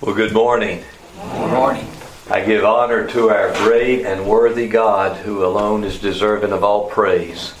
Well, 0.00 0.14
good 0.14 0.32
morning. 0.32 0.84
Good 1.16 1.50
morning. 1.50 1.88
I 2.30 2.44
give 2.44 2.64
honor 2.64 3.08
to 3.08 3.30
our 3.30 3.52
great 3.54 4.06
and 4.06 4.28
worthy 4.28 4.68
God 4.68 5.16
who 5.16 5.44
alone 5.44 5.82
is 5.82 5.98
deserving 5.98 6.52
of 6.52 6.62
all 6.62 6.88
praise. 6.88 7.52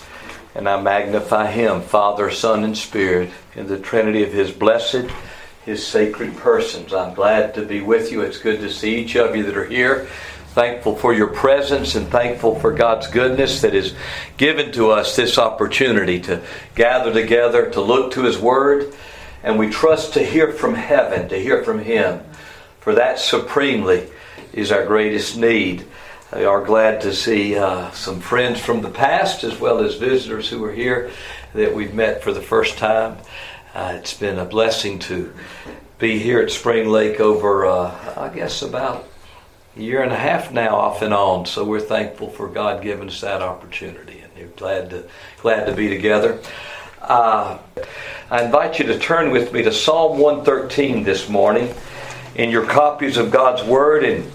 And 0.54 0.68
I 0.68 0.80
magnify 0.80 1.50
Him, 1.50 1.80
Father, 1.82 2.30
Son, 2.30 2.62
and 2.62 2.78
Spirit, 2.78 3.30
in 3.56 3.66
the 3.66 3.76
Trinity 3.76 4.22
of 4.22 4.32
His 4.32 4.52
blessed, 4.52 5.06
His 5.64 5.84
sacred 5.84 6.36
persons. 6.36 6.94
I'm 6.94 7.12
glad 7.12 7.54
to 7.54 7.64
be 7.64 7.80
with 7.80 8.12
you. 8.12 8.20
It's 8.20 8.38
good 8.38 8.60
to 8.60 8.70
see 8.70 8.98
each 8.98 9.16
of 9.16 9.34
you 9.34 9.42
that 9.42 9.56
are 9.56 9.66
here. 9.66 10.06
Thankful 10.50 10.94
for 10.94 11.12
your 11.12 11.26
presence 11.26 11.96
and 11.96 12.06
thankful 12.06 12.54
for 12.60 12.70
God's 12.70 13.08
goodness 13.08 13.62
that 13.62 13.74
is 13.74 13.96
given 14.36 14.70
to 14.72 14.92
us 14.92 15.16
this 15.16 15.38
opportunity 15.38 16.20
to 16.20 16.40
gather 16.76 17.12
together, 17.12 17.68
to 17.70 17.80
look 17.80 18.12
to 18.12 18.22
His 18.22 18.38
Word, 18.38 18.94
and 19.42 19.58
we 19.58 19.68
trust 19.68 20.14
to 20.14 20.24
hear 20.24 20.52
from 20.52 20.74
heaven, 20.74 21.28
to 21.30 21.36
hear 21.36 21.64
from 21.64 21.80
Him. 21.80 22.20
For 22.88 22.94
that 22.94 23.18
supremely 23.18 24.08
is 24.54 24.72
our 24.72 24.86
greatest 24.86 25.36
need. 25.36 25.84
We 26.34 26.46
are 26.46 26.64
glad 26.64 27.02
to 27.02 27.14
see 27.14 27.54
uh, 27.54 27.90
some 27.90 28.18
friends 28.18 28.60
from 28.60 28.80
the 28.80 28.88
past 28.88 29.44
as 29.44 29.60
well 29.60 29.80
as 29.80 29.96
visitors 29.96 30.48
who 30.48 30.64
are 30.64 30.72
here 30.72 31.10
that 31.52 31.74
we've 31.74 31.92
met 31.92 32.24
for 32.24 32.32
the 32.32 32.40
first 32.40 32.78
time. 32.78 33.18
Uh, 33.74 33.92
it's 33.96 34.14
been 34.14 34.38
a 34.38 34.46
blessing 34.46 34.98
to 35.00 35.34
be 35.98 36.18
here 36.18 36.40
at 36.40 36.50
Spring 36.50 36.88
Lake 36.88 37.20
over, 37.20 37.66
uh, 37.66 38.14
I 38.16 38.34
guess, 38.34 38.62
about 38.62 39.06
a 39.76 39.82
year 39.82 40.02
and 40.02 40.10
a 40.10 40.16
half 40.16 40.50
now, 40.50 40.74
off 40.74 41.02
and 41.02 41.12
on. 41.12 41.44
So 41.44 41.66
we're 41.66 41.80
thankful 41.80 42.30
for 42.30 42.48
God 42.48 42.82
giving 42.82 43.08
us 43.08 43.20
that 43.20 43.42
opportunity, 43.42 44.20
and 44.20 44.32
we're 44.34 44.56
glad 44.56 44.88
to 44.88 45.04
glad 45.42 45.66
to 45.66 45.74
be 45.74 45.90
together. 45.90 46.40
Uh, 47.02 47.58
I 48.30 48.44
invite 48.44 48.78
you 48.78 48.86
to 48.86 48.98
turn 48.98 49.30
with 49.30 49.52
me 49.52 49.62
to 49.62 49.72
Psalm 49.72 50.18
113 50.18 51.04
this 51.04 51.28
morning 51.28 51.74
in 52.38 52.50
your 52.50 52.64
copies 52.64 53.18
of 53.18 53.30
God's 53.30 53.62
Word. 53.62 54.04
And 54.04 54.30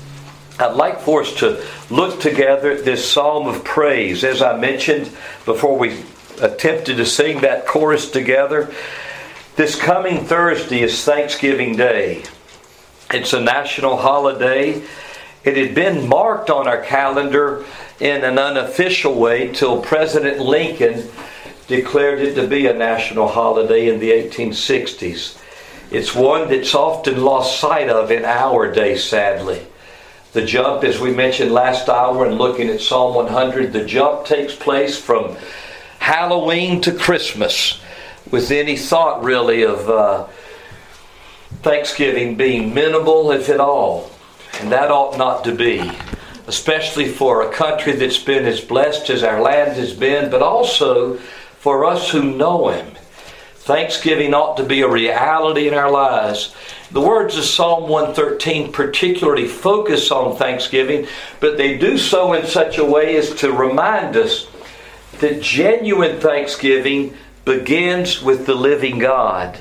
I'd 0.59 0.75
like 0.75 0.99
for 0.99 1.21
us 1.21 1.33
to 1.37 1.65
look 1.89 2.19
together 2.19 2.71
at 2.71 2.85
this 2.85 3.09
psalm 3.09 3.47
of 3.47 3.63
praise. 3.63 4.23
As 4.23 4.43
I 4.43 4.59
mentioned 4.59 5.05
before 5.45 5.79
we 5.79 6.03
attempted 6.39 6.97
to 6.97 7.05
sing 7.05 7.41
that 7.41 7.65
chorus 7.65 8.11
together, 8.11 8.71
this 9.55 9.79
coming 9.79 10.25
Thursday 10.25 10.81
is 10.81 11.03
Thanksgiving 11.03 11.75
Day. 11.75 12.23
It's 13.11 13.33
a 13.33 13.41
national 13.41 13.97
holiday. 13.97 14.81
It 15.43 15.57
had 15.57 15.73
been 15.73 16.07
marked 16.07 16.49
on 16.49 16.67
our 16.67 16.81
calendar 16.81 17.65
in 17.99 18.23
an 18.23 18.37
unofficial 18.37 19.15
way 19.15 19.51
till 19.53 19.81
President 19.81 20.39
Lincoln 20.39 21.09
declared 21.67 22.19
it 22.19 22.35
to 22.35 22.47
be 22.47 22.67
a 22.67 22.73
national 22.73 23.27
holiday 23.29 23.87
in 23.87 23.99
the 23.99 24.11
1860s. 24.11 25.39
It's 25.93 26.15
one 26.15 26.49
that's 26.49 26.73
often 26.73 27.23
lost 27.23 27.59
sight 27.59 27.87
of 27.87 28.09
in 28.09 28.25
our 28.25 28.71
day, 28.71 28.97
sadly. 28.97 29.61
The 30.31 30.43
jump, 30.43 30.83
as 30.83 30.99
we 30.99 31.13
mentioned 31.13 31.51
last 31.51 31.87
hour 31.87 32.25
and 32.25 32.39
looking 32.39 32.69
at 32.69 32.81
Psalm 32.81 33.13
100, 33.13 33.71
the 33.71 33.85
jump 33.85 34.25
takes 34.25 34.55
place 34.55 34.97
from 34.97 35.37
Halloween 35.99 36.81
to 36.81 36.91
Christmas 36.91 37.79
with 38.31 38.49
any 38.49 38.75
thought 38.75 39.23
really 39.23 39.61
of 39.61 39.87
uh, 39.87 40.25
Thanksgiving 41.61 42.37
being 42.37 42.73
minimal, 42.73 43.31
if 43.31 43.47
at 43.47 43.59
all. 43.59 44.09
And 44.61 44.71
that 44.71 44.89
ought 44.89 45.19
not 45.19 45.43
to 45.43 45.53
be, 45.53 45.91
especially 46.47 47.07
for 47.07 47.43
a 47.43 47.53
country 47.53 47.93
that's 47.93 48.17
been 48.17 48.45
as 48.45 48.61
blessed 48.61 49.11
as 49.11 49.21
our 49.21 49.43
land 49.43 49.77
has 49.77 49.93
been, 49.93 50.31
but 50.31 50.41
also 50.41 51.17
for 51.59 51.85
us 51.85 52.09
who 52.09 52.35
know 52.35 52.69
Him. 52.69 52.95
Thanksgiving 53.63 54.33
ought 54.33 54.57
to 54.57 54.65
be 54.65 54.81
a 54.81 54.89
reality 54.89 55.69
in 55.69 55.73
our 55.73 55.89
lives. 55.89 56.53
The 56.91 56.99
words 56.99 57.37
of 57.37 57.45
Psalm 57.45 57.87
113 57.87 58.73
particularly 58.73 59.47
focus 59.47 60.11
on 60.11 60.35
thanksgiving, 60.35 61.07
but 61.39 61.55
they 61.55 61.77
do 61.77 61.97
so 61.97 62.33
in 62.33 62.45
such 62.45 62.77
a 62.77 62.83
way 62.83 63.15
as 63.15 63.33
to 63.35 63.53
remind 63.53 64.17
us 64.17 64.47
that 65.19 65.41
genuine 65.41 66.19
thanksgiving 66.19 67.15
begins 67.45 68.21
with 68.21 68.45
the 68.45 68.53
living 68.53 68.99
God. 68.99 69.57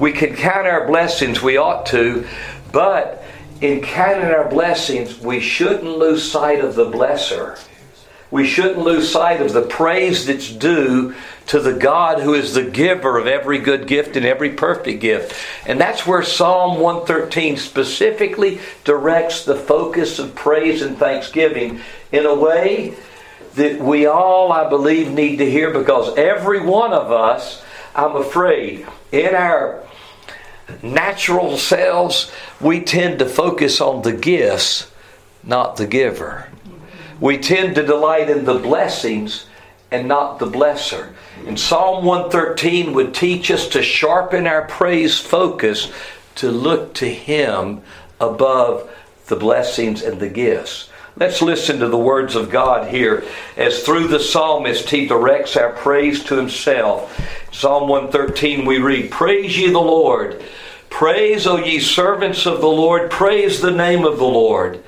We 0.00 0.10
can 0.10 0.34
count 0.34 0.66
our 0.66 0.88
blessings, 0.88 1.40
we 1.40 1.58
ought 1.58 1.86
to, 1.86 2.26
but 2.72 3.22
in 3.60 3.82
counting 3.82 4.32
our 4.32 4.48
blessings, 4.48 5.20
we 5.20 5.38
shouldn't 5.38 5.96
lose 5.96 6.28
sight 6.28 6.58
of 6.58 6.74
the 6.74 6.90
blesser 6.90 7.56
we 8.30 8.46
shouldn't 8.46 8.78
lose 8.78 9.10
sight 9.10 9.40
of 9.40 9.52
the 9.52 9.62
praise 9.62 10.26
that's 10.26 10.52
due 10.52 11.14
to 11.46 11.60
the 11.60 11.72
God 11.72 12.20
who 12.20 12.34
is 12.34 12.52
the 12.52 12.64
giver 12.64 13.16
of 13.16 13.26
every 13.26 13.58
good 13.58 13.86
gift 13.86 14.16
and 14.16 14.26
every 14.26 14.50
perfect 14.50 15.00
gift. 15.00 15.34
And 15.66 15.80
that's 15.80 16.06
where 16.06 16.22
Psalm 16.22 16.78
113 16.78 17.56
specifically 17.56 18.60
directs 18.84 19.44
the 19.44 19.56
focus 19.56 20.18
of 20.18 20.34
praise 20.34 20.82
and 20.82 20.98
thanksgiving 20.98 21.80
in 22.12 22.26
a 22.26 22.34
way 22.34 22.94
that 23.54 23.80
we 23.80 24.06
all, 24.06 24.52
I 24.52 24.68
believe, 24.68 25.10
need 25.10 25.38
to 25.38 25.50
hear 25.50 25.72
because 25.72 26.16
every 26.18 26.60
one 26.60 26.92
of 26.92 27.10
us, 27.10 27.62
I'm 27.94 28.14
afraid, 28.14 28.86
in 29.10 29.34
our 29.34 29.82
natural 30.82 31.56
selves, 31.56 32.30
we 32.60 32.80
tend 32.80 33.20
to 33.20 33.26
focus 33.26 33.80
on 33.80 34.02
the 34.02 34.12
gifts, 34.12 34.90
not 35.42 35.76
the 35.76 35.86
giver 35.86 36.48
we 37.20 37.38
tend 37.38 37.74
to 37.74 37.82
delight 37.82 38.30
in 38.30 38.44
the 38.44 38.58
blessings 38.58 39.46
and 39.90 40.06
not 40.06 40.38
the 40.38 40.46
blesser. 40.46 41.12
And 41.46 41.58
Psalm 41.58 42.04
113 42.04 42.92
would 42.92 43.14
teach 43.14 43.50
us 43.50 43.68
to 43.68 43.82
sharpen 43.82 44.46
our 44.46 44.66
praise 44.66 45.18
focus 45.18 45.90
to 46.36 46.50
look 46.50 46.94
to 46.94 47.08
Him 47.08 47.82
above 48.20 48.90
the 49.26 49.36
blessings 49.36 50.02
and 50.02 50.20
the 50.20 50.28
gifts. 50.28 50.90
Let's 51.16 51.42
listen 51.42 51.80
to 51.80 51.88
the 51.88 51.98
words 51.98 52.36
of 52.36 52.50
God 52.50 52.88
here 52.88 53.24
as 53.56 53.82
through 53.82 54.06
the 54.06 54.20
psalmist 54.20 54.88
he 54.88 55.08
directs 55.08 55.56
our 55.56 55.72
praise 55.72 56.22
to 56.24 56.36
himself. 56.36 57.12
Psalm 57.52 57.88
113 57.88 58.64
we 58.64 58.78
read, 58.78 59.10
Praise 59.10 59.58
ye 59.58 59.68
the 59.68 59.80
Lord. 59.80 60.42
Praise, 60.90 61.46
O 61.46 61.56
ye 61.56 61.80
servants 61.80 62.46
of 62.46 62.60
the 62.60 62.68
Lord. 62.68 63.10
Praise 63.10 63.60
the 63.60 63.72
name 63.72 64.04
of 64.04 64.18
the 64.18 64.24
Lord. 64.24 64.82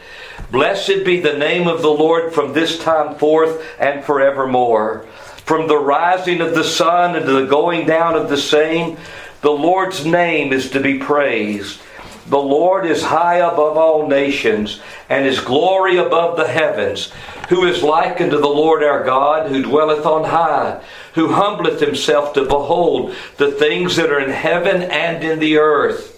Blessed 0.51 1.05
be 1.05 1.21
the 1.21 1.39
name 1.39 1.69
of 1.69 1.81
the 1.81 1.91
Lord 1.91 2.33
from 2.35 2.53
this 2.53 2.79
time 2.79 3.15
forth 3.17 3.65
and 3.79 4.05
forevermore. 4.05 5.07
From 5.45 5.69
the 5.69 5.79
rising 5.79 6.41
of 6.41 6.55
the 6.55 6.65
sun 6.65 7.15
and 7.15 7.25
to 7.27 7.33
the 7.33 7.47
going 7.47 7.87
down 7.87 8.15
of 8.15 8.29
the 8.29 8.37
same, 8.37 8.97
the 9.43 9.51
Lord's 9.51 10.05
name 10.05 10.53
is 10.53 10.71
to 10.71 10.81
be 10.81 10.99
praised. 10.99 11.81
The 12.27 12.39
Lord 12.39 12.87
is 12.87 13.03
high 13.03 13.39
above 13.39 13.77
all 13.77 14.07
nations, 14.07 14.81
and 15.09 15.25
his 15.25 15.41
glory 15.41 15.97
above 15.97 16.37
the 16.37 16.47
heavens. 16.47 17.13
Who 17.49 17.65
is 17.65 17.83
like 17.83 18.21
unto 18.21 18.39
the 18.39 18.47
Lord 18.47 18.85
our 18.85 19.05
God, 19.05 19.51
who 19.51 19.63
dwelleth 19.63 20.07
on 20.07 20.25
high, 20.25 20.81
who 21.15 21.33
humbleth 21.33 21.81
himself 21.81 22.33
to 22.35 22.45
behold 22.45 23.15
the 23.37 23.51
things 23.51 23.97
that 23.97 24.11
are 24.11 24.21
in 24.21 24.31
heaven 24.31 24.83
and 24.83 25.25
in 25.25 25.39
the 25.39 25.59
earth? 25.59 26.17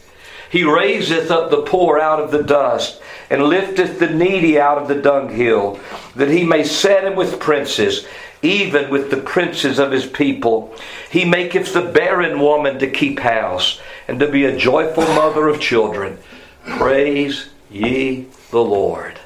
He 0.50 0.65
raiseth 0.65 1.31
up 1.31 1.50
the 1.50 1.62
poor 1.62 1.98
out 1.98 2.21
of 2.21 2.31
the 2.31 2.42
dust, 2.42 3.00
and 3.32 3.44
lifteth 3.44 3.98
the 3.98 4.10
needy 4.10 4.60
out 4.60 4.76
of 4.76 4.88
the 4.88 5.00
dunghill, 5.00 5.81
that 6.15 6.28
he 6.28 6.44
may 6.44 6.62
set 6.62 7.03
him 7.03 7.16
with 7.16 7.41
princes, 7.41 8.06
even 8.43 8.91
with 8.91 9.10
the 9.10 9.16
princes 9.16 9.78
of 9.78 9.91
his 9.91 10.04
people. 10.04 10.76
He 11.10 11.25
maketh 11.25 11.72
the 11.72 11.81
barren 11.81 12.41
woman 12.41 12.78
to 12.78 12.91
keep 12.91 13.21
house, 13.21 13.81
and 14.06 14.21
to 14.21 14.31
be 14.31 14.44
a 14.44 14.54
joyful 14.54 15.04
mother 15.04 15.48
of 15.48 15.60
children. 15.60 16.19
Praise 16.66 17.48
ye 17.71 18.26
the 18.50 18.62
Lord. 18.62 19.19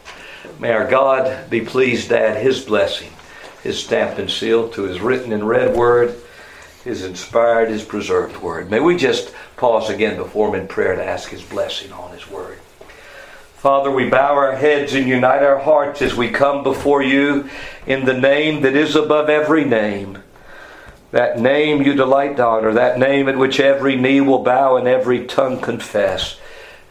May 0.60 0.70
our 0.70 0.88
God 0.88 1.50
be 1.50 1.62
pleased 1.62 2.12
add 2.12 2.40
his 2.40 2.64
blessing, 2.64 3.10
his 3.64 3.82
stamp 3.82 4.18
and 4.18 4.30
seal 4.30 4.68
to 4.68 4.84
his 4.84 5.00
written 5.00 5.32
and 5.32 5.48
read 5.48 5.74
word 5.74 6.16
his 6.84 7.02
inspired, 7.02 7.68
his 7.68 7.82
preserved 7.82 8.36
word. 8.36 8.70
May 8.70 8.78
we 8.78 8.96
just 8.96 9.34
pause 9.56 9.90
again 9.90 10.16
before 10.16 10.50
him 10.50 10.60
in 10.60 10.68
prayer 10.68 10.94
to 10.94 11.04
ask 11.04 11.30
his 11.30 11.42
blessing 11.42 11.90
on 11.90 12.12
his 12.12 12.30
word. 12.30 12.60
Father, 13.66 13.90
we 13.90 14.08
bow 14.08 14.34
our 14.34 14.54
heads 14.54 14.94
and 14.94 15.08
unite 15.08 15.42
our 15.42 15.58
hearts 15.58 16.00
as 16.00 16.14
we 16.14 16.30
come 16.30 16.62
before 16.62 17.02
you 17.02 17.50
in 17.84 18.04
the 18.04 18.14
name 18.14 18.62
that 18.62 18.76
is 18.76 18.94
above 18.94 19.28
every 19.28 19.64
name. 19.64 20.22
That 21.10 21.40
name 21.40 21.82
you 21.82 21.94
delight 21.94 22.36
to 22.36 22.46
honor, 22.46 22.72
that 22.74 22.96
name 22.96 23.28
at 23.28 23.36
which 23.36 23.58
every 23.58 23.96
knee 23.96 24.20
will 24.20 24.44
bow 24.44 24.76
and 24.76 24.86
every 24.86 25.26
tongue 25.26 25.60
confess 25.60 26.38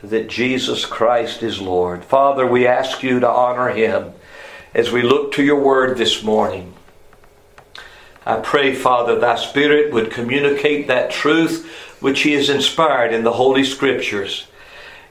that 0.04 0.28
Jesus 0.28 0.86
Christ 0.86 1.42
is 1.42 1.62
Lord. 1.62 2.04
Father, 2.04 2.46
we 2.46 2.68
ask 2.68 3.02
you 3.02 3.22
to 3.22 3.30
honor 3.30 3.70
him 3.70 4.12
as 4.74 4.92
we 4.92 5.02
look 5.02 5.32
to 5.36 5.46
your 5.46 5.64
word 5.64 5.98
this 5.98 6.24
morning. 6.24 6.74
I 8.26 8.42
pray, 8.42 8.76
Father, 8.76 9.18
thy 9.18 9.38
Spirit 9.38 9.94
would 9.94 10.12
communicate 10.12 10.88
that 10.88 11.10
truth 11.10 11.66
which 12.02 12.24
he 12.24 12.34
has 12.34 12.50
inspired 12.50 13.14
in 13.14 13.24
the 13.24 13.32
Holy 13.32 13.64
Scriptures, 13.64 14.48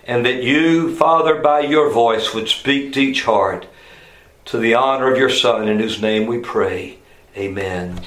and 0.06 0.25
that 0.27 0.43
you, 0.43 0.95
Father, 0.97 1.41
by 1.41 1.61
your 1.61 1.91
voice 1.91 2.35
would 2.35 2.49
speak 2.49 2.93
to 2.93 3.01
each 3.01 3.25
heart 3.25 3.67
to 4.47 4.59
the 4.59 4.75
honor 4.75 5.11
of 5.11 5.19
your 5.19 5.31
Son, 5.31 5.69
in 5.69 5.79
whose 5.79 6.03
name 6.03 6.27
we 6.27 6.39
pray. 6.39 6.99
Amen. 7.37 8.01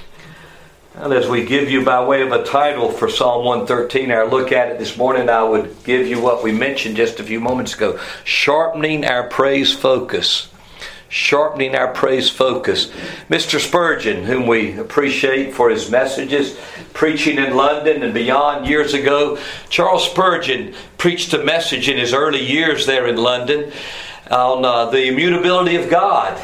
And 0.94 1.14
as 1.14 1.28
we 1.28 1.46
give 1.46 1.70
you 1.70 1.84
by 1.84 2.04
way 2.04 2.22
of 2.22 2.32
a 2.32 2.44
title 2.44 2.92
for 2.92 3.10
Psalm 3.10 3.46
113, 3.46 4.12
our 4.12 4.28
look 4.28 4.52
at 4.52 4.70
it 4.70 4.80
this 4.80 4.98
morning, 4.98 5.30
I 5.30 5.44
would 5.44 5.84
give 5.84 6.08
you 6.08 6.20
what 6.20 6.44
we 6.44 6.52
mentioned 6.52 6.96
just 6.96 7.20
a 7.20 7.24
few 7.24 7.40
moments 7.40 7.76
ago 7.76 8.00
sharpening 8.24 9.06
our 9.06 9.28
praise 9.28 9.74
focus. 9.74 10.50
Sharpening 11.10 11.76
our 11.76 11.94
praise 11.94 12.30
focus. 12.30 12.88
Mr. 13.30 13.60
Spurgeon, 13.60 14.26
whom 14.26 14.46
we 14.46 14.78
appreciate 14.78 15.54
for 15.54 15.70
his 15.70 15.90
messages, 15.90 16.58
preaching 16.94 17.38
in 17.38 17.56
London 17.56 18.04
and 18.04 18.14
beyond 18.14 18.68
years 18.68 18.94
ago, 18.94 19.40
Charles 19.70 20.10
Spurgeon 20.10 20.74
preached 20.98 21.34
a 21.34 21.44
message 21.44 21.88
in 21.88 21.98
his 21.98 22.14
early 22.14 22.44
years 22.44 22.86
there 22.86 23.08
in 23.08 23.16
London 23.16 23.72
on 24.30 24.66
uh, 24.66 24.90
the 24.90 25.08
immutability 25.08 25.76
of 25.76 25.90
God. 25.90 26.38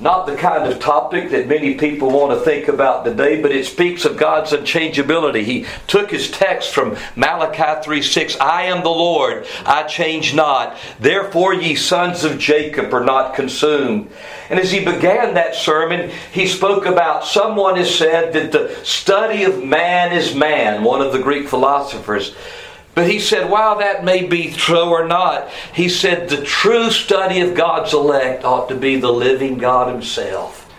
Not 0.00 0.26
the 0.26 0.34
kind 0.34 0.66
of 0.66 0.80
topic 0.80 1.28
that 1.30 1.46
many 1.46 1.74
people 1.74 2.10
want 2.10 2.32
to 2.32 2.42
think 2.42 2.68
about 2.68 3.04
today, 3.04 3.42
but 3.42 3.52
it 3.52 3.66
speaks 3.66 4.06
of 4.06 4.16
God's 4.16 4.52
unchangeability. 4.52 5.44
He 5.44 5.66
took 5.88 6.10
his 6.10 6.30
text 6.30 6.72
from 6.72 6.96
Malachi 7.16 7.82
3 7.82 8.00
6 8.00 8.40
I 8.40 8.62
am 8.62 8.82
the 8.82 8.88
Lord, 8.88 9.46
I 9.66 9.82
change 9.82 10.34
not. 10.34 10.78
Therefore, 10.98 11.52
ye 11.52 11.74
sons 11.74 12.24
of 12.24 12.38
Jacob 12.38 12.94
are 12.94 13.04
not 13.04 13.34
consumed. 13.34 14.10
And 14.48 14.58
as 14.58 14.72
he 14.72 14.82
began 14.82 15.34
that 15.34 15.54
sermon, 15.54 16.10
he 16.32 16.46
spoke 16.46 16.86
about 16.86 17.26
someone 17.26 17.76
has 17.76 17.94
said 17.94 18.32
that 18.32 18.52
the 18.52 18.74
study 18.82 19.44
of 19.44 19.62
man 19.62 20.12
is 20.12 20.34
man, 20.34 20.82
one 20.82 21.02
of 21.02 21.12
the 21.12 21.18
Greek 21.18 21.46
philosophers. 21.46 22.34
But 23.00 23.10
he 23.10 23.18
said, 23.18 23.48
while 23.48 23.78
that 23.78 24.04
may 24.04 24.26
be 24.26 24.50
true 24.50 24.90
or 24.90 25.08
not, 25.08 25.48
he 25.72 25.88
said 25.88 26.28
the 26.28 26.44
true 26.44 26.90
study 26.90 27.40
of 27.40 27.54
God's 27.54 27.94
elect 27.94 28.44
ought 28.44 28.68
to 28.68 28.74
be 28.74 28.96
the 28.96 29.10
living 29.10 29.56
God 29.56 29.90
Himself. 29.90 30.70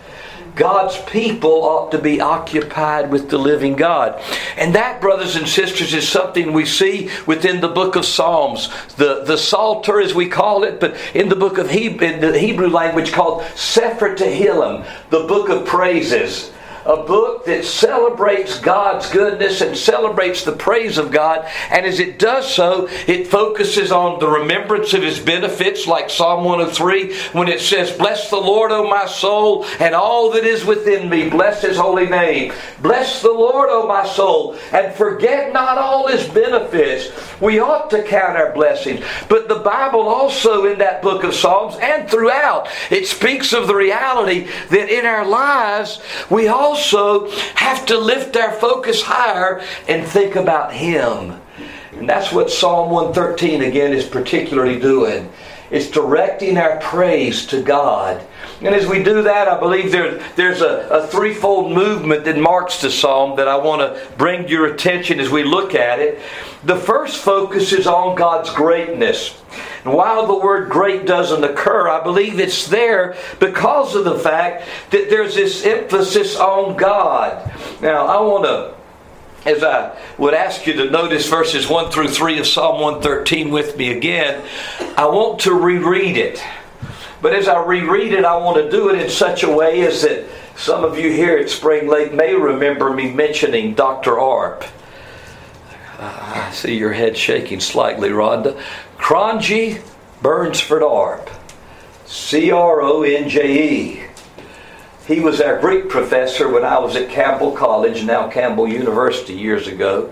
God's 0.56 1.02
people 1.10 1.64
ought 1.64 1.92
to 1.94 1.98
be 1.98 2.22
occupied 2.22 3.10
with 3.10 3.32
the 3.32 3.40
living 3.40 3.76
God. 3.76 4.22
And 4.56 4.76
that, 4.76 5.02
brothers 5.02 5.36
and 5.36 5.50
sisters, 5.50 5.96
is 5.96 6.08
something 6.08 6.54
we 6.54 6.68
see 6.68 7.10
within 7.26 7.60
the 7.60 7.68
book 7.68 7.96
of 7.96 8.06
Psalms. 8.06 8.70
The, 8.98 9.24
the 9.24 9.40
Psalter, 9.40 10.00
as 10.00 10.14
we 10.14 10.30
call 10.30 10.64
it, 10.64 10.80
but 10.80 10.96
in 11.16 11.28
the 11.28 11.36
book 11.36 11.58
of 11.58 11.72
Hebrew, 11.72 12.06
in 12.06 12.22
the 12.22 12.38
Hebrew 12.38 12.70
language 12.70 13.14
called 13.14 13.46
Sefer 13.56 14.14
Tehillim, 14.14 14.86
the 15.10 15.26
book 15.26 15.50
of 15.50 15.66
praises 15.66 16.52
a 16.86 16.98
book 16.98 17.46
that 17.46 17.66
celebrates 17.66 18.60
God's 18.60 19.10
goodness 19.10 19.62
and 19.62 19.78
celebrates 19.78 20.44
the 20.44 20.52
praise 20.54 20.98
of 20.98 21.12
God. 21.12 21.48
And 21.70 21.86
as 21.86 22.00
it 22.00 22.20
does 22.20 22.54
so, 22.54 22.88
it 23.08 23.28
focuses 23.28 23.92
on 23.92 24.20
the 24.20 24.28
remembrance 24.28 24.94
of 24.94 25.04
His 25.04 25.20
benefits, 25.20 25.88
like 25.88 26.10
Psalm 26.10 26.44
103, 26.44 27.16
when 27.34 27.48
it 27.48 27.62
says, 27.62 27.92
Bless 27.92 28.30
the 28.30 28.38
Lord, 28.38 28.72
O 28.72 28.90
my 28.90 29.06
soul, 29.06 29.66
and 29.80 29.94
all 29.94 30.32
that 30.32 30.44
is 30.44 30.66
within 30.66 31.10
me. 31.10 31.30
Bless 31.30 31.62
His 31.62 31.78
holy 31.78 32.08
name. 32.08 32.54
Bless 32.82 33.22
the 33.22 33.32
Lord, 33.32 33.70
O 33.70 33.88
my 33.88 34.06
soul, 34.06 34.58
and 34.72 34.94
forget 34.96 35.54
not 35.54 35.78
all 35.78 36.08
His 36.08 36.28
benefits. 36.28 37.10
We 37.40 37.60
ought 37.60 37.90
to 37.92 38.04
count 38.04 38.38
our 38.38 38.54
blessings. 38.54 39.04
But 39.30 39.48
the 39.48 39.56
Bible 39.60 40.02
also, 40.02 40.66
in 40.66 40.80
that 40.80 41.02
book 41.02 41.24
of 41.24 41.34
Psalms 41.34 41.76
and 41.82 42.10
throughout, 42.10 42.68
it 42.90 43.08
speaks 43.08 43.54
of 43.54 43.68
the 43.68 43.76
reality 43.76 44.48
that 44.70 44.90
in 44.90 45.06
our 45.06 45.26
lives, 45.26 46.02
we 46.30 46.48
all 46.48 46.71
also 46.72 47.30
have 47.56 47.86
to 47.86 47.98
lift 47.98 48.38
our 48.38 48.54
focus 48.54 49.02
higher 49.02 49.62
and 49.90 50.08
think 50.08 50.38
about 50.38 50.74
Him. 50.74 51.40
And 51.92 52.08
that's 52.08 52.32
what 52.32 52.50
Psalm 52.50 52.90
113 52.90 53.62
again 53.62 53.92
is 53.92 54.06
particularly 54.06 54.80
doing. 54.80 55.30
It's 55.72 55.90
directing 55.90 56.58
our 56.58 56.80
praise 56.82 57.46
to 57.48 57.62
God. 57.62 58.22
And 58.62 58.76
as 58.76 58.86
we 58.86 59.02
do 59.02 59.24
that, 59.24 59.48
I 59.48 59.58
believe 59.58 59.92
there, 59.92 60.20
there's 60.36 60.62
a, 60.62 60.88
a 60.90 61.08
threefold 61.08 61.72
movement 61.72 62.26
that 62.26 62.38
marks 62.38 62.82
the 62.82 62.92
psalm 62.92 63.38
that 63.38 63.48
I 63.48 63.56
want 63.56 63.82
to 63.82 64.16
bring 64.18 64.44
to 64.44 64.50
your 64.50 64.66
attention 64.66 65.22
as 65.22 65.30
we 65.30 65.44
look 65.44 65.74
at 65.74 66.00
it. 66.00 66.20
The 66.66 66.76
first 66.76 67.18
focus 67.18 67.72
is 67.72 67.88
on 67.88 68.16
God's 68.16 68.50
greatness. 68.54 69.42
And 69.86 69.94
while 69.94 70.28
the 70.28 70.38
word 70.38 70.70
great 70.70 71.06
doesn't 71.06 71.44
occur, 71.44 71.88
I 71.88 72.04
believe 72.04 72.40
it's 72.40 72.68
there 72.68 73.16
because 73.40 73.96
of 73.96 74.04
the 74.04 74.20
fact 74.20 74.68
that 74.92 75.10
there's 75.10 75.36
this 75.36 75.66
emphasis 75.66 76.38
on 76.38 76.76
God. 76.76 77.52
Now, 77.82 78.06
I 78.06 78.22
want 78.22 78.44
to 78.44 78.81
as 79.46 79.64
I 79.64 79.98
would 80.18 80.34
ask 80.34 80.68
you 80.68 80.74
to 80.74 80.90
notice 80.90 81.28
verses 81.28 81.68
1 81.68 81.92
through 81.92 82.10
3 82.10 82.40
of 82.40 82.48
Psalm 82.48 82.82
113 82.82 83.50
with 83.50 83.78
me 83.78 83.92
again, 83.92 84.44
I 84.98 85.06
want 85.08 85.40
to 85.42 85.54
reread 85.54 86.18
it. 86.18 86.44
But 87.22 87.34
as 87.34 87.48
I 87.48 87.64
reread 87.64 88.14
it, 88.14 88.26
I 88.26 88.38
want 88.38 88.58
to 88.58 88.70
do 88.70 88.90
it 88.90 89.02
in 89.02 89.10
such 89.10 89.44
a 89.44 89.52
way 89.52 89.86
as 89.86 90.02
that 90.02 90.26
some 90.56 90.84
of 90.84 90.98
you 90.98 91.12
here 91.12 91.38
at 91.38 91.50
Spring 91.50 91.88
Lake 91.88 92.14
may 92.14 92.36
remember 92.36 92.92
me 92.92 93.12
mentioning 93.12 93.74
Dr. 93.74 94.20
Arp. 94.20 94.64
Ah, 96.00 96.48
I 96.48 96.52
see 96.52 96.76
your 96.76 96.94
head 96.94 97.16
shaking 97.16 97.60
slightly, 97.60 98.10
Rhonda. 98.10 98.60
Cronje 98.98 99.82
Burnsford 100.22 100.84
Arp. 100.84 101.30
C 102.06 102.52
R 102.52 102.82
O 102.82 103.04
N 103.04 103.30
J 103.30 103.74
E. 103.74 104.04
He 105.12 105.20
was 105.20 105.42
our 105.42 105.60
Greek 105.60 105.90
professor 105.90 106.48
when 106.48 106.64
I 106.64 106.80
was 106.80 106.96
at 106.96 107.10
Campbell 107.10 107.52
College, 107.52 108.06
now 108.06 108.30
Campbell 108.30 108.66
University, 108.66 109.34
years 109.34 109.68
ago. 109.68 110.10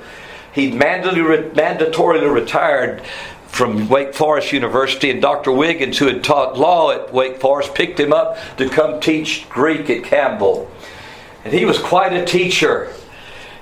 He'd 0.51 0.73
mandatorily 0.73 2.33
retired 2.33 3.01
from 3.47 3.87
Wake 3.87 4.13
Forest 4.13 4.51
University, 4.51 5.09
and 5.09 5.21
Dr. 5.21 5.53
Wiggins, 5.53 5.97
who 5.97 6.07
had 6.07 6.21
taught 6.21 6.59
law 6.59 6.91
at 6.91 7.13
Wake 7.13 7.39
Forest, 7.39 7.73
picked 7.75 7.97
him 7.97 8.11
up 8.11 8.37
to 8.57 8.67
come 8.67 8.99
teach 8.99 9.47
Greek 9.47 9.89
at 9.89 10.03
Campbell. 10.03 10.69
And 11.45 11.53
he 11.53 11.63
was 11.63 11.79
quite 11.79 12.11
a 12.11 12.25
teacher. 12.25 12.91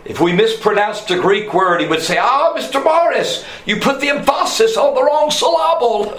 If 0.05 0.19
we 0.19 0.33
mispronounced 0.33 1.11
a 1.11 1.19
Greek 1.19 1.53
word, 1.53 1.81
he 1.81 1.87
would 1.87 2.01
say, 2.01 2.17
Ah, 2.19 2.55
Mr. 2.57 2.83
Morris, 2.83 3.45
you 3.67 3.79
put 3.79 4.01
the 4.01 4.09
emphasis 4.09 4.75
on 4.75 4.95
the 4.95 5.03
wrong 5.03 5.29
syllable. 5.29 6.15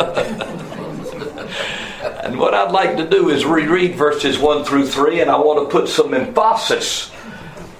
and 2.29 2.39
what 2.39 2.53
I'd 2.53 2.73
like 2.73 2.99
to 2.99 3.09
do 3.09 3.31
is 3.31 3.47
reread 3.47 3.95
verses 3.95 4.39
1 4.39 4.63
through 4.65 4.87
3, 4.87 5.23
and 5.23 5.31
I 5.31 5.39
want 5.39 5.67
to 5.67 5.73
put 5.73 5.89
some 5.89 6.13
emphasis 6.13 7.11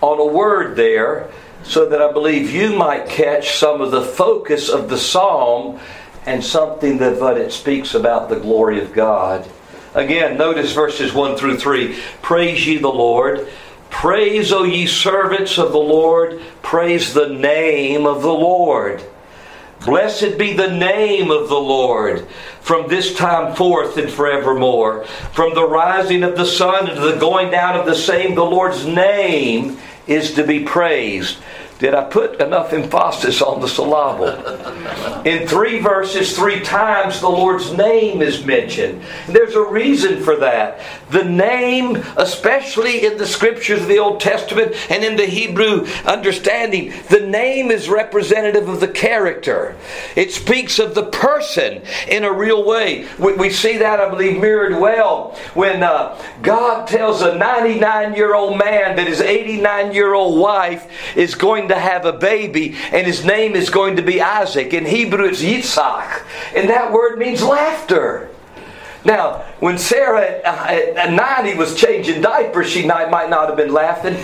on 0.01 0.19
a 0.19 0.25
word 0.25 0.75
there 0.75 1.31
so 1.65 1.87
that 1.91 2.01
I 2.01 2.11
believe 2.11 2.51
you 2.51 2.75
might 2.75 3.11
catch 3.11 3.59
some 3.59 3.83
of 3.83 3.91
the 3.91 4.01
focus 4.01 4.71
of 4.71 4.89
the 4.89 4.97
psalm 4.97 5.79
and 6.25 6.43
something 6.43 6.97
that 6.97 7.37
it 7.37 7.53
speaks 7.53 7.93
about 7.93 8.31
the 8.31 8.41
glory 8.41 8.81
of 8.81 8.95
God. 8.95 9.47
Again, 9.93 10.39
notice 10.39 10.73
verses 10.73 11.13
1 11.13 11.37
through 11.37 11.59
3. 11.59 12.01
Praise 12.23 12.67
ye 12.67 12.79
the 12.79 12.89
Lord. 12.89 13.47
Praise, 13.91 14.51
O 14.51 14.65
ye 14.65 14.87
servants 14.87 15.59
of 15.59 15.73
the 15.73 15.79
Lord, 15.79 16.41
praise 16.63 17.13
the 17.13 17.29
name 17.29 18.07
of 18.07 18.23
the 18.23 18.33
Lord. 18.33 19.03
Blessed 19.85 20.39
be 20.39 20.55
the 20.55 20.71
name 20.71 21.31
of 21.31 21.49
the 21.49 21.59
Lord 21.59 22.27
from 22.61 22.89
this 22.89 23.15
time 23.15 23.55
forth 23.55 23.97
and 23.97 24.11
forevermore. 24.11 25.05
From 25.33 25.55
the 25.55 25.67
rising 25.67 26.23
of 26.23 26.37
the 26.37 26.45
sun 26.45 26.89
and 26.89 26.97
to 26.97 27.13
the 27.13 27.19
going 27.19 27.51
down 27.51 27.79
of 27.79 27.87
the 27.87 27.95
same, 27.95 28.35
the 28.35 28.45
Lord's 28.45 28.85
name 28.85 29.79
is 30.07 30.35
to 30.35 30.45
be 30.45 30.65
praised. 30.65 31.39
Did 31.79 31.95
I 31.95 32.05
put 32.05 32.41
enough 32.41 32.73
emphasis 32.73 33.41
on 33.41 33.61
the 33.61 33.69
syllable? 33.69 34.27
In 35.25 35.47
three 35.47 35.79
verses, 35.79 36.37
three 36.37 36.61
times, 36.61 37.21
the 37.21 37.29
Lord's 37.29 37.73
name 37.73 38.21
is 38.21 38.45
mentioned. 38.45 39.03
There's 39.29 39.55
a 39.55 39.63
reason 39.63 40.23
for 40.25 40.35
that. 40.37 40.81
The 41.11 41.23
name, 41.23 42.03
especially 42.17 43.07
in 43.07 43.17
the 43.17 43.27
scriptures 43.27 43.83
of 43.83 43.89
the 43.89 43.99
Old 43.99 44.21
Testament 44.21 44.75
and 44.91 45.05
in 45.05 45.17
the 45.17 45.27
Hebrew 45.27 45.87
understanding, 46.05 46.93
the 47.11 47.21
name 47.21 47.71
is 47.71 47.89
representative 47.89 48.69
of 48.69 48.81
the 48.81 48.89
character. 48.89 49.77
It 50.17 50.33
speaks 50.33 50.81
of 50.81 50.97
the 50.97 51.05
person 51.05 51.83
in 52.09 52.25
a 52.25 52.33
real 52.33 52.67
way. 52.67 53.07
We, 53.21 53.35
we 53.35 53.51
see 53.51 53.79
that, 53.79 54.01
I 54.01 54.09
believe, 54.09 54.41
mirrored 54.41 54.81
well 54.81 55.39
when 55.55 55.85
uh, 55.85 56.21
God 56.43 56.89
tells 56.89 57.23
a 57.23 57.37
99 57.37 58.15
year 58.15 58.35
old 58.35 58.59
man 58.59 58.97
that 58.97 59.07
his 59.07 59.21
89 59.21 59.93
year 59.93 60.15
old 60.15 60.41
wife 60.41 60.91
is 61.17 61.37
going 61.37 61.68
to 61.69 61.79
have 61.79 62.05
a 62.05 62.13
baby, 62.13 62.77
and 62.93 63.07
his 63.07 63.25
name 63.25 63.55
is 63.55 63.71
going 63.71 63.97
to 63.97 64.03
be 64.03 64.21
Isaac. 64.21 64.73
In 64.73 64.85
Hebrew, 64.85 65.27
it's 65.27 65.43
Yitzhak, 65.43 66.23
and 66.55 66.69
that 66.69 66.93
word 66.93 67.19
means 67.19 67.43
laughter. 67.43 68.31
Now, 69.05 69.45
when 69.61 69.79
Sarah 69.79 70.41
uh, 70.45 70.49
uh, 70.49 71.01
at 71.01 71.13
90 71.13 71.57
was 71.57 71.75
changing 71.75 72.21
diapers, 72.21 72.69
she 72.69 72.85
might 72.85 73.31
not 73.31 73.49
have 73.49 73.57
been 73.57 73.73
laughing, 73.73 74.17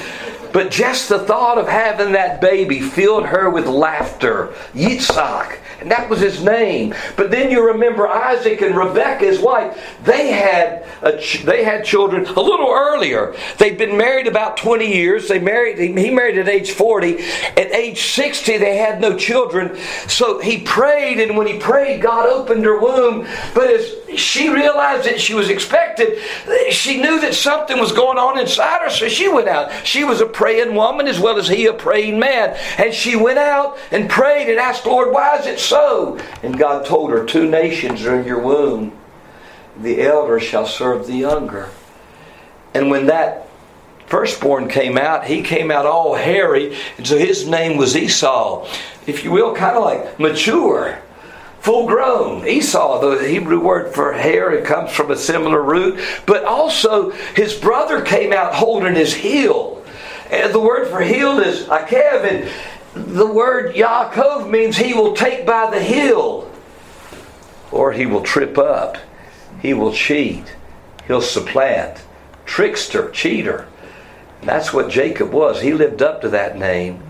but 0.52 0.70
just 0.70 1.08
the 1.08 1.20
thought 1.20 1.58
of 1.58 1.68
having 1.68 2.12
that 2.12 2.40
baby 2.40 2.80
filled 2.80 3.26
her 3.26 3.48
with 3.50 3.66
laughter. 3.66 4.52
Yitzhak. 4.74 5.58
And 5.84 5.92
that 5.92 6.08
was 6.08 6.18
his 6.18 6.42
name. 6.42 6.94
But 7.14 7.30
then 7.30 7.50
you 7.50 7.62
remember 7.66 8.08
Isaac 8.08 8.62
and 8.62 8.74
Rebekah, 8.74 9.22
his 9.26 9.38
wife, 9.38 9.78
they 10.02 10.28
had, 10.32 10.86
ch- 11.20 11.42
they 11.44 11.62
had 11.62 11.84
children 11.84 12.24
a 12.24 12.40
little 12.40 12.70
earlier. 12.70 13.36
They'd 13.58 13.76
been 13.76 13.98
married 13.98 14.26
about 14.26 14.56
20 14.56 14.86
years. 14.90 15.28
They 15.28 15.38
married, 15.38 15.76
he 15.78 16.10
married 16.10 16.38
at 16.38 16.48
age 16.48 16.70
40. 16.70 17.18
At 17.58 17.70
age 17.74 18.00
60, 18.14 18.56
they 18.56 18.78
had 18.78 18.98
no 18.98 19.14
children. 19.18 19.76
So 20.08 20.38
he 20.38 20.62
prayed, 20.62 21.20
and 21.20 21.36
when 21.36 21.46
he 21.46 21.58
prayed, 21.58 22.00
God 22.00 22.30
opened 22.30 22.64
her 22.64 22.80
womb. 22.80 23.26
But 23.54 23.68
as 23.68 24.18
she 24.18 24.48
realized 24.48 25.04
that 25.04 25.20
she 25.20 25.34
was 25.34 25.50
expected, 25.50 26.18
she 26.70 26.96
knew 26.98 27.20
that 27.20 27.34
something 27.34 27.78
was 27.78 27.92
going 27.92 28.16
on 28.16 28.38
inside 28.38 28.80
her, 28.80 28.88
so 28.88 29.06
she 29.06 29.28
went 29.28 29.48
out. 29.48 29.70
She 29.84 30.02
was 30.02 30.22
a 30.22 30.26
praying 30.26 30.74
woman 30.74 31.08
as 31.08 31.20
well 31.20 31.36
as 31.36 31.46
he 31.46 31.66
a 31.66 31.74
praying 31.74 32.18
man. 32.18 32.56
And 32.78 32.94
she 32.94 33.16
went 33.16 33.38
out 33.38 33.76
and 33.90 34.08
prayed 34.08 34.48
and 34.48 34.58
asked, 34.58 34.86
Lord, 34.86 35.12
why 35.12 35.36
is 35.36 35.46
it 35.46 35.58
so? 35.58 35.73
And 36.42 36.58
God 36.58 36.86
told 36.86 37.10
her, 37.10 37.24
Two 37.24 37.48
nations 37.48 38.04
are 38.04 38.18
in 38.18 38.26
your 38.26 38.40
womb. 38.40 38.96
The 39.80 40.02
elder 40.02 40.38
shall 40.38 40.66
serve 40.66 41.06
the 41.06 41.16
younger. 41.16 41.70
And 42.74 42.90
when 42.90 43.06
that 43.06 43.48
firstborn 44.06 44.68
came 44.68 44.98
out, 44.98 45.26
he 45.26 45.42
came 45.42 45.70
out 45.70 45.86
all 45.86 46.14
hairy, 46.14 46.76
and 46.96 47.06
so 47.06 47.18
his 47.18 47.48
name 47.48 47.76
was 47.76 47.96
Esau. 47.96 48.68
If 49.06 49.24
you 49.24 49.30
will, 49.30 49.54
kind 49.54 49.76
of 49.76 49.84
like 49.84 50.20
mature 50.20 50.98
full 51.64 51.86
grown. 51.86 52.46
Esau, 52.46 53.00
the 53.00 53.26
Hebrew 53.26 53.58
word 53.58 53.94
for 53.94 54.12
hair, 54.12 54.52
it 54.52 54.66
comes 54.66 54.92
from 54.92 55.10
a 55.10 55.16
similar 55.16 55.62
root. 55.62 55.98
But 56.26 56.44
also, 56.44 57.10
his 57.34 57.54
brother 57.54 58.02
came 58.02 58.34
out 58.34 58.54
holding 58.54 58.94
his 58.94 59.14
heel. 59.14 59.82
And 60.30 60.52
the 60.52 60.60
word 60.60 60.88
for 60.88 61.00
heel 61.00 61.38
is 61.38 61.64
akev, 61.64 62.24
and 62.24 62.50
the 62.94 63.26
word 63.26 63.74
Yaakov 63.74 64.48
means 64.48 64.76
he 64.76 64.94
will 64.94 65.14
take 65.14 65.44
by 65.44 65.68
the 65.70 65.82
heel. 65.82 66.50
Or 67.72 67.92
he 67.92 68.06
will 68.06 68.22
trip 68.22 68.56
up. 68.56 68.96
He 69.60 69.74
will 69.74 69.92
cheat. 69.92 70.54
He'll 71.06 71.20
supplant. 71.20 72.02
Trickster, 72.46 73.10
cheater. 73.10 73.66
That's 74.42 74.72
what 74.72 74.90
Jacob 74.90 75.32
was. 75.32 75.60
He 75.60 75.72
lived 75.72 76.02
up 76.02 76.20
to 76.20 76.28
that 76.28 76.58
name. 76.58 77.02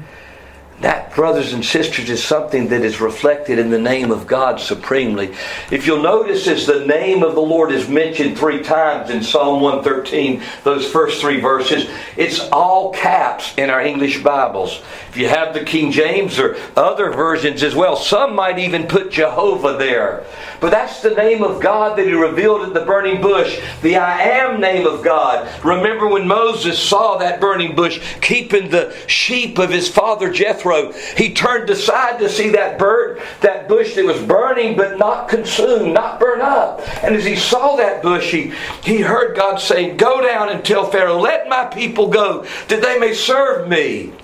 That, 0.84 1.14
brothers 1.14 1.54
and 1.54 1.64
sisters, 1.64 2.10
is 2.10 2.22
something 2.22 2.68
that 2.68 2.82
is 2.82 3.00
reflected 3.00 3.58
in 3.58 3.70
the 3.70 3.78
name 3.78 4.10
of 4.10 4.26
God 4.26 4.60
supremely. 4.60 5.34
If 5.70 5.86
you'll 5.86 6.02
notice, 6.02 6.46
as 6.46 6.66
the 6.66 6.84
name 6.84 7.22
of 7.22 7.34
the 7.34 7.40
Lord 7.40 7.72
is 7.72 7.88
mentioned 7.88 8.36
three 8.36 8.62
times 8.62 9.08
in 9.08 9.22
Psalm 9.22 9.62
113, 9.62 10.42
those 10.62 10.86
first 10.92 11.22
three 11.22 11.40
verses, 11.40 11.88
it's 12.18 12.38
all 12.50 12.92
caps 12.92 13.56
in 13.56 13.70
our 13.70 13.80
English 13.80 14.22
Bibles. 14.22 14.82
If 15.08 15.16
you 15.16 15.26
have 15.26 15.54
the 15.54 15.64
King 15.64 15.90
James 15.90 16.38
or 16.38 16.58
other 16.76 17.10
versions 17.10 17.62
as 17.62 17.74
well, 17.74 17.96
some 17.96 18.34
might 18.34 18.58
even 18.58 18.86
put 18.86 19.10
Jehovah 19.10 19.78
there. 19.78 20.26
But 20.64 20.70
that's 20.70 21.02
the 21.02 21.10
name 21.10 21.42
of 21.42 21.60
God 21.60 21.98
that 21.98 22.06
He 22.06 22.14
revealed 22.14 22.62
at 22.62 22.72
the 22.72 22.86
burning 22.86 23.20
bush, 23.20 23.60
the 23.82 23.96
I 23.96 24.22
am 24.22 24.62
name 24.62 24.86
of 24.86 25.04
God. 25.04 25.46
Remember 25.62 26.08
when 26.08 26.26
Moses 26.26 26.78
saw 26.78 27.18
that 27.18 27.38
burning 27.38 27.76
bush 27.76 28.00
keeping 28.22 28.70
the 28.70 28.96
sheep 29.06 29.58
of 29.58 29.68
his 29.68 29.90
father 29.90 30.32
Jethro, 30.32 30.92
he 31.18 31.34
turned 31.34 31.68
aside 31.68 32.18
to 32.18 32.30
see 32.30 32.48
that 32.52 32.78
bird, 32.78 33.20
that 33.42 33.68
bush 33.68 33.94
that 33.96 34.06
was 34.06 34.22
burning 34.22 34.74
but 34.74 34.96
not 34.96 35.28
consumed, 35.28 35.92
not 35.92 36.18
burned 36.18 36.40
up. 36.40 36.80
And 37.04 37.14
as 37.14 37.26
he 37.26 37.36
saw 37.36 37.76
that 37.76 38.00
bush, 38.00 38.32
he, 38.32 38.54
he 38.82 39.02
heard 39.02 39.36
God 39.36 39.60
saying, 39.60 39.98
Go 39.98 40.22
down 40.22 40.48
and 40.48 40.64
tell 40.64 40.90
Pharaoh, 40.90 41.18
let 41.18 41.46
my 41.46 41.66
people 41.66 42.08
go, 42.08 42.46
that 42.68 42.80
they 42.80 42.98
may 42.98 43.12
serve 43.12 43.68
me. 43.68 44.14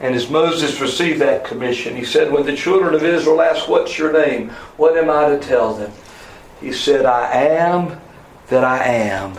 And 0.00 0.14
as 0.14 0.30
Moses 0.30 0.80
received 0.80 1.20
that 1.20 1.44
commission, 1.44 1.96
he 1.96 2.04
said, 2.04 2.30
When 2.30 2.46
the 2.46 2.56
children 2.56 2.94
of 2.94 3.02
Israel 3.02 3.42
ask, 3.42 3.68
What's 3.68 3.98
your 3.98 4.12
name? 4.12 4.50
What 4.76 4.96
am 4.96 5.10
I 5.10 5.28
to 5.28 5.38
tell 5.38 5.74
them? 5.74 5.92
He 6.60 6.72
said, 6.72 7.04
I 7.04 7.32
am 7.32 8.00
that 8.48 8.64
I 8.64 8.84
am. 8.84 9.38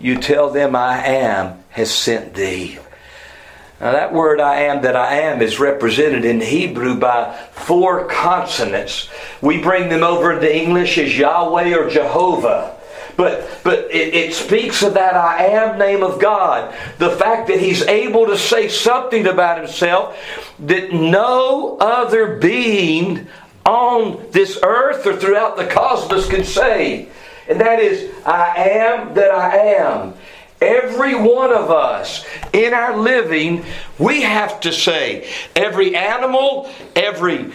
You 0.00 0.18
tell 0.18 0.50
them 0.50 0.74
I 0.74 1.04
am 1.04 1.62
has 1.70 1.92
sent 1.92 2.34
thee. 2.34 2.78
Now, 3.80 3.92
that 3.92 4.12
word 4.12 4.40
I 4.40 4.62
am 4.62 4.82
that 4.82 4.96
I 4.96 5.20
am 5.20 5.40
is 5.40 5.58
represented 5.58 6.24
in 6.24 6.40
Hebrew 6.40 6.96
by 6.96 7.34
four 7.52 8.06
consonants. 8.06 9.08
We 9.40 9.62
bring 9.62 9.88
them 9.88 10.02
over 10.02 10.32
into 10.32 10.54
English 10.54 10.98
as 10.98 11.16
Yahweh 11.16 11.74
or 11.74 11.88
Jehovah. 11.88 12.76
But, 13.16 13.48
but 13.62 13.90
it, 13.90 14.14
it, 14.14 14.34
speaks 14.34 14.82
of 14.82 14.94
that 14.94 15.14
I 15.14 15.46
am 15.46 15.78
name 15.78 16.02
of 16.02 16.20
God. 16.20 16.74
The 16.98 17.10
fact 17.10 17.48
that 17.48 17.60
He's 17.60 17.82
able 17.82 18.26
to 18.26 18.38
say 18.38 18.68
something 18.68 19.26
about 19.26 19.58
Himself 19.58 20.18
that 20.60 20.92
no 20.92 21.76
other 21.78 22.36
being 22.36 23.28
on 23.64 24.24
this 24.30 24.58
earth 24.62 25.06
or 25.06 25.16
throughout 25.16 25.56
the 25.56 25.66
cosmos 25.66 26.28
can 26.28 26.44
say. 26.44 27.08
And 27.48 27.60
that 27.60 27.80
is, 27.80 28.10
I 28.24 28.54
am 28.56 29.14
that 29.14 29.30
I 29.30 29.56
am. 29.56 30.14
Every 30.60 31.14
one 31.14 31.52
of 31.52 31.70
us 31.70 32.24
in 32.52 32.74
our 32.74 32.96
living, 32.96 33.64
we 33.98 34.22
have 34.22 34.60
to 34.60 34.72
say, 34.72 35.30
every 35.56 35.96
animal, 35.96 36.70
every 36.94 37.50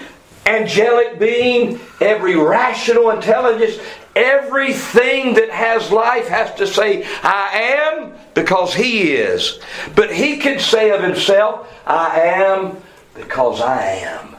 angelic 0.46 1.20
being, 1.20 1.80
every 2.00 2.36
rational 2.36 3.10
intelligence, 3.12 3.80
Everything 4.16 5.34
that 5.34 5.50
has 5.50 5.92
life 5.92 6.30
has 6.30 6.56
to 6.56 6.66
say, 6.66 7.06
I 7.22 7.98
am, 8.00 8.14
because 8.34 8.74
He 8.74 9.12
is. 9.12 9.60
But 9.94 10.14
He 10.14 10.38
can 10.38 10.60
say 10.60 10.92
of 10.92 11.04
Himself, 11.04 11.70
I 11.86 12.22
am, 12.22 12.78
because 13.14 13.60
I 13.60 13.84
am. 13.84 14.38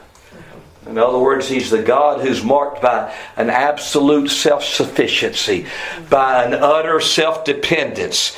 In 0.87 0.97
other 0.97 1.19
words, 1.19 1.47
He's 1.47 1.69
the 1.69 1.83
God 1.83 2.21
who's 2.21 2.43
marked 2.43 2.81
by 2.81 3.13
an 3.35 3.51
absolute 3.51 4.29
self 4.29 4.63
sufficiency, 4.63 5.67
by 6.09 6.43
an 6.43 6.55
utter 6.55 6.99
self 6.99 7.45
dependence. 7.45 8.35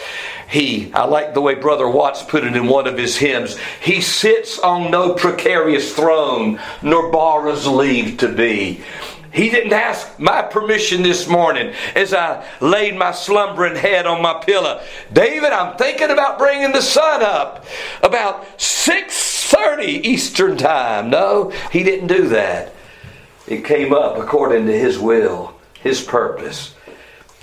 He, 0.49 0.91
I 0.93 1.05
like 1.05 1.35
the 1.35 1.41
way 1.41 1.53
Brother 1.53 1.87
Watts 1.87 2.23
put 2.23 2.43
it 2.43 2.55
in 2.55 2.67
one 2.67 2.87
of 2.87 2.97
his 2.97 3.17
hymns, 3.17 3.55
He 3.81 4.01
sits 4.01 4.57
on 4.57 4.89
no 4.89 5.13
precarious 5.13 5.93
throne, 5.93 6.59
nor 6.81 7.11
borrows 7.11 7.67
leave 7.67 8.17
to 8.17 8.27
be. 8.27 8.81
He 9.31 9.51
didn't 9.51 9.73
ask 9.73 10.19
my 10.19 10.41
permission 10.41 11.03
this 11.03 11.27
morning 11.27 11.75
as 11.93 12.15
I 12.15 12.43
laid 12.61 12.97
my 12.97 13.11
slumbering 13.11 13.75
head 13.75 14.07
on 14.07 14.23
my 14.23 14.43
pillow. 14.43 14.81
David, 15.13 15.51
I'm 15.51 15.77
thinking 15.77 16.09
about 16.09 16.39
bringing 16.39 16.71
the 16.71 16.81
sun 16.81 17.21
up 17.21 17.63
about 18.01 18.59
6:30 18.59 20.03
Eastern 20.03 20.57
time. 20.57 21.11
No, 21.11 21.51
he 21.71 21.83
didn't 21.83 22.07
do 22.07 22.27
that. 22.29 22.73
It 23.45 23.65
came 23.65 23.93
up 23.93 24.17
according 24.17 24.65
to 24.65 24.73
his 24.73 24.97
will, 24.97 25.53
his 25.83 26.01
purpose. 26.01 26.73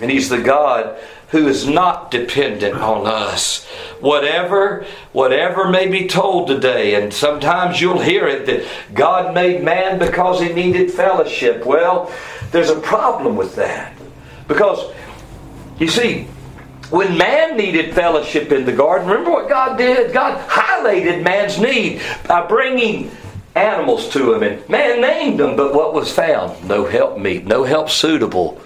And 0.01 0.11
he's 0.11 0.29
the 0.29 0.39
God 0.39 0.99
who 1.29 1.49
is 1.49 1.67
not 1.67 2.11
dependent 2.11 2.77
on 2.77 3.07
us. 3.07 3.65
Whatever, 4.01 4.87
whatever 5.13 5.69
may 5.69 5.89
be 5.89 6.07
told 6.07 6.47
today, 6.47 6.95
and 6.95 7.13
sometimes 7.13 7.81
you'll 7.81 8.01
hear 8.01 8.27
it 8.29 8.47
that 8.47 8.65
God 8.95 9.35
made 9.35 9.65
man 9.65 9.99
because 9.99 10.41
he 10.41 10.53
needed 10.53 10.91
fellowship. 10.91 11.67
Well, 11.67 12.13
there's 12.53 12.71
a 12.71 12.81
problem 12.81 13.37
with 13.37 13.57
that. 13.57 13.95
Because, 14.47 14.93
you 15.81 15.89
see, 15.89 16.29
when 16.91 17.19
man 17.19 17.57
needed 17.57 17.95
fellowship 17.95 18.53
in 18.53 18.65
the 18.65 18.73
garden, 18.73 19.09
remember 19.09 19.33
what 19.33 19.49
God 19.49 19.77
did? 19.77 20.13
God 20.13 20.49
highlighted 20.49 21.25
man's 21.25 21.59
need 21.59 22.01
by 22.29 22.47
bringing 22.47 23.11
animals 23.57 24.09
to 24.11 24.35
him. 24.35 24.45
And 24.45 24.69
man 24.69 25.01
named 25.01 25.41
them, 25.41 25.57
but 25.57 25.75
what 25.75 25.93
was 25.93 26.13
found? 26.13 26.69
No 26.69 26.85
help 26.85 27.19
meet, 27.19 27.45
no 27.45 27.65
help 27.65 27.91
suitable. 27.91 28.61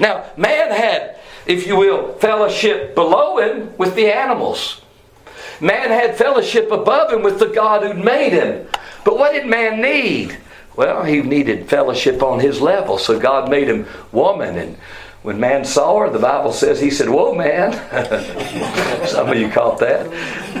Now, 0.00 0.24
man 0.38 0.70
had 0.70 1.17
if 1.48 1.66
you 1.66 1.76
will, 1.76 2.12
fellowship 2.18 2.94
below 2.94 3.38
him 3.38 3.76
with 3.78 3.94
the 3.96 4.06
animals. 4.06 4.82
Man 5.60 5.88
had 5.88 6.16
fellowship 6.16 6.70
above 6.70 7.10
him 7.10 7.22
with 7.22 7.38
the 7.38 7.46
God 7.46 7.82
who'd 7.82 8.04
made 8.04 8.32
him. 8.32 8.68
But 9.04 9.18
what 9.18 9.32
did 9.32 9.46
man 9.46 9.80
need? 9.80 10.38
Well, 10.76 11.02
he 11.02 11.22
needed 11.22 11.68
fellowship 11.68 12.22
on 12.22 12.38
his 12.38 12.60
level, 12.60 12.98
so 12.98 13.18
God 13.18 13.50
made 13.50 13.66
him 13.66 13.86
woman. 14.12 14.56
And 14.56 14.76
when 15.22 15.40
man 15.40 15.64
saw 15.64 16.00
her, 16.00 16.10
the 16.10 16.18
Bible 16.18 16.52
says 16.52 16.80
he 16.80 16.90
said, 16.90 17.08
Whoa, 17.08 17.34
man. 17.34 17.72
Some 19.08 19.30
of 19.30 19.36
you 19.36 19.48
caught 19.48 19.78
that. 19.80 20.06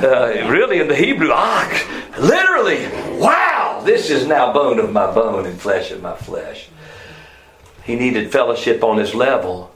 Uh, 0.02 0.50
really, 0.50 0.80
in 0.80 0.88
the 0.88 0.96
Hebrew, 0.96 1.30
ah, 1.30 2.12
literally, 2.18 2.88
wow, 3.20 3.82
this 3.84 4.10
is 4.10 4.26
now 4.26 4.52
bone 4.52 4.80
of 4.80 4.90
my 4.90 5.12
bone 5.12 5.46
and 5.46 5.60
flesh 5.60 5.92
of 5.92 6.02
my 6.02 6.16
flesh. 6.16 6.68
He 7.84 7.94
needed 7.94 8.32
fellowship 8.32 8.82
on 8.82 8.96
his 8.98 9.14
level. 9.14 9.72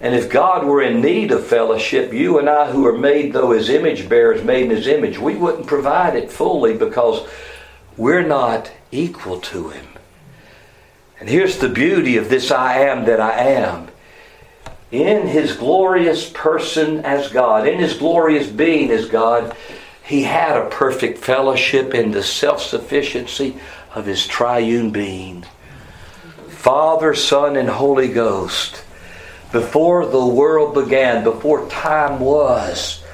And 0.00 0.14
if 0.14 0.30
God 0.30 0.66
were 0.66 0.82
in 0.82 1.00
need 1.00 1.30
of 1.30 1.46
fellowship, 1.46 2.12
you 2.12 2.38
and 2.38 2.48
I, 2.48 2.70
who 2.70 2.86
are 2.86 2.98
made, 2.98 3.32
though, 3.32 3.52
his 3.52 3.70
image 3.70 4.08
bearers, 4.08 4.44
made 4.44 4.64
in 4.64 4.70
His 4.70 4.86
image, 4.86 5.18
we 5.18 5.36
wouldn't 5.36 5.66
provide 5.66 6.14
it 6.16 6.30
fully 6.30 6.76
because 6.76 7.26
we're 7.96 8.26
not 8.26 8.70
equal 8.90 9.40
to 9.40 9.68
Him. 9.68 9.86
And 11.20 11.28
here's 11.28 11.58
the 11.58 11.68
beauty 11.68 12.16
of 12.16 12.28
this 12.28 12.50
I 12.50 12.78
am 12.80 13.04
that 13.06 13.20
I 13.20 13.38
am. 13.38 13.88
In 14.90 15.26
His 15.26 15.56
glorious 15.56 16.28
person 16.28 17.00
as 17.00 17.30
God, 17.30 17.66
in 17.66 17.78
His 17.78 17.94
glorious 17.94 18.46
being 18.46 18.90
as 18.90 19.08
God, 19.08 19.56
He 20.04 20.24
had 20.24 20.56
a 20.56 20.68
perfect 20.68 21.18
fellowship 21.18 21.94
in 21.94 22.10
the 22.10 22.22
self 22.22 22.60
sufficiency 22.60 23.56
of 23.94 24.06
his 24.06 24.26
triune 24.26 24.90
being. 24.90 25.44
Father, 26.48 27.14
Son, 27.14 27.56
and 27.56 27.68
Holy 27.68 28.08
Ghost. 28.08 28.83
Before 29.54 30.04
the 30.04 30.26
world 30.26 30.74
began, 30.74 31.22
before 31.22 31.68
time 31.68 32.18
was, 32.18 33.04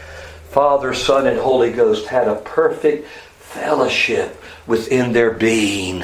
Father, 0.48 0.94
Son, 0.94 1.26
and 1.26 1.38
Holy 1.38 1.70
Ghost 1.70 2.06
had 2.06 2.28
a 2.28 2.36
perfect 2.36 3.06
fellowship 3.38 4.42
within 4.66 5.12
their 5.12 5.32
being. 5.32 6.02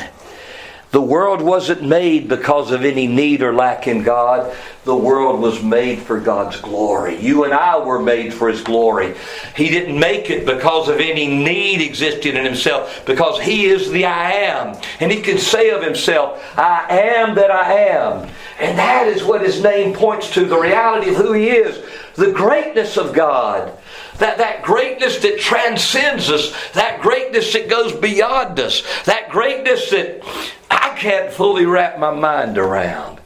The 0.90 1.00
world 1.00 1.40
wasn't 1.40 1.88
made 1.88 2.28
because 2.28 2.70
of 2.70 2.84
any 2.84 3.06
need 3.06 3.40
or 3.40 3.54
lack 3.54 3.88
in 3.88 4.02
God. 4.02 4.54
The 4.84 4.94
world 4.94 5.40
was 5.40 5.62
made 5.62 6.00
for 6.00 6.20
God's 6.20 6.60
glory. 6.60 7.18
You 7.18 7.44
and 7.44 7.54
I 7.54 7.78
were 7.78 8.02
made 8.02 8.34
for 8.34 8.50
His 8.50 8.60
glory. 8.60 9.14
He 9.56 9.70
didn't 9.70 9.98
make 9.98 10.28
it 10.28 10.44
because 10.44 10.90
of 10.90 11.00
any 11.00 11.28
need 11.28 11.80
existing 11.80 12.36
in 12.36 12.44
Himself, 12.44 13.06
because 13.06 13.40
He 13.40 13.64
is 13.64 13.90
the 13.90 14.04
I 14.04 14.32
am. 14.32 14.76
And 15.00 15.10
He 15.10 15.22
can 15.22 15.38
say 15.38 15.70
of 15.70 15.82
Himself, 15.82 16.42
I 16.58 16.84
am 16.90 17.36
that 17.36 17.50
I 17.50 17.72
am. 17.72 18.28
And 18.58 18.78
that 18.78 19.06
is 19.06 19.22
what 19.22 19.42
His 19.42 19.62
name 19.62 19.94
points 19.94 20.32
to 20.34 20.44
the 20.44 20.58
reality 20.58 21.10
of 21.10 21.16
who 21.16 21.32
He 21.32 21.48
is, 21.48 21.84
the 22.14 22.32
greatness 22.32 22.96
of 22.96 23.12
God. 23.12 23.76
That, 24.18 24.38
that 24.38 24.62
greatness 24.62 25.18
that 25.18 25.38
transcends 25.38 26.30
us, 26.30 26.54
that 26.72 27.02
greatness 27.02 27.52
that 27.52 27.68
goes 27.68 27.92
beyond 27.92 28.58
us, 28.58 28.82
that 29.04 29.28
greatness 29.28 29.90
that 29.90 30.22
I 30.70 30.96
can't 30.96 31.30
fully 31.30 31.66
wrap 31.66 31.98
my 31.98 32.14
mind 32.14 32.56
around. 32.56 33.20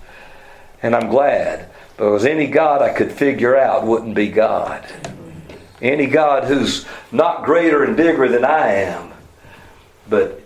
And 0.83 0.97
I'm 0.97 1.09
glad 1.09 1.71
because 2.01 2.25
any 2.25 2.47
God 2.47 2.83
I 2.83 2.93
could 2.93 3.13
figure 3.13 3.57
out 3.57 3.87
wouldn't 3.87 4.15
be 4.15 4.29
God. 4.29 4.87
Any 5.83 6.07
God 6.07 6.45
who's 6.45 6.87
not 7.13 7.45
greater 7.45 7.85
and 7.85 7.97
bigger 7.97 8.27
than 8.29 8.45
I 8.45 8.73
am, 8.75 9.13
but 10.09 10.43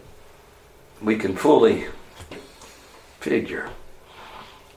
we 1.00 1.16
can 1.16 1.36
fully 1.36 1.86
figure, 3.20 3.70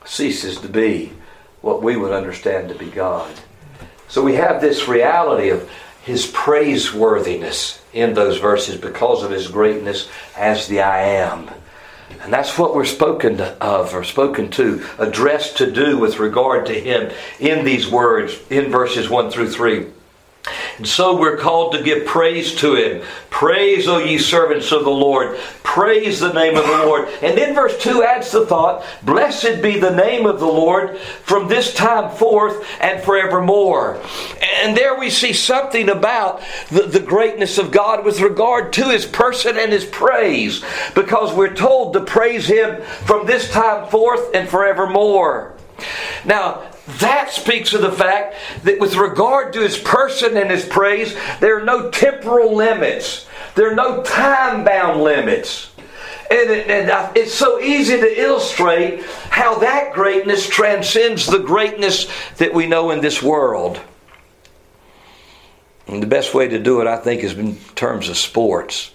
ceases 0.07 0.59
to 0.61 0.69
be 0.69 1.13
what 1.61 1.83
we 1.83 1.95
would 1.95 2.13
understand 2.13 2.69
to 2.69 2.75
be 2.75 2.89
God. 2.89 3.31
So 4.07 4.23
we 4.23 4.35
have 4.35 4.61
this 4.61 4.87
reality 4.87 5.49
of 5.49 5.69
his 6.03 6.25
praiseworthiness 6.25 7.81
in 7.93 8.13
those 8.13 8.39
verses 8.39 8.79
because 8.79 9.23
of 9.23 9.31
his 9.31 9.47
greatness 9.47 10.09
as 10.37 10.67
the 10.67 10.81
I 10.81 11.01
am. 11.01 11.49
And 12.21 12.31
that's 12.31 12.57
what 12.57 12.73
we're 12.73 12.85
spoken 12.85 13.39
of 13.41 13.93
or 13.93 14.03
spoken 14.03 14.49
to, 14.51 14.85
addressed 14.97 15.57
to 15.57 15.69
do 15.69 15.97
with 15.97 16.19
regard 16.19 16.65
to 16.67 16.73
him 16.73 17.11
in 17.39 17.65
these 17.65 17.89
words 17.89 18.39
in 18.49 18.71
verses 18.71 19.09
1 19.09 19.29
through 19.29 19.49
3. 19.49 19.87
And 20.77 20.87
so 20.87 21.19
we're 21.19 21.37
called 21.37 21.73
to 21.73 21.83
give 21.83 22.05
praise 22.05 22.55
to 22.55 22.75
him. 22.75 23.03
Praise, 23.29 23.87
O 23.87 23.97
ye 23.97 24.17
servants 24.17 24.71
of 24.71 24.83
the 24.83 24.89
Lord. 24.89 25.37
Praise 25.77 26.19
the 26.19 26.33
name 26.33 26.57
of 26.57 26.65
the 26.65 26.71
Lord. 26.71 27.07
And 27.21 27.37
then 27.37 27.53
verse 27.53 27.77
2 27.77 28.01
adds 28.01 28.31
the 28.31 28.47
thought 28.47 28.83
Blessed 29.03 29.61
be 29.61 29.77
the 29.77 29.95
name 29.95 30.25
of 30.25 30.39
the 30.39 30.47
Lord 30.47 30.97
from 30.97 31.47
this 31.47 31.71
time 31.71 32.09
forth 32.09 32.65
and 32.81 33.03
forevermore. 33.03 34.01
And 34.41 34.75
there 34.75 34.97
we 34.97 35.11
see 35.11 35.33
something 35.33 35.87
about 35.87 36.41
the, 36.71 36.87
the 36.87 36.99
greatness 36.99 37.59
of 37.59 37.69
God 37.69 38.03
with 38.03 38.21
regard 38.21 38.73
to 38.73 38.85
his 38.85 39.05
person 39.05 39.55
and 39.55 39.71
his 39.71 39.85
praise. 39.85 40.63
Because 40.95 41.31
we're 41.31 41.53
told 41.53 41.93
to 41.93 42.01
praise 42.01 42.47
him 42.47 42.81
from 43.05 43.27
this 43.27 43.51
time 43.51 43.87
forth 43.91 44.33
and 44.33 44.49
forevermore. 44.49 45.53
Now, 46.25 46.71
that 46.99 47.29
speaks 47.29 47.73
of 47.73 47.81
the 47.81 47.91
fact 47.91 48.33
that 48.63 48.79
with 48.79 48.95
regard 48.95 49.53
to 49.53 49.61
his 49.61 49.77
person 49.77 50.37
and 50.37 50.49
his 50.49 50.65
praise, 50.65 51.15
there 51.39 51.59
are 51.59 51.65
no 51.65 51.91
temporal 51.91 52.55
limits. 52.55 53.27
There 53.57 53.69
are 53.69 53.75
no 53.75 54.01
time 54.03 54.63
bound 54.63 55.01
limits. 55.01 55.71
And, 56.31 56.49
it, 56.49 56.69
and, 56.69 57.17
it's 57.17 57.33
so 57.33 57.59
easy 57.59 57.99
to 57.99 58.21
illustrate 58.21 59.03
how 59.29 59.59
that 59.59 59.93
greatness 59.93 60.47
transcends 60.47 61.25
the 61.25 61.39
greatness 61.39 62.07
that 62.37 62.53
we 62.53 62.67
know 62.67 62.91
in 62.91 63.01
this 63.01 63.21
world. 63.21 63.81
And 65.87 66.01
the 66.01 66.07
best 66.07 66.33
way 66.33 66.47
to 66.47 66.59
do 66.59 66.79
it, 66.79 66.87
I 66.87 66.97
think, 66.97 67.23
is 67.23 67.33
in 67.33 67.57
terms 67.75 68.07
of 68.07 68.17
sports. 68.17 68.91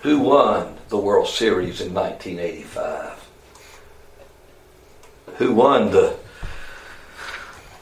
Who 0.00 0.18
won 0.20 0.78
the 0.88 0.98
World 0.98 1.28
Series 1.28 1.80
in 1.80 1.92
1985? 1.92 3.22
who 5.42 5.54
won 5.54 5.90
the 5.90 6.16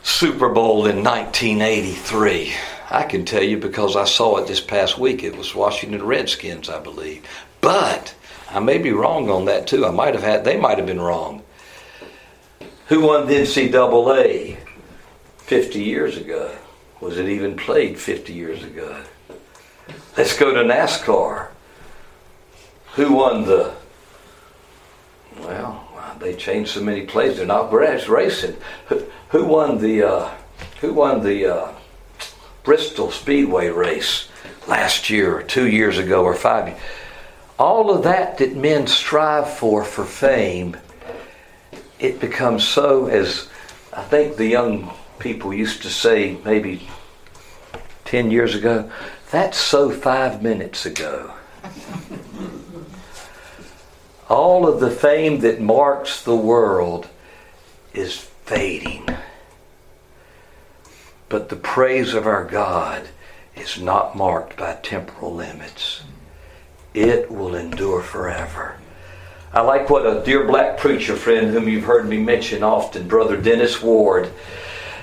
Super 0.03 0.49
Bowl 0.49 0.87
in 0.87 1.05
1983. 1.05 2.55
I 2.91 3.05
can 3.05 3.25
tell 3.25 3.43
you 3.43 3.57
because 3.57 3.95
I 3.95 4.05
saw 4.05 4.39
it 4.39 4.49
this 4.49 4.61
past 4.61 4.99
week. 4.99 5.23
It 5.23 5.37
was 5.37 5.55
Washington 5.55 6.05
Redskins, 6.05 6.69
I 6.69 6.81
believe. 6.81 7.25
But 7.61 8.15
I 8.51 8.59
may 8.59 8.79
be 8.79 8.91
wrong 8.91 9.31
on 9.31 9.45
that 9.45 9.69
too. 9.69 9.87
I 9.87 9.91
might 9.91 10.15
have 10.15 10.25
had, 10.25 10.45
they 10.45 10.57
might 10.57 10.79
have 10.79 10.87
been 10.87 11.01
wrong. 11.01 11.43
Who 12.89 13.03
won 13.03 13.29
the 13.29 13.35
NCAA 13.35 14.57
50 15.39 15.83
years 15.83 16.17
ago? 16.17 16.57
Was 17.01 17.17
it 17.17 17.29
even 17.29 17.57
played 17.57 17.97
50 17.97 18.33
years 18.33 18.65
ago? 18.65 19.03
Let's 20.17 20.37
go 20.37 20.53
to 20.53 20.61
NASCAR. 20.61 21.49
Who 22.95 23.13
won 23.13 23.45
the, 23.45 23.73
well, 25.39 26.17
they 26.19 26.35
changed 26.35 26.73
so 26.73 26.83
many 26.83 27.03
plays. 27.03 27.37
They're 27.37 27.47
not 27.47 27.73
racing. 27.73 28.57
Who, 28.87 29.05
who 29.29 29.45
won 29.45 29.79
the 29.79 30.03
uh, 30.03 30.35
Who 30.81 30.93
won 30.93 31.23
the 31.23 31.47
uh, 31.47 31.73
Bristol 32.71 33.11
Speedway 33.11 33.69
race 33.69 34.29
last 34.69 35.11
year, 35.11 35.37
or 35.37 35.43
two 35.43 35.67
years 35.67 35.99
ago, 35.99 36.23
or 36.23 36.35
five? 36.35 36.69
Years? 36.69 36.81
All 37.59 37.91
of 37.91 38.05
that 38.05 38.39
that 38.39 38.55
men 38.55 38.87
strive 38.87 39.53
for 39.53 39.83
for 39.83 40.05
fame, 40.05 40.77
it 41.99 42.21
becomes 42.21 42.63
so. 42.63 43.07
As 43.07 43.49
I 43.93 44.03
think 44.03 44.37
the 44.37 44.47
young 44.47 44.89
people 45.19 45.53
used 45.53 45.83
to 45.83 45.91
say, 45.91 46.39
maybe 46.45 46.89
ten 48.05 48.31
years 48.31 48.55
ago, 48.55 48.89
that's 49.33 49.59
so 49.59 49.91
five 49.91 50.41
minutes 50.41 50.87
ago 50.87 51.33
all 54.29 54.69
of 54.69 54.79
the 54.79 54.93
fame 54.93 55.41
that 55.41 55.61
marks 55.61 56.23
the 56.23 56.37
world 56.37 57.09
is 57.93 58.17
fading. 58.17 59.09
But 61.31 61.49
the 61.49 61.57
praise 61.57 62.13
of 62.13 62.27
our 62.27 62.45
God 62.45 63.09
is 63.55 63.81
not 63.81 64.17
marked 64.17 64.57
by 64.57 64.75
temporal 64.75 65.33
limits. 65.33 66.03
It 66.93 67.31
will 67.31 67.55
endure 67.55 68.03
forever. 68.03 68.75
I 69.53 69.61
like 69.61 69.89
what 69.89 70.05
a 70.05 70.25
dear 70.25 70.45
black 70.45 70.77
preacher 70.79 71.15
friend, 71.15 71.53
whom 71.53 71.69
you've 71.69 71.85
heard 71.85 72.09
me 72.09 72.19
mention 72.19 72.65
often, 72.65 73.07
Brother 73.07 73.37
Dennis 73.37 73.81
Ward, 73.81 74.33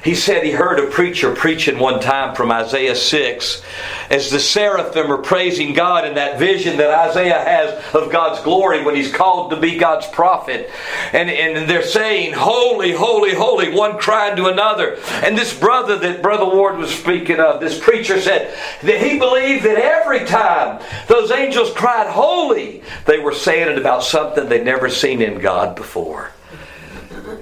he 0.07 0.15
said 0.15 0.41
he 0.41 0.51
heard 0.51 0.79
a 0.79 0.87
preacher 0.87 1.35
preaching 1.35 1.79
one 1.79 1.99
time 1.99 2.33
from 2.33 2.49
Isaiah 2.49 2.95
6 2.95 3.61
as 4.09 4.31
the 4.31 4.39
seraphim 4.39 5.11
are 5.11 5.17
praising 5.17 5.73
God 5.73 6.07
in 6.07 6.15
that 6.15 6.39
vision 6.39 6.77
that 6.77 7.09
Isaiah 7.09 7.43
has 7.43 7.93
of 7.93 8.09
God's 8.09 8.41
glory 8.41 8.85
when 8.85 8.95
he's 8.95 9.11
called 9.11 9.51
to 9.51 9.59
be 9.59 9.77
God's 9.77 10.07
prophet. 10.07 10.69
And, 11.11 11.29
and 11.29 11.69
they're 11.69 11.83
saying, 11.83 12.35
Holy, 12.35 12.93
holy, 12.93 13.33
holy, 13.33 13.69
one 13.69 13.97
crying 13.97 14.37
to 14.37 14.45
another. 14.45 14.95
And 15.25 15.37
this 15.37 15.53
brother 15.59 15.97
that 15.97 16.21
Brother 16.21 16.45
Ward 16.45 16.77
was 16.77 16.97
speaking 16.97 17.41
of, 17.41 17.59
this 17.59 17.77
preacher 17.77 18.21
said 18.21 18.57
that 18.83 19.01
he 19.01 19.19
believed 19.19 19.65
that 19.65 19.77
every 19.77 20.23
time 20.23 20.81
those 21.09 21.31
angels 21.31 21.73
cried, 21.73 22.07
Holy, 22.07 22.81
they 23.07 23.19
were 23.19 23.33
saying 23.33 23.67
it 23.73 23.77
about 23.77 24.05
something 24.05 24.47
they'd 24.47 24.63
never 24.63 24.89
seen 24.89 25.21
in 25.21 25.39
God 25.41 25.75
before. 25.75 26.31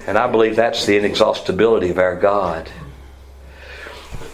And 0.06 0.16
I 0.16 0.30
believe 0.30 0.54
that's 0.54 0.86
the 0.86 0.96
inexhaustibility 0.96 1.90
of 1.90 1.98
our 1.98 2.14
God. 2.14 2.70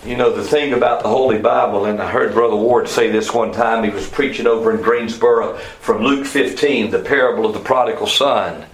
You 0.05 0.17
know, 0.17 0.31
the 0.31 0.45
thing 0.45 0.75
about 0.75 1.03
the 1.03 1.09
Holy 1.09 1.39
Bible, 1.39 1.87
and 1.87 2.03
I 2.03 2.11
heard 2.11 2.35
Brother 2.35 2.57
Ward 2.57 2.89
say 2.89 3.11
this 3.11 3.33
one 3.33 3.53
time, 3.53 3.85
he 3.85 3.91
was 3.91 4.09
preaching 4.09 4.47
over 4.47 4.75
in 4.75 4.83
Greensboro 4.83 5.57
from 5.57 6.03
Luke 6.03 6.27
15, 6.27 6.91
the 6.91 6.99
parable 6.99 7.47
of 7.47 7.55
the 7.55 7.61
prodigal 7.61 8.07
son. 8.07 8.67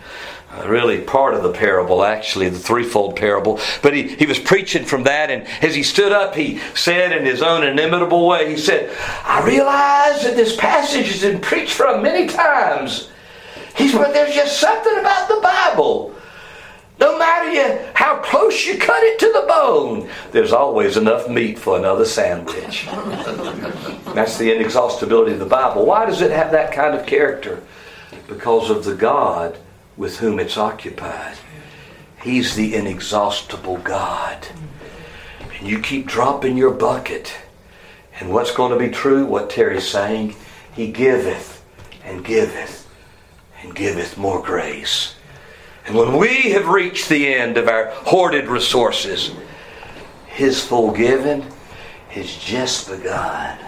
Uh, 0.50 0.66
really, 0.66 1.02
part 1.02 1.34
of 1.34 1.42
the 1.42 1.52
parable, 1.52 2.02
actually, 2.02 2.48
the 2.48 2.58
threefold 2.58 3.14
parable. 3.14 3.60
But 3.82 3.94
he, 3.94 4.08
he 4.08 4.24
was 4.24 4.38
preaching 4.38 4.86
from 4.86 5.02
that, 5.04 5.30
and 5.30 5.46
as 5.62 5.74
he 5.74 5.82
stood 5.82 6.10
up, 6.10 6.34
he 6.34 6.58
said 6.74 7.12
in 7.12 7.26
his 7.26 7.42
own 7.42 7.62
inimitable 7.62 8.26
way, 8.26 8.50
he 8.50 8.56
said, 8.56 8.90
I 9.24 9.44
realize 9.46 10.22
that 10.22 10.34
this 10.34 10.56
passage 10.56 11.08
has 11.08 11.20
been 11.20 11.42
preached 11.42 11.74
from 11.74 12.02
many 12.02 12.26
times. 12.26 13.10
He's, 13.76 13.92
but 13.92 14.14
there's 14.14 14.34
just 14.34 14.58
something 14.58 14.98
about 14.98 15.28
the 15.28 15.40
Bible 15.42 16.14
no 17.00 17.16
matter 17.18 17.52
you, 17.52 17.78
how 17.94 18.18
close 18.18 18.66
you 18.66 18.76
cut 18.76 19.02
it 19.02 19.18
to 19.20 19.32
the 19.32 19.46
bone, 19.46 20.10
there's 20.32 20.52
always 20.52 20.96
enough 20.96 21.28
meat 21.28 21.58
for 21.58 21.78
another 21.78 22.04
sandwich. 22.04 22.86
That's 24.14 24.36
the 24.36 24.52
inexhaustibility 24.54 25.32
of 25.32 25.38
the 25.38 25.46
Bible. 25.46 25.86
Why 25.86 26.06
does 26.06 26.22
it 26.22 26.32
have 26.32 26.50
that 26.52 26.72
kind 26.72 26.94
of 26.94 27.06
character? 27.06 27.62
Because 28.26 28.68
of 28.70 28.84
the 28.84 28.94
God 28.94 29.58
with 29.96 30.18
whom 30.18 30.40
it's 30.40 30.56
occupied. 30.56 31.36
He's 32.22 32.56
the 32.56 32.74
inexhaustible 32.74 33.78
God. 33.78 34.48
And 35.58 35.68
you 35.68 35.78
keep 35.80 36.06
dropping 36.06 36.56
your 36.56 36.72
bucket. 36.72 37.32
And 38.18 38.30
what's 38.30 38.50
going 38.52 38.72
to 38.72 38.78
be 38.78 38.90
true? 38.90 39.24
What 39.24 39.50
Terry's 39.50 39.88
saying? 39.88 40.34
He 40.74 40.90
giveth 40.90 41.64
and 42.04 42.24
giveth 42.24 42.88
and 43.62 43.74
giveth 43.74 44.18
more 44.18 44.42
grace. 44.42 45.14
And 45.88 45.96
when 45.96 46.18
we 46.18 46.50
have 46.50 46.68
reached 46.68 47.08
the 47.08 47.34
end 47.34 47.56
of 47.56 47.66
our 47.66 47.86
hoarded 47.86 48.46
resources, 48.48 49.32
His 50.26 50.62
full 50.62 50.92
giving 50.92 51.46
has 52.10 52.36
just 52.36 52.90
begun. 52.90 53.58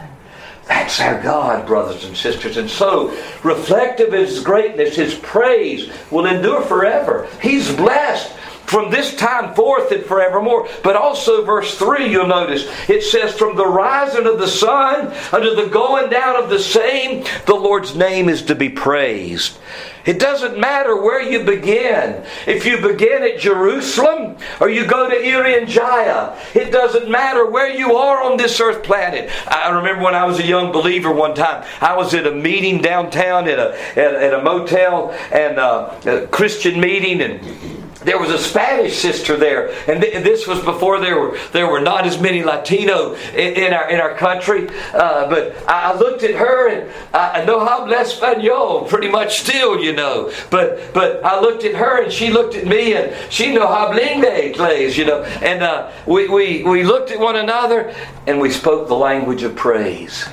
That's 0.68 1.00
our 1.00 1.20
God, 1.22 1.66
brothers 1.66 2.04
and 2.04 2.14
sisters. 2.14 2.58
And 2.58 2.68
so, 2.68 3.08
reflective 3.42 4.08
of 4.08 4.20
His 4.20 4.40
greatness, 4.40 4.96
His 4.96 5.14
praise 5.14 5.90
will 6.10 6.26
endure 6.26 6.60
forever. 6.60 7.26
He's 7.40 7.74
blessed 7.74 8.30
from 8.70 8.88
this 8.88 9.16
time 9.16 9.52
forth 9.56 9.90
and 9.90 10.04
forevermore. 10.04 10.68
But 10.84 10.94
also, 10.94 11.44
verse 11.44 11.76
3, 11.76 12.08
you'll 12.08 12.28
notice, 12.28 12.68
it 12.88 13.02
says, 13.02 13.34
From 13.34 13.56
the 13.56 13.66
rising 13.66 14.28
of 14.28 14.38
the 14.38 14.46
sun 14.46 15.08
unto 15.32 15.56
the 15.56 15.68
going 15.68 16.08
down 16.08 16.40
of 16.40 16.50
the 16.50 16.60
same, 16.60 17.24
the 17.46 17.54
Lord's 17.54 17.96
name 17.96 18.28
is 18.28 18.42
to 18.42 18.54
be 18.54 18.68
praised. 18.68 19.58
It 20.06 20.20
doesn't 20.20 20.58
matter 20.58 20.96
where 20.96 21.20
you 21.20 21.42
begin. 21.42 22.24
If 22.46 22.64
you 22.64 22.80
begin 22.80 23.24
at 23.24 23.40
Jerusalem 23.40 24.36
or 24.60 24.70
you 24.70 24.86
go 24.86 25.10
to 25.10 25.16
Irian 25.16 25.66
Jaya, 25.66 26.38
it 26.54 26.70
doesn't 26.70 27.10
matter 27.10 27.50
where 27.50 27.68
you 27.68 27.96
are 27.96 28.22
on 28.22 28.36
this 28.36 28.60
earth 28.60 28.84
planet. 28.84 29.30
I 29.48 29.70
remember 29.70 30.04
when 30.04 30.14
I 30.14 30.24
was 30.24 30.38
a 30.38 30.46
young 30.46 30.70
believer 30.70 31.12
one 31.12 31.34
time, 31.34 31.66
I 31.80 31.96
was 31.96 32.14
at 32.14 32.26
a 32.26 32.30
meeting 32.30 32.80
downtown 32.80 33.48
at 33.48 33.58
a, 33.58 33.98
at, 33.98 34.14
at 34.14 34.34
a 34.34 34.42
motel 34.42 35.10
and 35.32 35.58
uh, 35.58 35.94
a 36.06 36.26
Christian 36.28 36.80
meeting 36.80 37.20
and 37.20 37.79
there 38.02 38.18
was 38.18 38.30
a 38.30 38.38
Spanish 38.38 38.96
sister 38.98 39.36
there, 39.36 39.68
and 39.86 40.00
th- 40.00 40.24
this 40.24 40.46
was 40.46 40.62
before 40.64 41.00
there 41.00 41.18
were 41.20 41.38
there 41.52 41.66
were 41.66 41.80
not 41.80 42.06
as 42.06 42.18
many 42.18 42.42
Latino 42.42 43.14
in, 43.34 43.54
in 43.54 43.72
our 43.74 43.90
in 43.90 44.00
our 44.00 44.14
country. 44.14 44.68
Uh, 44.94 45.28
but 45.28 45.54
I, 45.68 45.94
looked 45.98 46.22
at 46.22 46.34
her 46.34 46.68
and 46.68 46.90
I, 47.12 47.44
know 47.44 47.64
how 47.64 47.86
español, 47.86 48.88
pretty 48.88 49.08
much 49.08 49.40
still, 49.40 49.80
you 49.80 49.92
know. 49.92 50.32
But 50.50 50.94
but 50.94 51.22
I 51.24 51.40
looked 51.40 51.64
at 51.64 51.74
her 51.74 52.02
and 52.02 52.12
she 52.12 52.30
looked 52.30 52.54
at 52.54 52.66
me 52.66 52.94
and 52.94 53.14
she 53.30 53.52
know 53.52 53.66
how 53.66 53.92
blingue 53.92 54.54
plays, 54.54 54.96
you 54.96 55.04
know. 55.04 55.22
And 55.22 55.62
uh, 55.62 55.92
we, 56.06 56.28
we 56.28 56.62
we 56.62 56.84
looked 56.84 57.10
at 57.10 57.20
one 57.20 57.36
another 57.36 57.94
and 58.26 58.40
we 58.40 58.50
spoke 58.50 58.88
the 58.88 58.94
language 58.94 59.42
of 59.42 59.54
praise. 59.56 60.24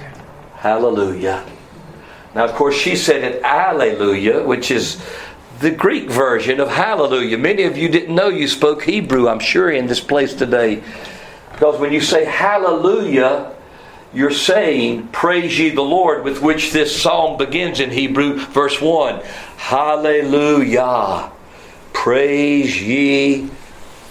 Hallelujah. 0.56 1.46
Now, 2.34 2.46
of 2.46 2.54
course, 2.54 2.76
she 2.76 2.96
said 2.96 3.24
it, 3.24 3.42
Alleluia, 3.44 4.44
which 4.46 4.70
is 4.70 5.04
the 5.60 5.72
Greek 5.72 6.10
version 6.10 6.60
of 6.60 6.70
hallelujah. 6.70 7.38
Many 7.38 7.64
of 7.64 7.78
you 7.78 7.90
didn't 7.90 8.14
know 8.14 8.30
you 8.30 8.48
spoke 8.48 8.84
Hebrew, 8.84 9.28
I'm 9.28 9.40
sure, 9.40 9.72
in 9.72 9.88
this 9.88 10.00
place 10.00 10.34
today. 10.34 10.84
Because 11.52 11.80
when 11.80 11.92
you 11.92 12.02
say 12.02 12.26
hallelujah, 12.26 13.54
you're 14.14 14.32
saying, 14.32 15.08
Praise 15.10 15.58
ye 15.58 15.70
the 15.70 15.82
Lord, 15.82 16.24
with 16.24 16.42
which 16.42 16.72
this 16.72 17.02
psalm 17.02 17.38
begins 17.38 17.80
in 17.80 17.90
Hebrew, 17.90 18.38
verse 18.38 18.80
1. 18.80 19.22
Hallelujah. 19.58 21.32
Praise 21.94 22.82
ye 22.82 23.50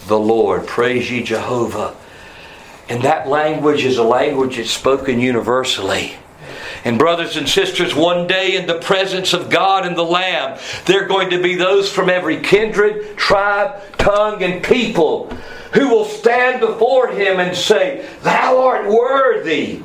the 0.07 0.19
Lord. 0.19 0.67
Praise 0.67 1.09
ye 1.09 1.23
Jehovah. 1.23 1.95
And 2.89 3.01
that 3.03 3.27
language 3.27 3.83
is 3.83 3.97
a 3.97 4.03
language 4.03 4.57
that's 4.57 4.71
spoken 4.71 5.19
universally. 5.19 6.15
And, 6.87 6.97
brothers 6.97 7.35
and 7.35 7.49
sisters, 7.49 7.93
one 7.93 8.27
day 8.27 8.55
in 8.55 8.65
the 8.65 8.79
presence 8.79 9.33
of 9.33 9.49
God 9.49 9.85
and 9.85 9.93
the 9.93 10.05
Lamb, 10.05 10.57
there 10.85 11.03
are 11.03 11.07
going 11.07 11.29
to 11.31 11.43
be 11.43 11.55
those 11.55 11.91
from 11.91 12.09
every 12.09 12.39
kindred, 12.39 13.17
tribe, 13.17 13.81
tongue, 13.97 14.41
and 14.41 14.63
people 14.63 15.27
who 15.73 15.89
will 15.89 16.05
stand 16.05 16.61
before 16.61 17.09
Him 17.09 17.41
and 17.41 17.57
say, 17.57 18.07
Thou 18.21 18.61
art 18.61 18.89
worthy. 18.89 19.83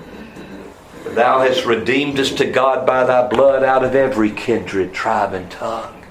Thou 1.06 1.40
hast 1.40 1.66
redeemed 1.66 2.20
us 2.20 2.30
to 2.34 2.46
God 2.48 2.86
by 2.86 3.02
thy 3.02 3.26
blood 3.26 3.64
out 3.64 3.84
of 3.84 3.96
every 3.96 4.30
kindred, 4.30 4.94
tribe, 4.94 5.34
and 5.34 5.50
tongue. 5.50 6.01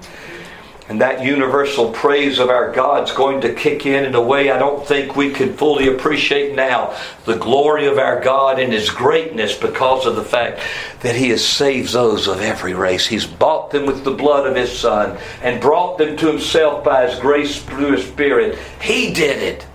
And 0.92 1.00
that 1.00 1.24
universal 1.24 1.90
praise 1.90 2.38
of 2.38 2.50
our 2.50 2.70
God's 2.70 3.12
going 3.12 3.40
to 3.40 3.54
kick 3.54 3.86
in 3.86 4.04
in 4.04 4.14
a 4.14 4.20
way 4.20 4.50
I 4.50 4.58
don't 4.58 4.86
think 4.86 5.16
we 5.16 5.30
can 5.30 5.56
fully 5.56 5.88
appreciate 5.88 6.54
now. 6.54 6.94
The 7.24 7.38
glory 7.38 7.86
of 7.86 7.96
our 7.96 8.20
God 8.20 8.58
and 8.58 8.70
His 8.70 8.90
greatness 8.90 9.56
because 9.56 10.04
of 10.04 10.16
the 10.16 10.22
fact 10.22 10.60
that 11.00 11.16
He 11.16 11.30
has 11.30 11.42
saved 11.42 11.94
those 11.94 12.28
of 12.28 12.42
every 12.42 12.74
race. 12.74 13.06
He's 13.06 13.26
bought 13.26 13.70
them 13.70 13.86
with 13.86 14.04
the 14.04 14.10
blood 14.10 14.46
of 14.46 14.54
His 14.54 14.78
Son 14.78 15.16
and 15.40 15.62
brought 15.62 15.96
them 15.96 16.14
to 16.18 16.26
Himself 16.26 16.84
by 16.84 17.08
His 17.08 17.18
grace 17.18 17.62
through 17.62 17.92
His 17.92 18.06
Spirit. 18.06 18.58
He 18.78 19.14
did 19.14 19.42
it. 19.42 19.66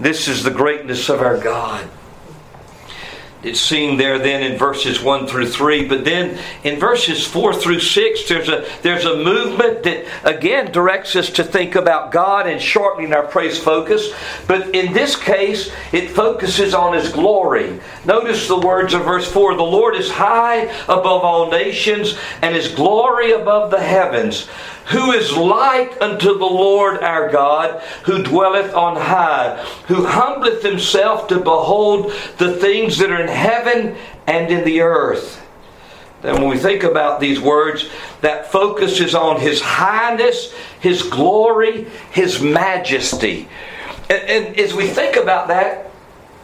This 0.00 0.26
is 0.26 0.42
the 0.42 0.50
greatness 0.50 1.08
of 1.08 1.20
our 1.20 1.38
God 1.38 1.88
it's 3.42 3.60
seen 3.60 3.96
there 3.96 4.18
then 4.18 4.42
in 4.42 4.56
verses 4.56 5.02
1 5.02 5.26
through 5.26 5.48
3 5.48 5.88
but 5.88 6.04
then 6.04 6.38
in 6.62 6.78
verses 6.78 7.26
4 7.26 7.54
through 7.54 7.80
6 7.80 8.28
there's 8.28 8.48
a 8.48 8.64
there's 8.82 9.04
a 9.04 9.16
movement 9.16 9.82
that 9.82 10.06
again 10.24 10.70
directs 10.70 11.16
us 11.16 11.30
to 11.30 11.42
think 11.42 11.74
about 11.74 12.12
god 12.12 12.46
and 12.46 12.60
shortening 12.60 13.12
our 13.12 13.26
praise 13.26 13.58
focus. 13.58 14.12
But 14.46 14.74
in 14.74 14.92
this 14.92 15.16
case 15.16 15.72
it 15.92 16.10
focuses 16.10 16.74
on 16.74 16.94
his 16.94 17.10
glory. 17.10 17.80
Notice 18.04 18.48
the 18.48 18.58
words 18.58 18.94
of 18.94 19.04
verse 19.04 19.30
4 19.30 19.56
the 19.56 19.62
lord 19.62 19.96
is 19.96 20.10
high 20.10 20.62
above 20.84 21.22
all 21.22 21.50
nations 21.50 22.16
and 22.42 22.54
his 22.54 22.68
glory 22.68 23.32
above 23.32 23.70
the 23.70 23.80
heavens 23.80 24.48
who 24.86 25.12
is 25.12 25.32
like 25.32 26.00
unto 26.00 26.38
the 26.38 26.44
Lord 26.44 27.02
our 27.02 27.30
God, 27.30 27.80
who 28.04 28.22
dwelleth 28.22 28.74
on 28.74 28.96
high, 28.96 29.64
who 29.86 30.04
humbleth 30.04 30.62
himself 30.62 31.28
to 31.28 31.38
behold 31.38 32.12
the 32.38 32.56
things 32.56 32.98
that 32.98 33.10
are 33.10 33.20
in 33.20 33.28
heaven 33.28 33.96
and 34.26 34.52
in 34.52 34.64
the 34.64 34.80
earth. 34.80 35.40
Then, 36.22 36.34
when 36.34 36.48
we 36.48 36.56
think 36.56 36.84
about 36.84 37.18
these 37.18 37.40
words, 37.40 37.90
that 38.20 38.50
focuses 38.50 39.14
on 39.14 39.40
His 39.40 39.60
highness, 39.60 40.54
His 40.80 41.02
glory, 41.02 41.88
His 42.12 42.40
majesty. 42.40 43.48
And, 44.08 44.22
and 44.28 44.60
as 44.60 44.72
we 44.72 44.86
think 44.86 45.16
about 45.16 45.48
that, 45.48 45.90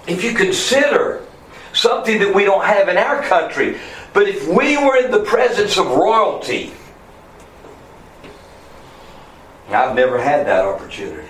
if 0.08 0.24
you 0.24 0.34
consider 0.34 1.24
something 1.72 2.18
that 2.18 2.34
we 2.34 2.44
don't 2.44 2.64
have 2.64 2.88
in 2.88 2.96
our 2.96 3.22
country, 3.22 3.78
but 4.12 4.28
if 4.28 4.48
we 4.48 4.76
were 4.76 4.96
in 4.96 5.12
the 5.12 5.22
presence 5.22 5.76
of 5.76 5.86
royalty, 5.86 6.72
I've 9.70 9.94
never 9.94 10.18
had 10.18 10.46
that 10.46 10.64
opportunity. 10.64 11.28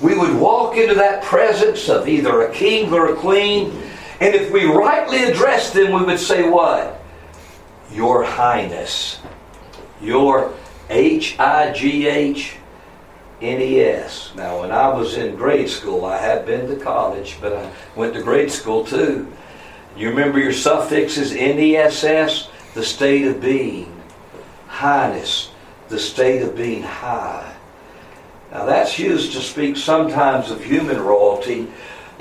We 0.00 0.16
would 0.16 0.34
walk 0.36 0.76
into 0.76 0.94
that 0.94 1.24
presence 1.24 1.88
of 1.88 2.08
either 2.08 2.42
a 2.42 2.52
king 2.52 2.92
or 2.92 3.12
a 3.12 3.16
queen, 3.16 3.72
and 4.20 4.34
if 4.34 4.52
we 4.52 4.64
rightly 4.64 5.24
addressed 5.24 5.74
them, 5.74 5.92
we 5.92 6.04
would 6.04 6.20
say, 6.20 6.48
What? 6.48 7.00
Your 7.90 8.22
Highness. 8.22 9.20
Your 10.00 10.52
H 10.90 11.38
I 11.38 11.72
G 11.72 12.06
H 12.06 12.56
N 13.40 13.60
E 13.60 13.80
S. 13.80 14.32
Now, 14.36 14.60
when 14.60 14.70
I 14.70 14.88
was 14.88 15.16
in 15.16 15.34
grade 15.34 15.68
school, 15.68 16.04
I 16.04 16.18
had 16.18 16.46
been 16.46 16.68
to 16.68 16.76
college, 16.76 17.38
but 17.40 17.54
I 17.54 17.70
went 17.94 18.14
to 18.14 18.22
grade 18.22 18.52
school 18.52 18.84
too. 18.84 19.32
You 19.96 20.10
remember 20.10 20.38
your 20.38 20.52
suffixes 20.52 21.32
N 21.32 21.58
E 21.58 21.76
S 21.76 22.04
S? 22.04 22.50
The 22.74 22.84
state 22.84 23.26
of 23.26 23.40
being. 23.40 23.92
Highness 24.68 25.50
the 25.88 25.98
state 25.98 26.42
of 26.42 26.56
being 26.56 26.82
high. 26.82 27.54
Now, 28.50 28.64
that's 28.64 28.98
used 28.98 29.32
to 29.32 29.40
speak 29.40 29.76
sometimes 29.76 30.50
of 30.50 30.64
human 30.64 31.00
royalty, 31.00 31.68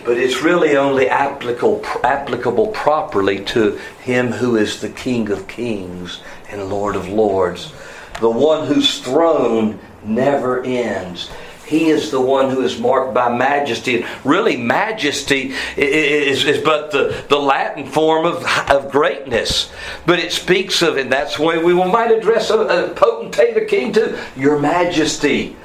but 0.04 0.18
it's 0.18 0.42
really 0.42 0.76
only 0.76 1.08
applicable, 1.08 1.84
applicable 2.04 2.68
properly 2.68 3.44
to 3.46 3.78
him 4.02 4.32
who 4.32 4.56
is 4.56 4.82
the 4.82 4.90
King 4.90 5.32
of 5.32 5.48
kings 5.48 6.22
and 6.50 6.70
Lord 6.70 6.96
of 6.96 7.08
lords, 7.08 7.74
the 8.20 8.30
one 8.30 8.68
whose 8.68 9.00
throne 9.00 9.80
never 10.04 10.64
ends. 10.64 11.30
He 11.66 11.90
is 11.90 12.12
the 12.12 12.22
one 12.22 12.52
who 12.52 12.62
is 12.62 12.80
marked 12.80 13.14
by 13.14 13.36
majesty. 13.36 14.02
And 14.02 14.26
really, 14.26 14.56
majesty 14.56 15.54
is, 15.76 16.46
is 16.46 16.64
but 16.64 16.92
the, 16.92 17.26
the 17.28 17.40
Latin 17.40 17.88
form 17.88 18.26
of, 18.26 18.46
of 18.70 18.92
greatness. 18.92 19.72
But 20.06 20.20
it 20.20 20.32
speaks 20.32 20.82
of, 20.84 20.98
and 20.98 21.12
that's 21.12 21.40
why 21.40 21.58
we 21.58 21.74
might 21.74 22.12
address 22.12 22.52
a, 22.52 22.60
a 22.60 22.94
potentate, 22.94 23.58
a 23.58 23.66
king 23.66 23.94
to 23.94 24.24
your 24.36 24.60
majesty. 24.60 25.56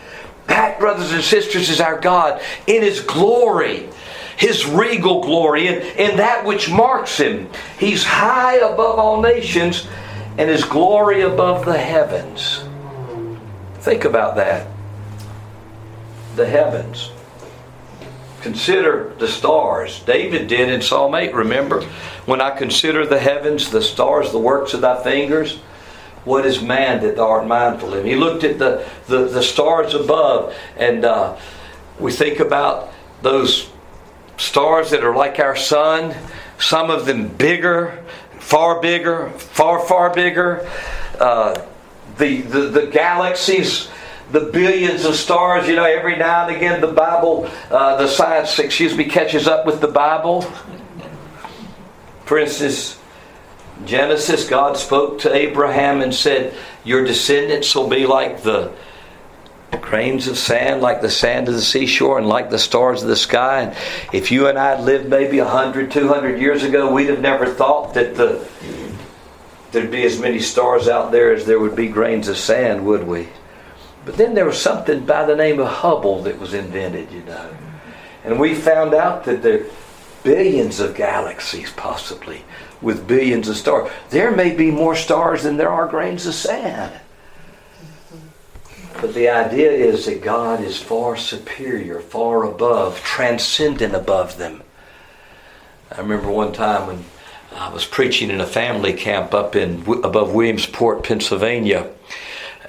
That, 0.46 0.80
brothers 0.80 1.12
and 1.12 1.22
sisters, 1.22 1.68
is 1.68 1.80
our 1.80 2.00
God 2.00 2.40
in 2.66 2.82
His 2.82 3.00
glory 3.00 3.88
his 4.36 4.64
regal 4.64 5.20
glory 5.20 5.68
and, 5.68 5.82
and 5.98 6.18
that 6.18 6.46
which 6.46 6.70
marks 6.70 7.18
him. 7.18 7.46
He's 7.78 8.02
high 8.02 8.54
above 8.56 8.98
all 8.98 9.20
nations 9.20 9.86
and 10.38 10.48
his 10.48 10.64
glory 10.64 11.20
above 11.20 11.66
the 11.66 11.76
heavens. 11.76 12.64
Think 13.80 14.06
about 14.06 14.36
that 14.36 14.66
the 16.36 16.46
heavens. 16.46 17.10
Consider 18.42 19.12
the 19.18 19.28
stars. 19.28 20.00
David 20.04 20.48
did 20.48 20.70
in 20.70 20.80
Psalm 20.80 21.14
8, 21.14 21.34
remember? 21.34 21.82
When 22.24 22.40
I 22.40 22.56
consider 22.56 23.04
the 23.04 23.18
heavens, 23.18 23.70
the 23.70 23.82
stars, 23.82 24.32
the 24.32 24.38
works 24.38 24.72
of 24.72 24.80
thy 24.80 25.02
fingers, 25.02 25.60
what 26.24 26.46
is 26.46 26.62
man 26.62 27.02
that 27.02 27.16
thou 27.16 27.28
art 27.28 27.46
mindful 27.46 27.94
of? 27.94 28.04
He 28.04 28.14
looked 28.14 28.44
at 28.44 28.58
the, 28.58 28.86
the, 29.08 29.24
the 29.26 29.42
stars 29.42 29.94
above, 29.94 30.54
and 30.76 31.04
uh, 31.04 31.36
we 31.98 32.12
think 32.12 32.40
about 32.40 32.92
those 33.22 33.70
stars 34.36 34.90
that 34.90 35.04
are 35.04 35.14
like 35.14 35.38
our 35.38 35.56
sun, 35.56 36.14
some 36.58 36.90
of 36.90 37.06
them 37.06 37.28
bigger, 37.28 38.04
far 38.38 38.80
bigger, 38.80 39.30
far, 39.30 39.86
far 39.86 40.12
bigger. 40.12 40.68
Uh, 41.18 41.62
the, 42.18 42.42
the, 42.42 42.60
the 42.68 42.86
galaxies, 42.86 43.88
the 44.32 44.40
billions 44.40 45.04
of 45.04 45.16
stars, 45.16 45.68
you 45.68 45.74
know, 45.74 45.84
every 45.84 46.16
now 46.16 46.46
and 46.46 46.56
again 46.56 46.80
the 46.80 46.92
Bible, 46.92 47.50
uh, 47.70 47.96
the 47.96 48.06
science, 48.06 48.58
excuse 48.58 48.96
me, 48.96 49.04
catches 49.04 49.48
up 49.48 49.66
with 49.66 49.80
the 49.80 49.88
Bible. 49.88 50.42
For 52.24 52.38
instance, 52.38 52.98
Genesis, 53.84 54.48
God 54.48 54.76
spoke 54.76 55.20
to 55.20 55.34
Abraham 55.34 56.00
and 56.00 56.14
said, 56.14 56.54
Your 56.84 57.04
descendants 57.04 57.74
will 57.74 57.88
be 57.88 58.06
like 58.06 58.42
the 58.42 58.72
grains 59.80 60.28
of 60.28 60.38
sand, 60.38 60.80
like 60.80 61.00
the 61.00 61.10
sand 61.10 61.48
of 61.48 61.54
the 61.54 61.62
seashore, 61.62 62.18
and 62.18 62.28
like 62.28 62.50
the 62.50 62.58
stars 62.58 63.02
of 63.02 63.08
the 63.08 63.16
sky. 63.16 63.62
And 63.62 63.76
if 64.12 64.30
you 64.30 64.46
and 64.46 64.58
I 64.58 64.76
had 64.76 64.84
lived 64.84 65.08
maybe 65.08 65.40
100, 65.40 65.90
200 65.90 66.40
years 66.40 66.62
ago, 66.62 66.92
we'd 66.92 67.08
have 67.08 67.20
never 67.20 67.46
thought 67.46 67.94
that 67.94 68.14
the, 68.14 68.46
there'd 69.72 69.90
be 69.90 70.04
as 70.04 70.20
many 70.20 70.38
stars 70.38 70.86
out 70.86 71.10
there 71.10 71.32
as 71.32 71.46
there 71.46 71.58
would 71.58 71.74
be 71.74 71.88
grains 71.88 72.28
of 72.28 72.36
sand, 72.36 72.86
would 72.86 73.06
we? 73.06 73.28
But 74.04 74.16
then 74.16 74.34
there 74.34 74.46
was 74.46 74.60
something 74.60 75.04
by 75.04 75.24
the 75.24 75.36
name 75.36 75.60
of 75.60 75.68
Hubble 75.68 76.22
that 76.22 76.38
was 76.38 76.54
invented, 76.54 77.12
you 77.12 77.22
know. 77.22 77.50
And 78.24 78.38
we 78.38 78.54
found 78.54 78.94
out 78.94 79.24
that 79.24 79.42
there 79.42 79.62
are 79.62 79.66
billions 80.22 80.80
of 80.80 80.94
galaxies, 80.94 81.72
possibly, 81.72 82.44
with 82.80 83.06
billions 83.06 83.48
of 83.48 83.56
stars. 83.56 83.90
There 84.10 84.30
may 84.30 84.54
be 84.54 84.70
more 84.70 84.96
stars 84.96 85.42
than 85.42 85.56
there 85.56 85.70
are 85.70 85.86
grains 85.86 86.26
of 86.26 86.34
sand. 86.34 86.98
But 89.00 89.14
the 89.14 89.30
idea 89.30 89.70
is 89.70 90.06
that 90.06 90.20
God 90.20 90.60
is 90.60 90.80
far 90.80 91.16
superior, 91.16 92.00
far 92.00 92.44
above, 92.44 93.00
transcendent 93.02 93.94
above 93.94 94.36
them. 94.36 94.62
I 95.90 96.00
remember 96.00 96.30
one 96.30 96.52
time 96.52 96.86
when 96.86 97.04
I 97.54 97.72
was 97.72 97.84
preaching 97.84 98.30
in 98.30 98.40
a 98.40 98.46
family 98.46 98.92
camp 98.92 99.32
up 99.32 99.56
in 99.56 99.82
above 100.04 100.34
Williamsport, 100.34 101.02
Pennsylvania. 101.02 101.90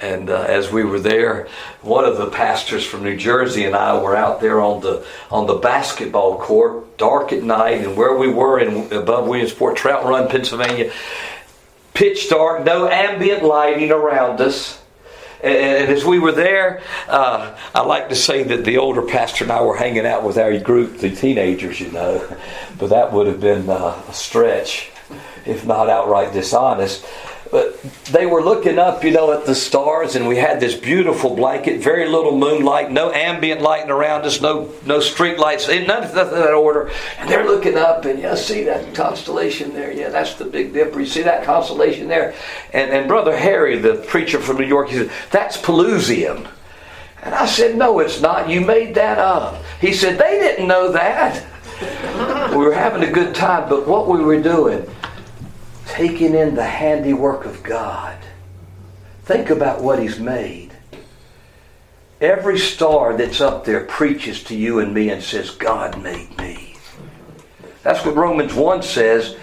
And 0.02 0.30
uh, 0.30 0.42
as 0.42 0.70
we 0.72 0.82
were 0.82 0.98
there, 0.98 1.48
one 1.80 2.04
of 2.04 2.18
the 2.18 2.28
pastors 2.28 2.84
from 2.84 3.04
New 3.04 3.16
Jersey 3.16 3.64
and 3.64 3.76
I 3.76 3.96
were 4.02 4.16
out 4.16 4.40
there 4.40 4.60
on 4.60 4.80
the 4.80 5.06
on 5.30 5.46
the 5.46 5.54
basketball 5.54 6.38
court, 6.38 6.98
dark 6.98 7.32
at 7.32 7.44
night, 7.44 7.84
and 7.84 7.96
where 7.96 8.16
we 8.18 8.28
were 8.28 8.58
in 8.58 8.92
above 8.92 9.28
Williamsport, 9.28 9.76
Trout 9.76 10.04
Run, 10.04 10.28
Pennsylvania, 10.28 10.92
pitch 11.94 12.28
dark, 12.28 12.64
no 12.64 12.88
ambient 12.88 13.44
lighting 13.44 13.92
around 13.92 14.40
us. 14.40 14.80
And 15.40 15.90
as 15.90 16.04
we 16.04 16.18
were 16.18 16.32
there, 16.32 16.82
uh, 17.08 17.56
I 17.74 17.82
like 17.82 18.08
to 18.08 18.16
say 18.16 18.44
that 18.44 18.64
the 18.64 18.78
older 18.78 19.02
pastor 19.02 19.44
and 19.44 19.52
I 19.52 19.60
were 19.62 19.76
hanging 19.76 20.06
out 20.06 20.24
with 20.24 20.38
our 20.38 20.56
group, 20.58 20.98
the 20.98 21.10
teenagers, 21.10 21.80
you 21.80 21.90
know, 21.90 22.36
but 22.78 22.90
that 22.90 23.12
would 23.12 23.26
have 23.26 23.40
been 23.40 23.68
uh, 23.68 24.00
a 24.08 24.12
stretch, 24.12 24.90
if 25.44 25.66
not 25.66 25.88
outright 25.88 26.32
dishonest. 26.32 27.04
But 27.52 27.82
they 28.06 28.24
were 28.24 28.42
looking 28.42 28.78
up, 28.78 29.04
you 29.04 29.10
know, 29.10 29.30
at 29.30 29.44
the 29.44 29.54
stars, 29.54 30.16
and 30.16 30.26
we 30.26 30.38
had 30.38 30.58
this 30.58 30.74
beautiful 30.74 31.36
blanket, 31.36 31.82
very 31.82 32.08
little 32.08 32.38
moonlight, 32.38 32.90
no 32.90 33.12
ambient 33.12 33.60
lighting 33.60 33.90
around 33.90 34.24
us, 34.24 34.40
no 34.40 34.72
no 34.86 35.00
street 35.00 35.38
lights, 35.38 35.68
none 35.68 36.02
of 36.02 36.14
that 36.14 36.54
order. 36.54 36.90
And 37.18 37.28
they're 37.28 37.44
looking 37.44 37.76
up, 37.76 38.06
and 38.06 38.18
yeah, 38.18 38.36
see 38.36 38.62
that 38.64 38.94
constellation 38.94 39.74
there? 39.74 39.92
Yeah, 39.92 40.08
that's 40.08 40.36
the 40.36 40.46
Big 40.46 40.72
Dipper. 40.72 41.00
You 41.00 41.06
see 41.06 41.20
that 41.24 41.44
constellation 41.44 42.08
there? 42.08 42.34
And 42.72 42.90
and 42.90 43.06
Brother 43.06 43.36
Harry, 43.36 43.78
the 43.78 43.96
preacher 43.96 44.40
from 44.40 44.56
New 44.56 44.66
York, 44.66 44.88
he 44.88 44.96
said, 44.96 45.10
"That's 45.30 45.58
Pelusium." 45.58 46.48
And 47.22 47.34
I 47.34 47.44
said, 47.44 47.76
"No, 47.76 47.98
it's 47.98 48.22
not. 48.22 48.48
You 48.48 48.62
made 48.62 48.94
that 48.94 49.18
up." 49.18 49.62
He 49.78 49.92
said, 49.92 50.16
"They 50.16 50.38
didn't 50.38 50.68
know 50.68 50.90
that." 50.92 51.44
we 52.56 52.64
were 52.64 52.72
having 52.72 53.02
a 53.02 53.12
good 53.12 53.34
time, 53.34 53.68
but 53.68 53.86
what 53.86 54.08
we 54.08 54.22
were 54.22 54.40
doing 54.40 54.88
taking 55.86 56.34
in 56.34 56.54
the 56.54 56.64
handiwork 56.64 57.44
of 57.44 57.62
God. 57.62 58.18
Think 59.24 59.50
about 59.50 59.82
what 59.82 59.98
He's 59.98 60.18
made. 60.18 60.72
Every 62.20 62.58
star 62.58 63.16
that's 63.16 63.40
up 63.40 63.64
there 63.64 63.84
preaches 63.84 64.44
to 64.44 64.56
you 64.56 64.78
and 64.78 64.94
me 64.94 65.10
and 65.10 65.22
says, 65.22 65.50
God 65.50 66.00
made 66.02 66.36
me. 66.38 66.76
That's 67.82 68.04
what 68.04 68.14
Romans 68.14 68.54
1 68.54 68.82
says. 68.82 69.36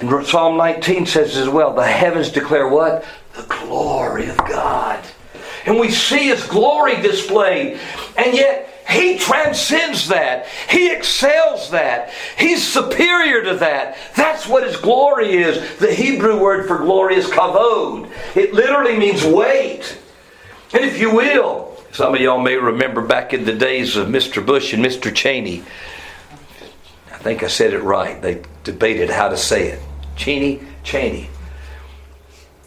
And 0.00 0.26
Psalm 0.26 0.56
19 0.56 1.06
says 1.06 1.36
as 1.36 1.48
well, 1.48 1.74
the 1.74 1.86
heavens 1.86 2.30
declare 2.30 2.68
what? 2.68 3.04
The 3.34 3.42
glory 3.42 4.28
of 4.28 4.38
God. 4.38 5.04
And 5.66 5.78
we 5.78 5.90
see 5.90 6.28
His 6.28 6.46
glory 6.46 7.00
displayed. 7.02 7.78
And 8.16 8.34
yet, 8.34 8.77
he 8.88 9.18
transcends 9.18 10.08
that. 10.08 10.46
He 10.46 10.90
excels 10.90 11.70
that. 11.70 12.10
He's 12.38 12.66
superior 12.66 13.44
to 13.44 13.56
that. 13.56 13.98
That's 14.16 14.46
what 14.46 14.66
His 14.66 14.78
glory 14.78 15.36
is. 15.36 15.78
The 15.78 15.92
Hebrew 15.92 16.40
word 16.40 16.66
for 16.66 16.78
glory 16.78 17.16
is 17.16 17.26
kavod. 17.26 18.10
It 18.34 18.54
literally 18.54 18.96
means 18.96 19.22
weight. 19.24 19.98
And 20.72 20.84
if 20.84 20.98
you 20.98 21.14
will, 21.14 21.76
some 21.92 22.14
of 22.14 22.20
y'all 22.20 22.40
may 22.40 22.56
remember 22.56 23.02
back 23.02 23.34
in 23.34 23.44
the 23.44 23.52
days 23.52 23.96
of 23.96 24.08
Mr. 24.08 24.44
Bush 24.44 24.72
and 24.72 24.82
Mr. 24.82 25.14
Cheney. 25.14 25.62
I 27.12 27.18
think 27.18 27.42
I 27.42 27.48
said 27.48 27.74
it 27.74 27.82
right. 27.82 28.20
They 28.22 28.42
debated 28.64 29.10
how 29.10 29.28
to 29.28 29.36
say 29.36 29.68
it. 29.68 29.80
Cheney, 30.16 30.62
Cheney. 30.82 31.28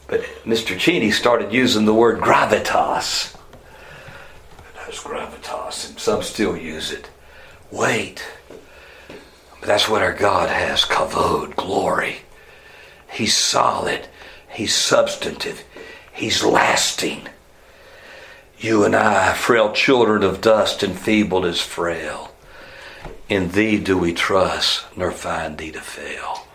But 0.08 0.22
Mr. 0.46 0.78
Cheney 0.78 1.10
started 1.10 1.52
using 1.52 1.86
the 1.86 1.94
word 1.94 2.20
gravitas 2.20 3.31
gravitas, 5.42 5.90
and 5.90 6.00
some 6.00 6.24
still 6.24 6.58
use 6.58 6.92
it. 6.92 7.10
Wait. 7.72 8.26
But 9.60 9.68
that's 9.68 9.90
what 9.90 10.02
our 10.02 10.14
God 10.14 10.50
has 10.50 10.86
kavod, 10.86 11.56
glory. 11.56 12.18
He's 13.12 13.36
solid, 13.36 14.08
He's 14.50 14.74
substantive, 14.74 15.64
He's 16.14 16.44
lasting. 16.44 17.28
You 18.58 18.84
and 18.84 18.96
I, 18.96 19.34
frail 19.34 19.74
children 19.74 20.24
of 20.24 20.42
dust 20.42 20.84
and 20.84 20.98
feeble 20.98 21.46
as 21.46 21.60
frail, 21.60 22.32
in 23.28 23.50
Thee 23.50 23.80
do 23.80 23.98
we 23.98 24.14
trust, 24.14 24.86
nor 24.96 25.12
find 25.12 25.58
Thee 25.58 25.72
to 25.72 25.82
fail. 25.82 26.46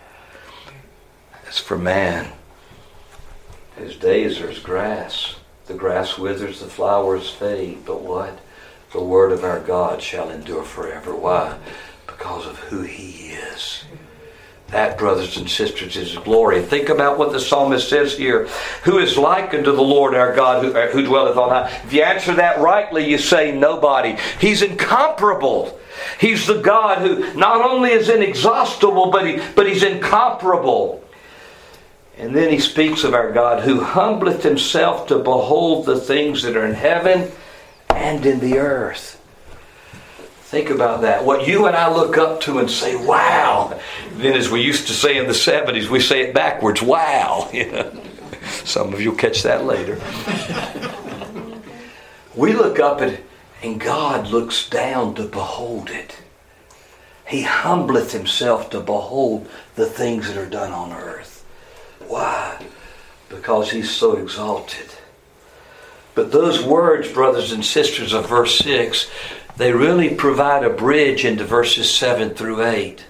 As 1.48 1.58
for 1.58 1.78
man, 1.78 2.32
his 3.76 3.96
days 3.96 4.40
are 4.40 4.48
as 4.48 4.58
grass. 4.58 5.36
The 5.66 5.74
grass 5.74 6.16
withers, 6.16 6.60
the 6.60 6.66
flowers 6.66 7.28
fade, 7.28 7.84
but 7.84 8.02
what? 8.02 8.38
The 8.92 9.02
word 9.02 9.32
of 9.32 9.44
our 9.44 9.60
God 9.60 10.00
shall 10.00 10.30
endure 10.30 10.64
forever. 10.64 11.14
Why? 11.14 11.58
Because 12.06 12.46
of 12.46 12.58
who 12.58 12.82
He 12.82 13.30
is. 13.32 13.84
That, 14.68 14.98
brothers 14.98 15.36
and 15.36 15.48
sisters, 15.48 15.96
is 15.96 16.16
glory. 16.18 16.60
Think 16.60 16.88
about 16.88 17.18
what 17.18 17.30
the 17.30 17.38
psalmist 17.38 17.88
says 17.88 18.16
here. 18.16 18.48
Who 18.82 18.98
is 18.98 19.16
like 19.16 19.54
unto 19.54 19.70
the 19.70 19.82
Lord 19.82 20.14
our 20.14 20.34
God 20.34 20.64
who, 20.64 20.72
who 20.72 21.06
dwelleth 21.06 21.36
on 21.36 21.50
high? 21.50 21.70
If 21.84 21.92
you 21.92 22.02
answer 22.02 22.34
that 22.34 22.58
rightly, 22.58 23.08
you 23.08 23.16
say 23.16 23.56
nobody. 23.56 24.16
He's 24.40 24.62
incomparable. 24.62 25.78
He's 26.18 26.46
the 26.46 26.60
God 26.60 26.98
who 26.98 27.32
not 27.34 27.62
only 27.62 27.90
is 27.90 28.08
inexhaustible, 28.08 29.10
but, 29.10 29.26
he, 29.26 29.40
but 29.54 29.68
he's 29.68 29.84
incomparable. 29.84 31.04
And 32.18 32.34
then 32.34 32.50
he 32.50 32.58
speaks 32.58 33.04
of 33.04 33.14
our 33.14 33.30
God 33.30 33.62
who 33.62 33.80
humbleth 33.80 34.42
himself 34.42 35.06
to 35.08 35.18
behold 35.18 35.86
the 35.86 36.00
things 36.00 36.42
that 36.42 36.56
are 36.56 36.66
in 36.66 36.74
heaven 36.74 37.30
and 37.96 38.24
in 38.26 38.40
the 38.40 38.58
earth. 38.58 39.20
Think 40.44 40.70
about 40.70 41.00
that. 41.00 41.24
What 41.24 41.48
you 41.48 41.66
and 41.66 41.74
I 41.74 41.92
look 41.92 42.16
up 42.16 42.40
to 42.42 42.58
and 42.58 42.70
say, 42.70 42.94
wow. 42.94 43.80
Then, 44.12 44.34
as 44.34 44.48
we 44.48 44.62
used 44.62 44.86
to 44.86 44.92
say 44.92 45.16
in 45.16 45.26
the 45.26 45.32
70s, 45.32 45.88
we 45.88 45.98
say 45.98 46.22
it 46.22 46.34
backwards, 46.34 46.80
wow. 46.80 47.50
Some 48.64 48.94
of 48.94 49.00
you 49.00 49.10
will 49.10 49.18
catch 49.18 49.42
that 49.42 49.64
later. 49.64 50.00
we 52.36 52.52
look 52.52 52.78
up 52.78 53.00
at 53.00 53.20
and 53.62 53.80
God 53.80 54.28
looks 54.28 54.68
down 54.68 55.14
to 55.16 55.24
behold 55.24 55.90
it. 55.90 56.18
He 57.26 57.42
humbleth 57.42 58.12
himself 58.12 58.70
to 58.70 58.80
behold 58.80 59.48
the 59.74 59.86
things 59.86 60.28
that 60.28 60.36
are 60.36 60.48
done 60.48 60.72
on 60.72 60.92
earth. 60.92 61.44
Why? 62.06 62.64
Because 63.28 63.72
he's 63.72 63.90
so 63.90 64.16
exalted. 64.16 64.90
But 66.16 66.32
those 66.32 66.64
words, 66.64 67.12
brothers 67.12 67.52
and 67.52 67.64
sisters, 67.64 68.14
of 68.14 68.28
verse 68.28 68.58
6, 68.58 69.08
they 69.58 69.72
really 69.72 70.14
provide 70.14 70.64
a 70.64 70.70
bridge 70.70 71.26
into 71.26 71.44
verses 71.44 71.94
7 71.94 72.30
through 72.30 72.64
8. 72.64 73.04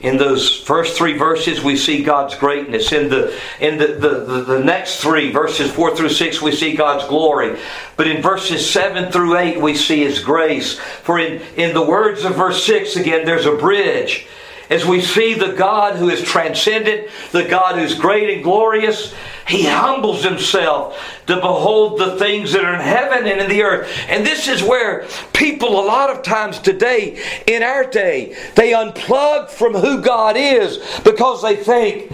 In 0.00 0.16
those 0.16 0.60
first 0.60 0.96
three 0.96 1.18
verses, 1.18 1.62
we 1.62 1.76
see 1.76 2.02
God's 2.02 2.36
greatness. 2.36 2.92
In 2.92 3.08
the 3.08 3.38
in 3.60 3.78
the, 3.78 3.86
the, 3.86 4.08
the, 4.24 4.42
the, 4.42 4.58
next 4.58 5.00
three, 5.00 5.30
verses 5.30 5.70
four 5.70 5.94
through 5.94 6.08
six, 6.08 6.42
we 6.42 6.50
see 6.50 6.74
God's 6.74 7.06
glory. 7.06 7.56
But 7.96 8.08
in 8.08 8.20
verses 8.20 8.68
seven 8.68 9.12
through 9.12 9.36
eight, 9.36 9.60
we 9.60 9.76
see 9.76 10.00
His 10.00 10.18
grace. 10.18 10.76
For 10.76 11.20
in, 11.20 11.40
in 11.56 11.72
the 11.72 11.86
words 11.86 12.24
of 12.24 12.34
verse 12.34 12.64
six, 12.64 12.96
again, 12.96 13.24
there's 13.24 13.46
a 13.46 13.54
bridge 13.54 14.26
as 14.72 14.86
we 14.86 15.02
see 15.02 15.34
the 15.34 15.52
God 15.52 15.96
who 15.96 16.08
is 16.08 16.22
transcendent, 16.22 17.08
the 17.30 17.44
God 17.44 17.78
who's 17.78 17.94
great 17.94 18.30
and 18.30 18.42
glorious, 18.42 19.14
He 19.52 19.66
humbles 19.66 20.24
himself 20.24 20.98
to 21.26 21.36
behold 21.36 21.98
the 21.98 22.16
things 22.16 22.52
that 22.52 22.64
are 22.64 22.72
in 22.72 22.80
heaven 22.80 23.26
and 23.26 23.38
in 23.38 23.50
the 23.50 23.62
earth. 23.62 23.86
And 24.08 24.24
this 24.24 24.48
is 24.48 24.62
where 24.62 25.06
people, 25.34 25.78
a 25.78 25.84
lot 25.84 26.08
of 26.08 26.22
times 26.22 26.58
today, 26.58 27.22
in 27.46 27.62
our 27.62 27.84
day, 27.84 28.34
they 28.56 28.72
unplug 28.72 29.50
from 29.50 29.74
who 29.74 30.00
God 30.00 30.38
is 30.38 30.78
because 31.04 31.42
they 31.42 31.56
think, 31.56 32.10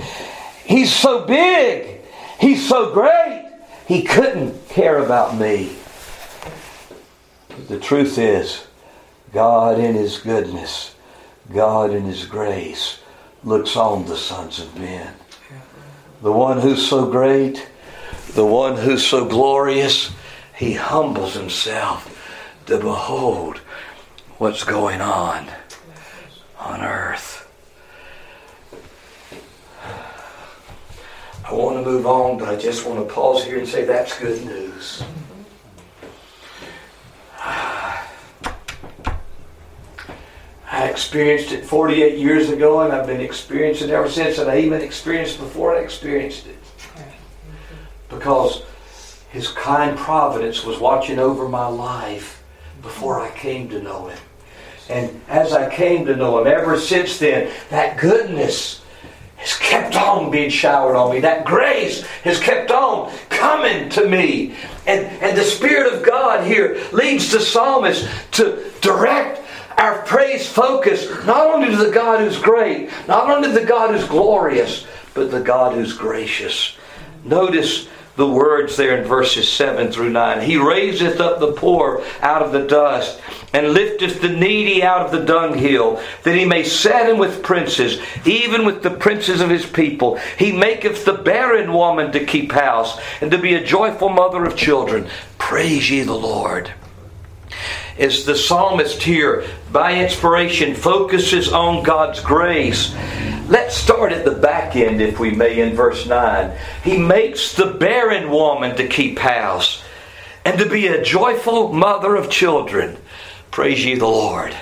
He's 0.64 0.92
so 0.92 1.26
big, 1.26 2.00
He's 2.40 2.68
so 2.68 2.92
great, 2.92 3.48
He 3.86 4.02
couldn't 4.02 4.68
care 4.68 4.98
about 4.98 5.38
me. 5.38 5.76
But 7.50 7.68
the 7.68 7.78
truth 7.78 8.18
is, 8.18 8.66
God 9.32 9.78
in 9.78 9.94
His 9.94 10.18
goodness, 10.18 10.96
God 11.54 11.92
in 11.92 12.02
His 12.02 12.26
grace, 12.26 12.98
looks 13.44 13.76
on 13.76 14.06
the 14.06 14.16
sons 14.16 14.58
of 14.58 14.76
men 14.76 15.14
the 16.22 16.32
one 16.32 16.60
who's 16.60 16.86
so 16.86 17.10
great, 17.10 17.68
the 18.34 18.44
one 18.44 18.76
who's 18.76 19.06
so 19.06 19.24
glorious, 19.24 20.10
he 20.56 20.74
humbles 20.74 21.34
himself 21.34 22.14
to 22.66 22.78
behold 22.78 23.58
what's 24.38 24.64
going 24.64 25.00
on 25.00 25.48
on 26.58 26.80
earth. 26.82 27.44
I 31.44 31.54
want 31.54 31.82
to 31.82 31.90
move 31.90 32.06
on, 32.06 32.38
but 32.38 32.48
I 32.48 32.56
just 32.56 32.86
want 32.86 33.06
to 33.06 33.14
pause 33.14 33.44
here 33.44 33.58
and 33.58 33.66
say 33.66 33.84
that's 33.84 34.18
good 34.18 34.44
news. 34.44 35.02
I 40.70 40.88
experienced 40.88 41.52
it 41.52 41.64
48 41.64 42.18
years 42.18 42.50
ago, 42.50 42.82
and 42.82 42.92
I've 42.92 43.06
been 43.06 43.22
experiencing 43.22 43.88
it 43.88 43.92
ever 43.92 44.10
since, 44.10 44.38
and 44.38 44.50
I 44.50 44.58
even 44.58 44.82
experienced 44.82 45.38
before 45.38 45.74
I 45.74 45.80
experienced 45.80 46.46
it. 46.46 46.58
Because 48.10 48.62
His 49.30 49.48
kind 49.48 49.96
providence 49.96 50.64
was 50.64 50.78
watching 50.78 51.18
over 51.18 51.48
my 51.48 51.66
life 51.66 52.42
before 52.82 53.20
I 53.20 53.30
came 53.30 53.70
to 53.70 53.82
know 53.82 54.08
Him. 54.08 54.18
And 54.90 55.20
as 55.28 55.54
I 55.54 55.74
came 55.74 56.04
to 56.04 56.16
know 56.16 56.40
Him, 56.40 56.46
ever 56.46 56.78
since 56.78 57.18
then, 57.18 57.50
that 57.70 57.96
goodness 57.98 58.82
has 59.36 59.56
kept 59.56 59.94
on 59.96 60.30
being 60.30 60.50
showered 60.50 60.96
on 60.96 61.12
me. 61.12 61.20
That 61.20 61.46
grace 61.46 62.02
has 62.24 62.40
kept 62.40 62.70
on 62.70 63.10
coming 63.30 63.88
to 63.90 64.06
me. 64.06 64.54
And, 64.86 65.06
and 65.22 65.38
the 65.38 65.44
Spirit 65.44 65.94
of 65.94 66.04
God 66.04 66.46
here 66.46 66.84
leads 66.92 67.30
the 67.30 67.40
psalmist 67.40 68.06
to 68.32 68.70
direct 68.82 69.40
our 69.78 70.02
praise 70.02 70.46
focus 70.48 71.08
not 71.24 71.46
only 71.46 71.70
to 71.70 71.76
the 71.76 71.92
God 71.92 72.20
who's 72.20 72.38
great, 72.38 72.90
not 73.06 73.30
only 73.30 73.48
to 73.48 73.60
the 73.60 73.66
God 73.66 73.94
who's 73.94 74.08
glorious, 74.08 74.84
but 75.14 75.30
the 75.30 75.40
God 75.40 75.74
who's 75.74 75.92
gracious. 75.92 76.76
Notice 77.24 77.88
the 78.16 78.28
words 78.28 78.76
there 78.76 78.98
in 78.98 79.06
verses 79.06 79.50
7 79.50 79.92
through 79.92 80.10
9. 80.10 80.40
He 80.40 80.56
raiseth 80.56 81.20
up 81.20 81.38
the 81.38 81.52
poor 81.52 82.04
out 82.20 82.42
of 82.42 82.50
the 82.50 82.66
dust, 82.66 83.20
and 83.52 83.72
lifteth 83.72 84.20
the 84.20 84.28
needy 84.28 84.82
out 84.82 85.06
of 85.06 85.12
the 85.12 85.24
dunghill, 85.24 86.02
that 86.24 86.34
he 86.34 86.44
may 86.44 86.64
set 86.64 87.08
him 87.08 87.18
with 87.18 87.44
princes, 87.44 88.00
even 88.26 88.66
with 88.66 88.82
the 88.82 88.90
princes 88.90 89.40
of 89.40 89.48
his 89.48 89.64
people. 89.64 90.16
He 90.36 90.50
maketh 90.50 91.04
the 91.04 91.12
barren 91.12 91.72
woman 91.72 92.10
to 92.10 92.26
keep 92.26 92.50
house, 92.50 93.00
and 93.20 93.30
to 93.30 93.38
be 93.38 93.54
a 93.54 93.64
joyful 93.64 94.08
mother 94.08 94.44
of 94.44 94.56
children. 94.56 95.08
Praise 95.38 95.88
ye 95.88 96.02
the 96.02 96.12
Lord 96.12 96.72
as 97.98 98.24
the 98.24 98.36
psalmist 98.36 99.02
here, 99.02 99.44
by 99.72 99.94
inspiration, 99.94 100.74
focuses 100.74 101.52
on 101.52 101.82
God's 101.82 102.20
grace. 102.20 102.94
Let's 103.48 103.76
start 103.76 104.12
at 104.12 104.24
the 104.24 104.32
back 104.32 104.76
end, 104.76 105.00
if 105.00 105.18
we 105.18 105.30
may, 105.30 105.60
in 105.60 105.74
verse 105.74 106.06
9. 106.06 106.56
He 106.84 106.98
makes 106.98 107.54
the 107.54 107.66
barren 107.66 108.30
woman 108.30 108.76
to 108.76 108.86
keep 108.86 109.18
house 109.18 109.82
and 110.44 110.58
to 110.58 110.68
be 110.68 110.86
a 110.86 111.02
joyful 111.02 111.72
mother 111.72 112.16
of 112.16 112.30
children. 112.30 112.96
Praise 113.50 113.84
ye 113.84 113.94
the 113.94 114.06
Lord. 114.06 114.54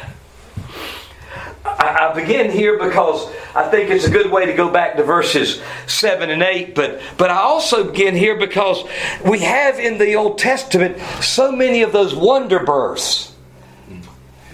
I, 1.64 2.12
begin 2.14 2.51
here 2.51 2.79
because 2.79 3.31
I 3.55 3.69
think 3.69 3.90
it's 3.90 4.07
a 4.07 4.11
good 4.11 4.31
way 4.31 4.47
to 4.47 4.55
go 4.55 4.71
back 4.71 4.97
to 4.97 5.03
verses 5.03 5.61
7 5.87 6.31
and 6.31 6.42
8, 6.42 6.75
but, 6.75 7.01
but 7.19 7.31
I 7.31 7.37
also 7.37 7.90
begin 7.90 8.14
here 8.14 8.38
because 8.38 8.85
we 9.25 9.40
have 9.40 9.79
in 9.79 9.99
the 9.99 10.14
Old 10.14 10.38
Testament 10.38 10.99
so 11.23 11.53
many 11.53 11.83
of 11.83 11.92
those 11.92 12.14
wonder 12.14 12.61
births. 12.61 13.36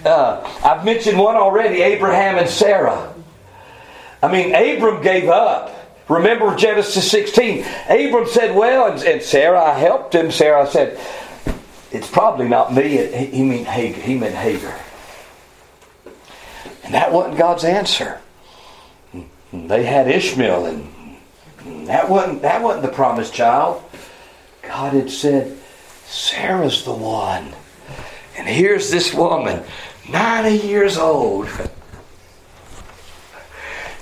Uh, 0.05 0.43
I've 0.65 0.85
mentioned 0.85 1.19
one 1.19 1.37
already 1.37 1.83
Abraham 1.83 2.38
and 2.38 2.49
Sarah. 2.49 3.15
I 4.23 4.31
mean, 4.31 4.55
Abram 4.55 5.03
gave 5.03 5.29
up. 5.29 5.79
Remember 6.09 6.55
Genesis 6.57 7.11
16. 7.11 7.65
Abram 7.88 8.27
said, 8.27 8.55
Well, 8.55 8.93
and, 8.93 9.03
and 9.03 9.23
Sarah, 9.23 9.62
I 9.62 9.79
helped 9.79 10.15
him. 10.15 10.31
Sarah 10.31 10.67
said, 10.67 10.99
It's 11.91 12.11
probably 12.11 12.49
not 12.49 12.75
me. 12.75 12.99
He, 13.27 13.43
meant 13.43 13.67
Hagar. 13.67 14.01
He 14.01 14.19
meant 14.19 14.35
Hagar. 14.35 14.79
And 16.85 16.95
that 16.95 17.12
wasn't 17.12 17.38
God's 17.38 17.65
answer. 17.65 18.21
They 19.53 19.85
had 19.85 20.09
Ishmael, 20.09 20.67
and 20.67 21.88
that 21.88 22.09
wasn't, 22.09 22.43
that 22.43 22.62
wasn't 22.62 22.83
the 22.83 22.93
promised 22.93 23.35
child. 23.35 23.83
God 24.62 24.95
had 24.95 25.11
said, 25.11 25.59
Sarah's 26.07 26.85
the 26.85 26.95
one. 26.95 27.53
And 28.37 28.49
here's 28.49 28.91
this 28.91 29.12
woman, 29.12 29.62
90 30.11 30.67
years 30.67 30.99
old. 30.99 31.49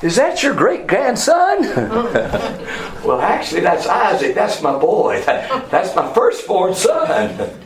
Is 0.03 0.17
that 0.17 0.43
your 0.43 0.55
great 0.55 0.87
grandson? 0.87 1.63
well, 3.05 3.21
actually, 3.21 3.61
that's 3.61 3.87
Isaac. 3.87 4.35
That's 4.35 4.63
my 4.63 4.79
boy. 4.79 5.23
That's 5.71 5.95
my 5.95 6.13
firstborn 6.15 6.75
son 6.75 7.61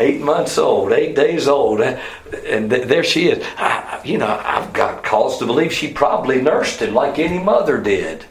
eight 0.00 0.20
months 0.20 0.58
old, 0.58 0.92
eight 0.92 1.14
days 1.14 1.46
old, 1.46 1.80
and 1.80 2.70
there 2.70 3.04
she 3.04 3.28
is. 3.28 3.44
I, 3.56 4.00
you 4.02 4.18
know, 4.18 4.40
I've 4.44 4.72
got 4.72 5.04
cause 5.04 5.38
to 5.38 5.46
believe 5.46 5.72
she 5.72 5.92
probably 5.92 6.40
nursed 6.40 6.80
him 6.80 6.94
like 6.94 7.18
any 7.18 7.38
mother 7.38 7.80
did. 7.80 8.24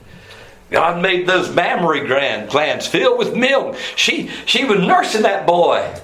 God 0.71 1.02
made 1.02 1.28
those 1.28 1.54
mammary 1.54 2.06
glands 2.06 2.88
filled 2.88 3.17
with 3.17 3.36
milk. 3.36 3.78
She 3.95 4.30
she 4.45 4.65
was 4.65 4.80
nursing 4.80 5.23
that 5.23 5.47
boy. 5.47 5.95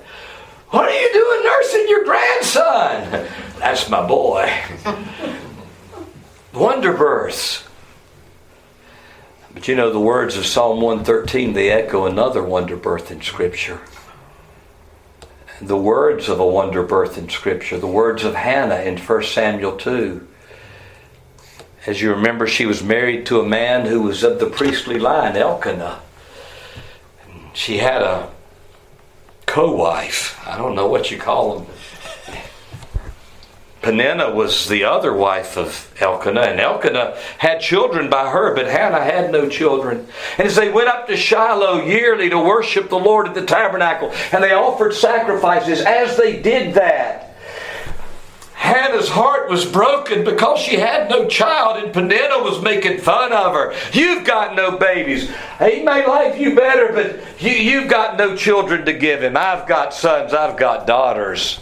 What 0.75 0.89
are 0.89 1.01
you 1.01 1.13
doing 1.13 1.43
nursing 1.45 1.85
your 1.87 2.03
grandson? 2.03 3.29
That's 3.59 3.89
my 3.89 4.05
boy. 4.05 4.53
Wonder 6.53 6.91
births. 6.91 7.65
But 9.53 9.69
you 9.69 9.75
know 9.77 9.89
the 9.93 10.01
words 10.01 10.35
of 10.35 10.45
Psalm 10.45 10.81
113, 10.81 11.53
they 11.53 11.71
echo 11.71 12.05
another 12.05 12.43
wonder 12.43 12.75
birth 12.75 13.09
in 13.09 13.21
Scripture 13.21 13.79
the 15.61 15.77
words 15.77 16.27
of 16.27 16.41
a 16.41 16.45
wonder 16.45 16.83
birth 16.83 17.17
in 17.17 17.29
Scripture, 17.29 17.79
the 17.79 17.87
words 17.87 18.25
of 18.25 18.35
Hannah 18.35 18.81
in 18.81 18.97
1 18.97 19.23
Samuel 19.23 19.77
2. 19.77 20.27
As 21.87 22.01
you 22.01 22.11
remember, 22.13 22.45
she 22.45 22.65
was 22.65 22.83
married 22.83 23.25
to 23.27 23.39
a 23.39 23.47
man 23.47 23.85
who 23.85 24.01
was 24.01 24.23
of 24.23 24.39
the 24.39 24.49
priestly 24.49 24.99
line, 24.99 25.37
Elkanah. 25.37 26.01
She 27.53 27.77
had 27.77 28.01
a 28.01 28.34
co 29.45 29.71
wife. 29.71 30.39
I 30.45 30.57
don't 30.57 30.75
know 30.75 30.87
what 30.87 31.11
you 31.11 31.17
call 31.17 31.59
them. 31.59 31.67
Peninnah 33.85 34.33
was 34.33 34.67
the 34.67 34.83
other 34.83 35.13
wife 35.13 35.57
of 35.57 35.93
Elkanah, 35.99 36.41
and 36.41 36.59
Elkanah 36.59 37.15
had 37.37 37.61
children 37.61 38.09
by 38.09 38.31
her, 38.31 38.55
but 38.55 38.65
Hannah 38.65 39.03
had 39.03 39.31
no 39.31 39.47
children. 39.47 40.07
And 40.39 40.47
as 40.47 40.55
they 40.55 40.71
went 40.71 40.87
up 40.87 41.05
to 41.07 41.15
Shiloh 41.15 41.85
yearly 41.85 42.27
to 42.31 42.39
worship 42.39 42.89
the 42.89 42.97
Lord 42.97 43.27
at 43.27 43.35
the 43.35 43.45
tabernacle, 43.45 44.11
and 44.31 44.43
they 44.43 44.53
offered 44.53 44.95
sacrifices, 44.95 45.81
as 45.81 46.17
they 46.17 46.41
did 46.41 46.73
that, 46.73 47.24
Hannah's 48.95 49.09
heart 49.09 49.49
was 49.49 49.65
broken 49.65 50.23
because 50.23 50.57
she 50.57 50.77
had 50.77 51.09
no 51.09 51.27
child, 51.27 51.83
and 51.83 51.91
Peninnah 51.91 52.41
was 52.41 52.61
making 52.61 52.99
fun 52.99 53.33
of 53.33 53.53
her. 53.53 53.73
You've 53.91 54.23
got 54.23 54.55
no 54.55 54.77
babies. 54.77 55.29
He 55.59 55.83
may 55.83 56.07
like 56.07 56.39
you 56.39 56.55
better, 56.55 56.93
but 56.93 57.19
you, 57.41 57.51
you've 57.51 57.89
got 57.89 58.17
no 58.17 58.37
children 58.37 58.85
to 58.85 58.93
give 58.93 59.21
him. 59.21 59.35
I've 59.35 59.67
got 59.67 59.93
sons, 59.93 60.33
I've 60.33 60.55
got 60.55 60.87
daughters 60.87 61.59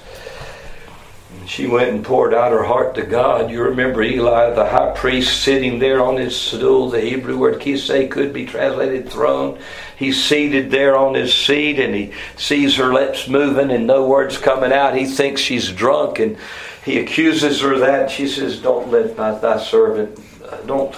she 1.45 1.67
went 1.67 1.89
and 1.89 2.05
poured 2.05 2.33
out 2.33 2.51
her 2.51 2.63
heart 2.63 2.95
to 2.95 3.03
God. 3.03 3.51
You 3.51 3.63
remember 3.63 4.01
Eli, 4.01 4.51
the 4.51 4.65
high 4.65 4.91
priest, 4.91 5.43
sitting 5.43 5.79
there 5.79 6.01
on 6.01 6.17
his 6.17 6.35
stool. 6.35 6.89
The 6.89 7.01
Hebrew 7.01 7.37
word 7.37 7.59
kiseh 7.59 8.09
could 8.09 8.33
be 8.33 8.45
translated 8.45 9.09
throne. 9.09 9.59
He's 9.97 10.23
seated 10.23 10.71
there 10.71 10.97
on 10.97 11.13
his 11.13 11.33
seat 11.33 11.79
and 11.79 11.93
he 11.93 12.13
sees 12.37 12.75
her 12.77 12.93
lips 12.93 13.27
moving 13.27 13.71
and 13.71 13.85
no 13.87 14.07
words 14.07 14.37
coming 14.37 14.71
out. 14.71 14.95
He 14.95 15.05
thinks 15.05 15.41
she's 15.41 15.71
drunk 15.71 16.19
and 16.19 16.37
he 16.83 16.99
accuses 16.99 17.61
her 17.61 17.79
that. 17.79 18.11
She 18.11 18.27
says, 18.27 18.59
Don't 18.59 18.91
let 18.91 19.15
thy, 19.15 19.57
servant, 19.57 20.19
uh, 20.45 20.57
don't, 20.61 20.95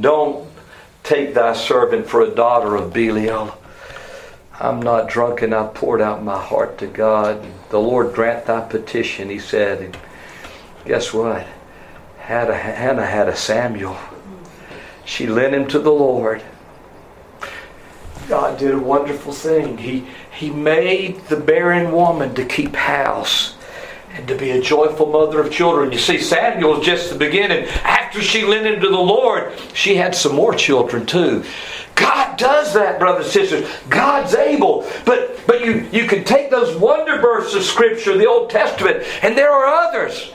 don't 0.00 0.48
take 1.02 1.34
thy 1.34 1.52
servant 1.52 2.06
for 2.06 2.22
a 2.22 2.30
daughter 2.30 2.74
of 2.74 2.92
Belial. 2.92 3.56
I'm 4.58 4.80
not 4.80 5.10
drunk 5.10 5.42
and 5.42 5.54
I 5.54 5.66
poured 5.66 6.00
out 6.00 6.22
my 6.22 6.40
heart 6.40 6.78
to 6.78 6.86
God. 6.86 7.46
The 7.68 7.78
Lord 7.78 8.14
grant 8.14 8.46
thy 8.46 8.62
petition, 8.62 9.28
he 9.28 9.38
said. 9.38 9.82
And 9.82 9.98
guess 10.86 11.12
what? 11.12 11.46
Hannah 12.18 13.06
had 13.06 13.28
a 13.28 13.36
Samuel. 13.36 13.98
She 15.04 15.26
led 15.26 15.52
him 15.52 15.68
to 15.68 15.78
the 15.78 15.92
Lord. 15.92 16.42
God 18.28 18.58
did 18.58 18.74
a 18.74 18.78
wonderful 18.78 19.32
thing. 19.32 19.78
He, 19.78 20.06
he 20.32 20.50
made 20.50 21.20
the 21.26 21.36
barren 21.36 21.92
woman 21.92 22.34
to 22.34 22.44
keep 22.44 22.74
house 22.74 23.55
and 24.16 24.26
to 24.28 24.34
be 24.34 24.50
a 24.50 24.60
joyful 24.60 25.06
mother 25.06 25.40
of 25.40 25.52
children. 25.52 25.92
You 25.92 25.98
see, 25.98 26.18
Samuel 26.18 26.80
is 26.80 26.86
just 26.86 27.10
the 27.10 27.18
beginning. 27.18 27.68
After 27.84 28.22
she 28.22 28.44
went 28.44 28.66
into 28.66 28.88
the 28.88 28.96
Lord, 28.96 29.52
she 29.74 29.96
had 29.96 30.14
some 30.14 30.34
more 30.34 30.54
children 30.54 31.04
too. 31.04 31.44
God 31.94 32.38
does 32.38 32.72
that, 32.74 32.98
brothers 32.98 33.26
and 33.26 33.32
sisters. 33.32 33.70
God's 33.88 34.34
able. 34.34 34.88
But 35.04 35.46
but 35.46 35.64
you, 35.64 35.88
you 35.92 36.06
can 36.06 36.24
take 36.24 36.50
those 36.50 36.76
wonder 36.76 37.20
births 37.20 37.54
of 37.54 37.62
Scripture, 37.62 38.16
the 38.16 38.26
Old 38.26 38.50
Testament, 38.50 39.04
and 39.22 39.36
there 39.36 39.50
are 39.50 39.66
others. 39.66 40.32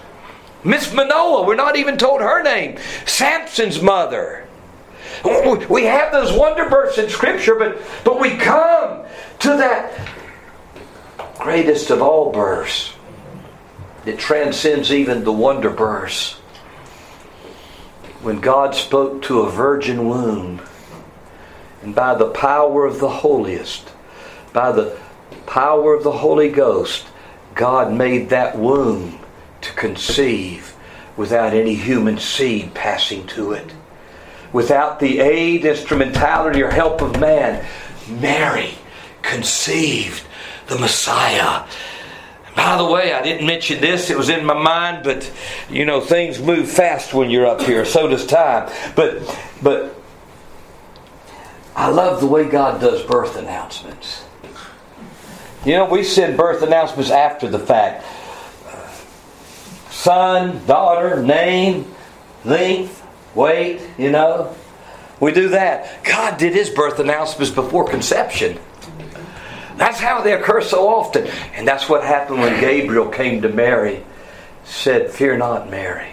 Miss 0.64 0.94
Manoah, 0.94 1.46
we're 1.46 1.56
not 1.56 1.76
even 1.76 1.98
told 1.98 2.22
her 2.22 2.44
name. 2.44 2.78
Samson's 3.06 3.82
mother. 3.82 4.48
We 5.70 5.86
have 5.86 6.12
those 6.12 6.32
wonder 6.38 6.70
births 6.70 6.98
in 6.98 7.10
Scripture, 7.10 7.56
but, 7.56 7.82
but 8.04 8.20
we 8.20 8.38
come 8.38 9.06
to 9.40 9.50
that 9.50 10.08
greatest 11.40 11.90
of 11.90 12.02
all 12.02 12.32
births 12.32 12.94
that 14.06 14.20
transcends 14.20 14.92
even 14.92 15.24
the 15.24 15.32
wonder 15.32 15.70
births. 15.70 16.34
When 18.22 18.40
God 18.40 18.76
spoke 18.76 19.22
to 19.24 19.42
a 19.42 19.50
virgin 19.50 20.08
womb, 20.08 20.62
and 21.82 21.96
by 21.96 22.16
the 22.16 22.30
power 22.30 22.86
of 22.86 23.00
the 23.00 23.10
holiest, 23.10 23.92
by 24.54 24.72
the 24.72 24.98
power 25.46 25.94
of 25.94 26.04
the 26.04 26.12
Holy 26.12 26.50
Ghost, 26.50 27.08
God 27.56 27.94
made 27.94 28.30
that 28.30 28.58
womb 28.58 29.20
to 29.62 29.74
conceive 29.74 30.76
without 31.18 31.54
any 31.54 31.76
human 31.76 32.18
seed 32.18 32.74
passing 32.74 33.28
to 33.28 33.52
it. 33.52 33.74
Without 34.54 35.00
the 35.00 35.20
aid, 35.20 35.66
instrumentality, 35.66 36.62
or 36.62 36.72
help 36.72 37.02
of 37.02 37.20
man, 37.20 37.66
Mary 38.08 38.76
conceived 39.22 40.24
the 40.68 40.78
Messiah. 40.78 41.66
By 42.56 42.78
the 42.78 42.86
way, 42.86 43.14
I 43.14 43.22
didn't 43.22 43.48
mention 43.48 43.80
this, 43.80 44.10
it 44.10 44.18
was 44.18 44.30
in 44.30 44.46
my 44.46 44.54
mind, 44.54 45.04
but 45.04 45.32
you 45.70 45.86
know, 45.86 46.02
things 46.02 46.40
move 46.40 46.70
fast 46.70 47.14
when 47.14 47.30
you're 47.30 47.46
up 47.46 47.62
here, 47.62 47.86
so 47.86 48.08
does 48.08 48.26
time. 48.26 48.72
But 48.96 49.24
but 49.62 49.96
I 51.76 51.90
love 51.90 52.20
the 52.20 52.28
way 52.28 52.50
God 52.50 52.82
does 52.82 53.04
birth 53.04 53.38
announcements. 53.38 54.24
You 55.66 55.74
know, 55.74 55.86
we 55.86 56.04
send 56.04 56.38
birth 56.38 56.62
announcements 56.64 57.12
after 57.12 57.48
the 57.48 57.60
fact. 57.60 58.04
Son, 59.92 60.66
daughter, 60.66 61.22
name, 61.22 61.94
length, 62.44 63.06
weight, 63.36 63.82
you 63.98 64.12
know. 64.12 64.56
We 65.20 65.32
do 65.32 65.50
that. 65.50 66.04
God 66.04 66.38
did 66.38 66.54
his 66.54 66.70
birth 66.72 67.00
announcements 67.00 67.52
before 67.52 67.88
conception. 67.88 68.60
That's 69.78 70.00
how 70.00 70.22
they 70.22 70.34
occur 70.34 70.62
so 70.62 70.88
often. 70.88 71.28
And 71.54 71.68
that's 71.68 71.90
what 71.90 72.04
happened 72.04 72.40
when 72.40 72.60
Gabriel 72.60 73.10
came 73.10 73.42
to 73.42 73.50
Mary, 73.50 74.04
said, 74.64 75.12
Fear 75.12 75.38
not, 75.38 75.70
Mary. 75.70 76.10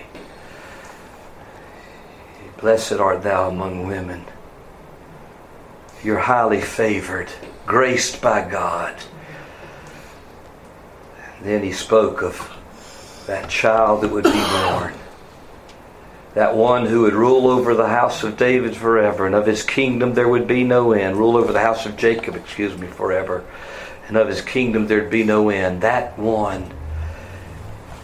Blessed 2.60 2.94
art 2.94 3.22
thou 3.22 3.48
among 3.48 3.86
women. 3.86 4.24
You're 6.02 6.18
highly 6.18 6.60
favored, 6.60 7.28
graced 7.66 8.20
by 8.20 8.48
God. 8.48 8.96
Then 11.42 11.62
he 11.62 11.72
spoke 11.72 12.22
of 12.22 12.50
that 13.26 13.48
child 13.48 14.02
that 14.02 14.10
would 14.10 14.24
be 14.24 14.30
born. 14.30 14.94
That 16.38 16.54
one 16.54 16.86
who 16.86 17.00
would 17.00 17.14
rule 17.14 17.48
over 17.48 17.74
the 17.74 17.88
house 17.88 18.22
of 18.22 18.36
David 18.36 18.76
forever, 18.76 19.26
and 19.26 19.34
of 19.34 19.44
his 19.44 19.64
kingdom 19.64 20.14
there 20.14 20.28
would 20.28 20.46
be 20.46 20.62
no 20.62 20.92
end. 20.92 21.16
Rule 21.16 21.36
over 21.36 21.52
the 21.52 21.58
house 21.58 21.84
of 21.84 21.96
Jacob, 21.96 22.36
excuse 22.36 22.78
me, 22.78 22.86
forever. 22.86 23.44
And 24.06 24.16
of 24.16 24.28
his 24.28 24.40
kingdom 24.40 24.86
there'd 24.86 25.10
be 25.10 25.24
no 25.24 25.48
end. 25.48 25.80
That 25.80 26.16
one 26.16 26.70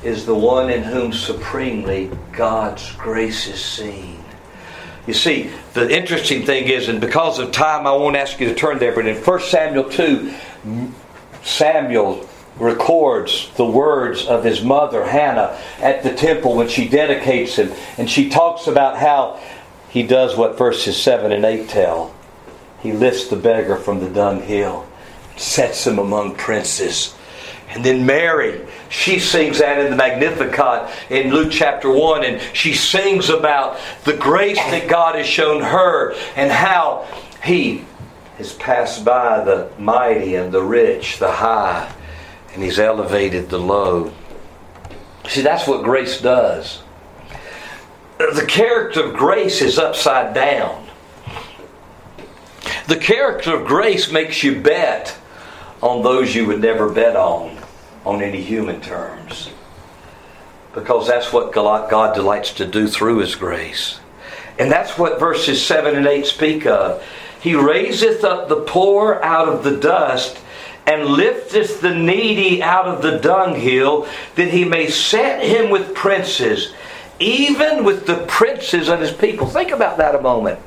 is 0.03 0.27
the 0.27 0.35
one 0.35 0.69
in 0.69 0.83
whom 0.83 1.13
supremely 1.13 2.11
God's 2.33 2.91
grace 2.97 3.47
is 3.47 3.65
seen. 3.65 4.19
You 5.07 5.15
see, 5.15 5.53
the 5.75 5.89
interesting 5.89 6.45
thing 6.45 6.65
is, 6.65 6.89
and 6.89 7.01
because 7.01 7.39
of 7.39 7.53
time, 7.53 7.87
I 7.87 7.93
won't 7.93 8.17
ask 8.17 8.41
you 8.41 8.49
to 8.49 8.55
turn 8.57 8.81
there, 8.81 8.97
but 8.97 9.07
in 9.07 9.17
1 9.17 9.41
Samuel 9.43 9.89
2, 9.89 10.35
Samuel 11.45 12.29
records 12.59 13.51
the 13.57 13.65
words 13.65 14.27
of 14.27 14.45
his 14.45 14.63
mother 14.63 15.05
Hannah 15.05 15.59
at 15.79 16.03
the 16.03 16.15
temple 16.15 16.57
when 16.57 16.69
she 16.69 16.89
dedicates 16.89 17.57
him. 17.57 17.73
And 17.99 18.09
she 18.09 18.29
talks 18.31 18.67
about 18.67 18.97
how 18.97 19.41
he 19.89 20.03
does 20.03 20.37
what 20.37 20.59
verses 20.59 21.01
7 21.01 21.33
and 21.33 21.45
8 21.45 21.69
tell. 21.69 22.15
He 22.81 22.93
lifts 22.93 23.29
the 23.29 23.37
beggar 23.37 23.77
from 23.77 24.01
the 24.01 24.11
dunghill, 24.11 24.87
sets 25.37 25.87
him 25.87 25.99
among 25.99 26.37
princes. 26.37 27.15
And 27.71 27.85
then 27.85 28.07
Mary, 28.07 28.65
she 28.89 29.19
sings 29.19 29.59
that 29.59 29.81
in 29.81 29.91
the 29.91 29.97
Magnificat 29.97 30.91
in 31.11 31.33
Luke 31.33 31.51
chapter 31.51 31.91
1, 31.91 32.25
and 32.25 32.41
she 32.53 32.73
sings 32.73 33.31
about 33.31 33.79
the 34.05 34.17
grace 34.17 34.59
that 34.59 34.89
God 34.89 35.17
has 35.17 35.27
shown 35.27 35.63
her 35.63 36.15
and 36.37 36.53
how 36.53 37.07
He 37.43 37.85
has 38.39 38.53
passed 38.53 39.05
by 39.05 39.43
the 39.43 39.71
mighty 39.79 40.37
and 40.37 40.53
the 40.53 40.63
rich, 40.63 41.19
the 41.19 41.33
high, 41.33 41.93
and 42.55 42.63
He's 42.63 42.79
elevated 42.79 43.51
the 43.51 43.59
low. 43.59 44.13
See, 45.29 45.43
that's 45.43 45.67
what 45.67 45.83
grace 45.83 46.21
does. 46.21 46.83
The 48.19 48.47
character 48.47 49.05
of 49.05 49.17
grace 49.17 49.61
is 49.61 49.79
upside 49.79 50.35
down. 50.35 50.87
The 52.87 52.97
character 52.97 53.57
of 53.57 53.67
grace 53.67 54.11
makes 54.11 54.43
you 54.43 54.61
bet 54.61 55.17
on 55.83 56.03
those 56.03 56.35
you 56.35 56.47
would 56.47 56.61
never 56.61 56.89
bet 56.89 57.17
on, 57.17 57.59
on 58.05 58.23
any 58.23 58.41
human 58.41 58.81
terms. 58.81 59.51
Because 60.73 61.07
that's 61.07 61.33
what 61.33 61.53
God 61.53 62.15
delights 62.15 62.53
to 62.55 62.67
do 62.67 62.87
through 62.89 63.19
His 63.19 63.35
grace. 63.35 64.01
And 64.59 64.71
that's 64.71 64.97
what 64.97 65.19
verses 65.19 65.65
7 65.65 65.97
and 65.97 66.07
8 66.07 66.27
speak 66.27 66.67
of. 66.67 67.03
He 67.41 67.55
raiseth 67.55 68.25
up 68.25 68.49
the 68.49 68.63
poor 68.63 69.21
out 69.23 69.49
of 69.49 69.65
the 69.65 69.77
dust 69.77 70.39
and 70.87 71.07
lifteth 71.07 71.81
the 71.81 71.95
needy 71.95 72.63
out 72.63 72.87
of 72.87 73.03
the 73.03 73.19
dunghill, 73.19 74.07
that 74.35 74.51
he 74.51 74.65
may 74.65 74.89
set 74.89 75.43
him 75.43 75.71
with 75.71 75.95
princes, 75.95 76.75
even 77.19 77.85
with 77.85 78.07
the 78.07 78.25
princes 78.27 78.89
of 78.89 79.01
his 79.01 79.13
people. 79.13 79.47
Think 79.47 79.71
about 79.71 79.97
that 79.99 80.15
a 80.15 80.21
moment. 80.21 80.61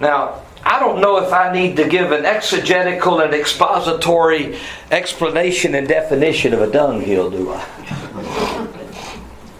Now, 0.00 0.42
I 0.64 0.80
don't 0.80 1.00
know 1.00 1.16
if 1.24 1.32
I 1.32 1.52
need 1.52 1.76
to 1.76 1.88
give 1.88 2.12
an 2.12 2.24
exegetical 2.24 3.20
and 3.20 3.32
expository 3.32 4.58
explanation 4.90 5.74
and 5.74 5.88
definition 5.88 6.52
of 6.52 6.60
a 6.60 6.70
dunghill, 6.70 7.30
do 7.30 7.52
I? 7.52 8.68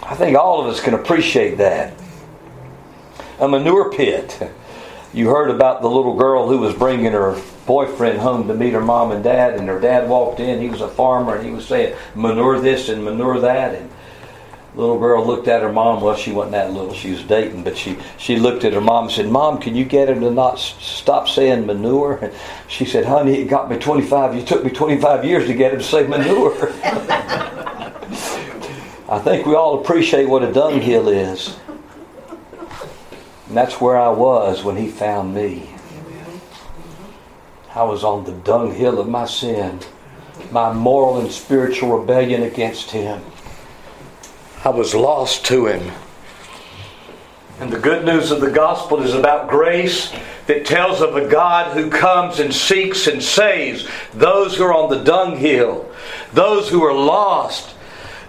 I 0.02 0.14
think 0.14 0.36
all 0.36 0.60
of 0.60 0.66
us 0.66 0.80
can 0.80 0.94
appreciate 0.94 1.58
that. 1.58 1.94
A 3.40 3.48
manure 3.48 3.92
pit. 3.92 4.50
You 5.12 5.28
heard 5.28 5.50
about 5.50 5.82
the 5.82 5.88
little 5.88 6.16
girl 6.16 6.48
who 6.48 6.58
was 6.58 6.74
bringing 6.74 7.12
her 7.12 7.40
boyfriend 7.68 8.18
home 8.18 8.48
to 8.48 8.54
meet 8.54 8.72
her 8.72 8.80
mom 8.80 9.12
and 9.12 9.22
dad, 9.22 9.54
and 9.54 9.68
her 9.68 9.78
dad 9.78 10.08
walked 10.08 10.40
in. 10.40 10.60
He 10.60 10.70
was 10.70 10.80
a 10.80 10.88
farmer, 10.88 11.36
and 11.36 11.46
he 11.46 11.52
was 11.52 11.68
saying, 11.68 11.94
manure 12.16 12.58
this 12.58 12.88
and 12.88 13.04
manure 13.04 13.38
that. 13.40 13.74
And 13.74 13.90
little 14.74 14.98
girl 14.98 15.24
looked 15.24 15.48
at 15.48 15.60
her 15.60 15.72
mom. 15.72 16.00
Well, 16.00 16.16
she 16.16 16.32
wasn't 16.32 16.52
that 16.52 16.72
little; 16.72 16.94
she 16.94 17.10
was 17.10 17.22
dating, 17.24 17.64
but 17.64 17.76
she 17.76 17.98
she 18.16 18.36
looked 18.36 18.64
at 18.64 18.72
her 18.72 18.80
mom 18.80 19.04
and 19.04 19.12
said, 19.12 19.28
"Mom, 19.28 19.58
can 19.58 19.74
you 19.74 19.84
get 19.84 20.08
her 20.08 20.14
to 20.14 20.30
not 20.30 20.58
stop 20.58 21.28
saying 21.28 21.66
manure?" 21.66 22.18
And 22.22 22.32
she 22.68 22.86
said, 22.86 23.04
"Honey, 23.04 23.40
it 23.40 23.48
got 23.48 23.70
me 23.70 23.76
25. 23.76 24.34
You 24.34 24.42
took 24.42 24.64
me 24.64 24.70
25 24.70 25.24
years 25.24 25.46
to 25.46 25.54
get 25.54 25.72
her 25.72 25.78
to 25.78 25.84
say 25.84 26.06
manure." 26.06 26.72
I 29.10 29.18
think 29.18 29.46
we 29.46 29.54
all 29.54 29.80
appreciate 29.80 30.28
what 30.28 30.42
a 30.42 30.52
dunghill 30.52 31.08
is. 31.08 31.56
And 33.48 33.56
that's 33.56 33.80
where 33.80 33.96
I 33.98 34.10
was 34.10 34.62
when 34.62 34.76
he 34.76 34.88
found 34.88 35.34
me. 35.34 35.77
I 37.74 37.82
was 37.82 38.02
on 38.02 38.24
the 38.24 38.32
dunghill 38.32 38.98
of 38.98 39.08
my 39.08 39.26
sin, 39.26 39.80
my 40.50 40.72
moral 40.72 41.18
and 41.18 41.30
spiritual 41.30 41.98
rebellion 41.98 42.42
against 42.42 42.90
Him. 42.90 43.22
I 44.64 44.70
was 44.70 44.94
lost 44.94 45.44
to 45.46 45.66
Him. 45.66 45.92
And 47.60 47.72
the 47.72 47.78
good 47.78 48.04
news 48.04 48.30
of 48.30 48.40
the 48.40 48.50
gospel 48.50 49.02
is 49.02 49.14
about 49.14 49.50
grace 49.50 50.12
that 50.46 50.64
tells 50.64 51.02
of 51.02 51.16
a 51.16 51.28
God 51.28 51.76
who 51.76 51.90
comes 51.90 52.40
and 52.40 52.54
seeks 52.54 53.06
and 53.06 53.22
saves 53.22 53.86
those 54.14 54.56
who 54.56 54.64
are 54.64 54.74
on 54.74 54.90
the 54.90 55.04
dunghill, 55.04 55.90
those 56.32 56.68
who 56.68 56.82
are 56.82 56.94
lost, 56.94 57.74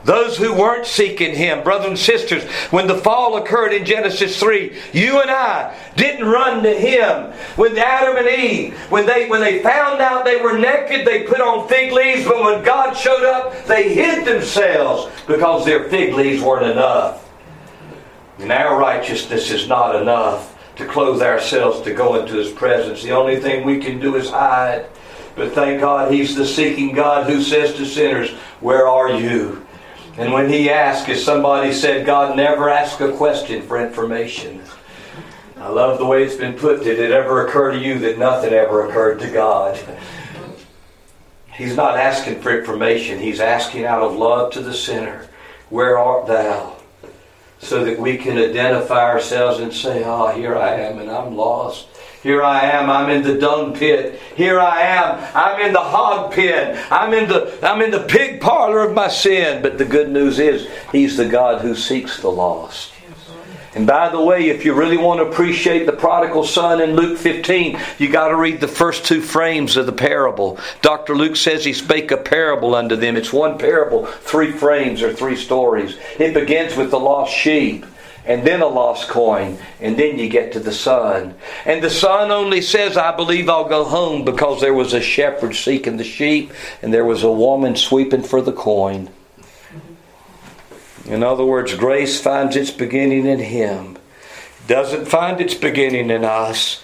those 0.10 0.38
who 0.38 0.52
weren't 0.56 0.88
seeking 0.88 1.36
Him, 1.36 1.64
brothers 1.64 1.86
and 1.86 2.00
sisters, 2.00 2.44
when 2.72 2.88
the 2.88 2.98
fall 2.98 3.38
occurred 3.38 3.74
in 3.74 3.86
Genesis 3.86 4.40
3, 4.40 4.76
you 4.92 5.22
and 5.22 5.30
I 5.30 5.78
didn't 5.98 6.26
run 6.26 6.64
to 6.64 6.74
Him. 6.74 7.32
When 7.56 7.78
Adam 7.78 8.18
and 8.18 8.28
Eve, 8.28 8.76
when 8.90 9.06
they, 9.06 9.30
when 9.30 9.40
they 9.40 9.62
found 9.62 10.02
out 10.02 10.26
they 10.26 10.42
were 10.42 10.58
naked, 10.58 11.06
they 11.06 11.28
put 11.28 11.40
on 11.40 11.70
fig 11.70 11.92
leaves, 11.92 12.26
but 12.26 12.44
when 12.44 12.64
God 12.64 12.94
showed 12.94 13.24
up, 13.24 13.68
they 13.68 13.94
hid 13.94 14.26
themselves 14.26 15.16
because 15.28 15.64
their 15.64 15.88
fig 15.90 16.16
leaves 16.16 16.42
weren't 16.42 16.72
enough. 16.72 17.30
And 18.40 18.52
our 18.52 18.80
righteousness 18.80 19.52
is 19.52 19.68
not 19.68 19.96
enough 19.96 20.58
to 20.78 20.88
clothe 20.88 21.22
ourselves 21.22 21.82
to 21.84 21.94
go 21.94 22.20
into 22.20 22.34
His 22.34 22.52
presence. 22.52 23.04
The 23.04 23.12
only 23.12 23.40
thing 23.40 23.64
we 23.64 23.78
can 23.78 24.00
do 24.00 24.16
is 24.16 24.32
hide. 24.32 24.88
But 25.36 25.54
thank 25.54 25.82
God 25.82 26.12
He's 26.12 26.36
the 26.36 26.48
seeking 26.48 26.96
God 26.96 27.30
who 27.30 27.44
says 27.44 27.76
to 27.76 27.86
sinners, 27.86 28.32
Where 28.60 28.88
are 28.88 29.12
you? 29.12 29.68
And 30.20 30.34
when 30.34 30.50
He 30.50 30.70
asked, 30.70 31.08
as 31.08 31.24
somebody 31.24 31.72
said, 31.72 32.06
God 32.06 32.36
never 32.36 32.70
asks 32.70 33.00
a 33.00 33.14
question 33.14 33.62
for 33.62 33.82
information. 33.82 34.62
I 35.56 35.70
love 35.70 35.98
the 35.98 36.06
way 36.06 36.24
it's 36.24 36.36
been 36.36 36.56
put. 36.56 36.84
Did 36.84 37.00
it 37.00 37.12
ever 37.12 37.48
occur 37.48 37.72
to 37.72 37.80
you 37.80 38.00
that 38.00 38.18
nothing 38.18 38.52
ever 38.52 38.88
occurred 38.88 39.20
to 39.20 39.32
God? 39.32 39.80
He's 41.54 41.76
not 41.76 41.98
asking 41.98 42.42
for 42.42 42.58
information. 42.58 43.20
He's 43.20 43.40
asking 43.40 43.86
out 43.86 44.02
of 44.02 44.16
love 44.16 44.52
to 44.54 44.62
the 44.62 44.74
sinner, 44.74 45.28
Where 45.70 45.98
art 45.98 46.28
thou? 46.28 46.76
So 47.60 47.86
that 47.86 47.98
we 47.98 48.18
can 48.18 48.38
identify 48.38 49.04
ourselves 49.04 49.60
and 49.60 49.74
say, 49.74 50.04
Ah, 50.04 50.32
oh, 50.34 50.36
here 50.36 50.58
I 50.58 50.76
am 50.76 51.00
and 51.00 51.10
I'm 51.10 51.36
lost. 51.38 51.88
Here 52.22 52.44
I 52.44 52.62
am, 52.62 52.90
I'm 52.90 53.10
in 53.10 53.24
the 53.24 53.40
dung 53.40 53.74
pit. 53.74 54.20
Here 54.36 54.60
I 54.60 54.82
am, 54.82 55.26
I'm 55.34 55.66
in 55.66 55.72
the 55.72 55.80
hog 55.80 56.34
pen. 56.34 56.78
I'm 56.92 57.14
in 57.14 57.30
the 57.30 57.58
I'm 57.64 57.82
in 57.82 57.92
the 57.92 58.02
pig 58.04 58.42
parlor 58.42 58.82
of 58.82 58.94
my 58.94 59.08
sin. 59.08 59.62
But 59.62 59.78
the 59.78 59.86
good 59.86 60.10
news 60.10 60.38
is 60.38 60.68
he's 60.92 61.16
the 61.16 61.28
God 61.28 61.62
who 61.62 61.76
seeks 61.76 62.20
the 62.20 62.30
lost. 62.30 62.92
And 63.76 63.86
by 63.86 64.10
the 64.10 64.20
way, 64.20 64.50
if 64.50 64.66
you 64.66 64.74
really 64.74 64.98
want 64.98 65.20
to 65.20 65.28
appreciate 65.28 65.86
the 65.86 65.94
prodigal 65.94 66.44
son 66.44 66.82
in 66.82 66.96
Luke 66.96 67.20
15, 67.20 67.80
you 68.00 68.10
got 68.10 68.30
to 68.30 68.36
read 68.36 68.60
the 68.60 68.68
first 68.68 69.06
two 69.06 69.22
frames 69.22 69.78
of 69.78 69.86
the 69.86 69.92
parable. 69.92 70.58
Dr. 70.82 71.16
Luke 71.16 71.36
says 71.36 71.64
he 71.64 71.74
spake 71.74 72.10
a 72.10 72.18
parable 72.18 72.74
unto 72.74 72.96
them. 72.96 73.16
It's 73.16 73.32
one 73.32 73.60
parable, 73.60 74.08
three 74.08 74.52
frames 74.52 75.04
or 75.04 75.14
three 75.14 75.36
stories. 75.36 75.98
It 76.18 76.34
begins 76.34 76.76
with 76.76 76.90
the 76.90 77.00
lost 77.00 77.32
sheep 77.32 77.86
and 78.30 78.46
then 78.46 78.62
a 78.62 78.68
lost 78.68 79.10
coin, 79.10 79.58
and 79.82 79.98
then 79.98 80.20
you 80.20 80.30
get 80.30 80.54
to 80.54 80.60
the 80.60 80.72
son. 80.72 81.34
And 81.66 81.84
the 81.84 81.90
son 81.90 82.30
only 82.30 82.62
says, 82.62 82.96
I 82.96 83.16
believe 83.16 83.50
I'll 83.50 83.68
go 83.68 83.84
home 83.84 84.24
because 84.24 84.62
there 84.62 84.74
was 84.74 84.94
a 84.94 85.02
shepherd 85.02 85.56
seeking 85.56 85.98
the 85.98 86.04
sheep, 86.04 86.54
and 86.84 86.94
there 86.94 87.04
was 87.04 87.24
a 87.24 87.32
woman 87.32 87.76
sweeping 87.76 88.22
for 88.22 88.40
the 88.40 88.54
coin. 88.54 89.10
In 91.06 91.24
other 91.24 91.44
words, 91.44 91.74
grace 91.74 92.22
finds 92.22 92.56
its 92.56 92.70
beginning 92.70 93.26
in 93.26 93.40
Him. 93.40 93.98
Doesn't 94.68 95.08
find 95.08 95.42
its 95.42 95.56
beginning 95.56 96.12
in 96.12 96.24
us. 96.24 96.84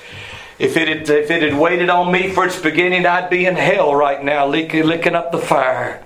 If 0.58 0.76
it, 0.78 0.88
had, 0.88 1.08
if 1.08 1.30
it 1.30 1.44
had 1.44 1.60
waited 1.60 1.92
on 1.92 2.12
me 2.12 2.30
for 2.30 2.48
its 2.48 2.60
beginning, 2.60 3.06
I'd 3.06 3.30
be 3.30 3.46
in 3.46 3.56
hell 3.56 3.94
right 3.94 4.24
now, 4.24 4.48
licking, 4.48 4.86
licking 4.86 5.14
up 5.14 5.32
the 5.32 5.38
fire. 5.38 6.04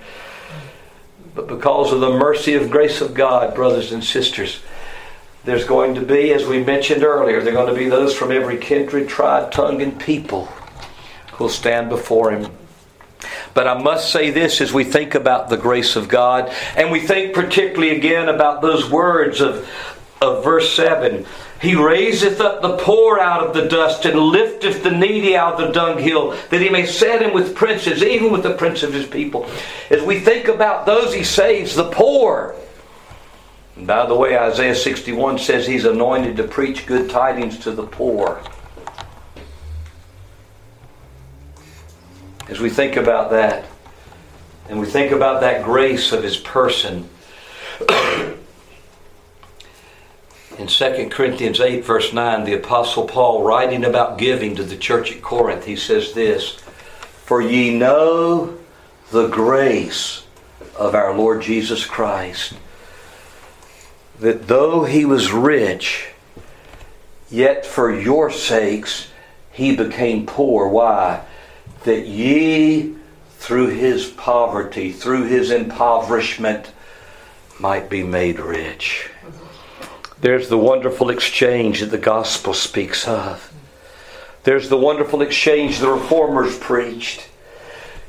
But 1.34 1.48
because 1.48 1.94
of 1.94 2.02
the 2.02 2.12
mercy 2.12 2.56
of 2.56 2.70
grace 2.70 3.00
of 3.00 3.14
God, 3.14 3.56
brothers 3.56 3.94
and 3.94 4.04
sisters, 4.04 4.60
there's 5.46 5.66
going 5.66 5.96
to 5.96 6.02
be, 6.02 6.34
as 6.34 6.46
we 6.46 6.64
mentioned 6.64 7.04
earlier, 7.04 7.42
there 7.42 7.54
are 7.54 7.56
going 7.56 7.74
to 7.74 7.80
be 7.80 7.90
those 7.90 8.14
from 8.14 8.32
every 8.32 8.58
kindred, 8.58 9.08
tribe, 9.08 9.52
tongue, 9.52 9.82
and 9.82 10.00
people 10.00 10.46
who 11.34 11.46
will 11.46 11.50
stand 11.50 11.90
before 11.90 12.32
Him. 12.32 12.52
But 13.54 13.68
I 13.68 13.82
must 13.82 14.12
say 14.12 14.32
this 14.32 14.62
as 14.62 14.74
we 14.74 14.84
think 14.84 15.16
about 15.16 15.50
the 15.50 15.58
grace 15.58 15.96
of 15.96 16.08
God, 16.08 16.54
and 16.76 16.92
we 16.92 17.00
think 17.00 17.34
particularly 17.34 17.96
again 17.96 18.30
about 18.30 18.62
those 18.62 18.90
words 18.90 19.42
of, 19.42 19.68
of 20.22 20.44
verse 20.44 20.74
7 20.76 21.26
He 21.62 21.76
raiseth 21.76 22.42
up 22.42 22.62
the 22.62 22.78
poor 22.78 23.20
out 23.20 23.46
of 23.46 23.54
the 23.54 23.68
dust 23.68 24.06
and 24.06 24.20
lifteth 24.20 24.84
the 24.84 24.92
needy 24.92 25.36
out 25.36 25.60
of 25.60 25.68
the 25.68 25.74
dunghill, 25.74 26.32
that 26.50 26.62
he 26.62 26.70
may 26.70 26.86
set 26.86 27.22
him 27.22 27.34
with 27.34 27.56
princes, 27.56 28.04
even 28.04 28.32
with 28.32 28.44
the 28.44 28.54
prince 28.54 28.84
of 28.84 28.94
his 28.94 29.08
people. 29.08 29.50
As 29.90 30.04
we 30.04 30.20
think 30.20 30.48
about 30.48 30.86
those, 30.86 31.14
he 31.14 31.24
saves 31.24 31.76
the 31.76 31.90
poor. 31.90 32.56
And 33.80 33.88
by 33.88 34.06
the 34.06 34.14
way, 34.14 34.38
Isaiah 34.38 34.76
61 34.76 35.40
says 35.40 35.66
he's 35.66 35.86
anointed 35.86 36.38
to 36.38 36.44
preach 36.44 36.86
good 36.86 37.10
tidings 37.10 37.58
to 37.60 37.72
the 37.72 37.88
poor. 37.88 38.44
as 42.50 42.60
we 42.60 42.70
think 42.70 42.98
about 42.98 43.30
that, 43.30 43.66
and 44.68 44.80
we 44.80 44.86
think 44.88 45.12
about 45.12 45.42
that 45.42 45.64
grace 45.64 46.12
of 46.12 46.24
his 46.24 46.38
person, 46.38 47.08
in 50.58 50.68
2 50.68 51.10
Corinthians 51.12 51.60
8, 51.60 51.86
verse 51.86 52.12
9, 52.12 52.44
the 52.44 52.56
Apostle 52.56 53.06
Paul, 53.08 53.44
writing 53.44 53.86
about 53.86 54.18
giving 54.18 54.56
to 54.56 54.64
the 54.64 54.76
church 54.76 55.12
at 55.12 55.22
Corinth, 55.22 55.66
he 55.66 55.76
says 55.76 56.14
this 56.14 56.56
For 56.56 57.40
ye 57.42 57.78
know 57.78 58.58
the 59.12 59.28
grace 59.28 60.26
of 60.76 60.96
our 60.96 61.16
Lord 61.16 61.42
Jesus 61.44 61.86
Christ, 61.86 62.54
that 64.20 64.48
though 64.48 64.84
he 64.84 65.06
was 65.06 65.32
rich, 65.32 66.10
yet 67.30 67.66
for 67.66 67.94
your 67.94 68.30
sakes 68.30 69.08
he 69.52 69.76
became 69.76 70.26
poor. 70.26 70.68
Why? 70.68 71.22
that 71.84 72.06
ye, 72.06 72.96
through 73.38 73.68
his 73.68 74.08
poverty, 74.08 74.92
through 74.92 75.24
his 75.24 75.52
impoverishment, 75.52 76.72
might 77.60 77.90
be 77.90 78.04
made 78.04 78.40
rich. 78.40 79.10
There's 80.22 80.50
the 80.50 80.58
wonderful 80.58 81.10
exchange 81.10 81.80
that 81.80 81.92
the 81.92 81.98
gospel 81.98 82.54
speaks 82.54 83.08
of. 83.08 83.54
There's 84.44 84.70
the 84.70 84.78
wonderful 84.78 85.22
exchange 85.22 85.80
the 85.80 85.90
reformers 85.90 86.58
preached. 86.58 87.28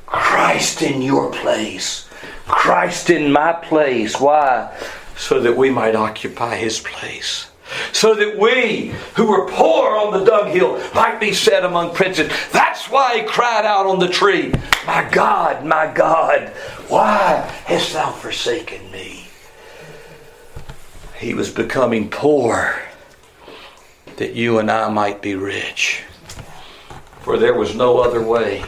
Christ 0.07 0.83
in 0.83 1.03
your 1.03 1.31
place. 1.31 2.09
Christ 2.47 3.11
in 3.11 3.31
my 3.31 3.53
place. 3.53 4.19
Why? 4.19 4.77
So 5.21 5.39
that 5.41 5.57
we 5.57 5.71
might 5.71 5.95
occupy 5.95 6.57
his 6.57 6.81
place 6.81 7.51
so 7.93 8.15
that 8.15 8.39
we 8.39 8.93
who 9.15 9.27
were 9.27 9.47
poor 9.47 9.97
on 9.97 10.13
the 10.13 10.25
dunghill 10.25 10.83
might 10.95 11.21
be 11.21 11.33
set 11.33 11.65
among 11.65 11.95
princes. 11.95 12.31
That's 12.53 12.91
why 12.91 13.19
he 13.19 13.27
cried 13.27 13.65
out 13.65 13.87
on 13.87 13.99
the 13.99 14.09
tree, 14.09 14.53
My 14.87 15.09
God, 15.11 15.65
my 15.65 15.93
God, 15.93 16.49
why 16.89 17.49
hast 17.67 17.93
thou 17.93 18.11
forsaken 18.11 18.91
me? 18.91 19.29
He 21.19 21.35
was 21.35 21.51
becoming 21.51 22.11
poor 22.11 22.81
that 24.17 24.35
you 24.35 24.59
and 24.59 24.71
I 24.71 24.89
might 24.89 25.23
be 25.23 25.35
rich. 25.35 26.03
For 27.21 27.39
there 27.39 27.55
was 27.55 27.75
no 27.75 27.99
other 27.99 28.23
way. 28.23 28.65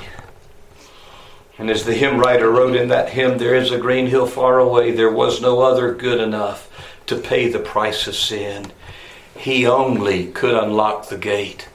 And 1.58 1.70
as 1.70 1.84
the 1.84 1.94
hymn 1.94 2.18
writer 2.18 2.50
wrote 2.50 2.74
in 2.74 2.88
that 2.88 3.10
hymn, 3.10 3.38
There 3.38 3.54
is 3.54 3.70
a 3.70 3.78
green 3.78 4.06
hill 4.06 4.26
far 4.26 4.58
away, 4.58 4.92
there 4.92 5.10
was 5.10 5.40
no 5.40 5.60
other 5.60 5.94
good 5.94 6.20
enough 6.20 6.68
to 7.06 7.16
pay 7.16 7.48
the 7.48 7.58
price 7.58 8.06
of 8.06 8.16
sin. 8.16 8.72
He 9.36 9.66
only 9.66 10.28
could 10.32 10.54
unlock 10.54 11.08
the 11.08 11.18
gate 11.18 11.68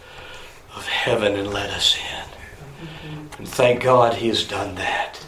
of 0.75 0.88
heaven 0.88 1.36
and 1.36 1.53
let 1.53 1.69
us 1.69 1.97
in. 1.97 3.28
And 3.38 3.47
thank 3.47 3.84
God 3.84 4.15
He 4.15 4.30
has 4.30 4.43
done 4.43 4.75
that. 4.75 5.23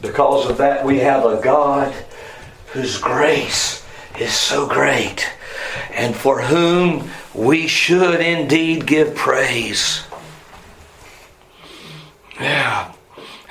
Because 0.00 0.48
of 0.48 0.58
that, 0.58 0.84
we 0.84 0.98
have 0.98 1.24
a 1.24 1.40
God 1.42 1.92
whose 2.72 2.98
grace 2.98 3.84
is 4.18 4.32
so 4.32 4.66
great 4.66 5.30
and 5.92 6.14
for 6.14 6.40
whom 6.40 7.10
we 7.34 7.66
should 7.66 8.20
indeed 8.20 8.86
give 8.86 9.14
praise. 9.14 10.04
Yeah. 12.38 12.92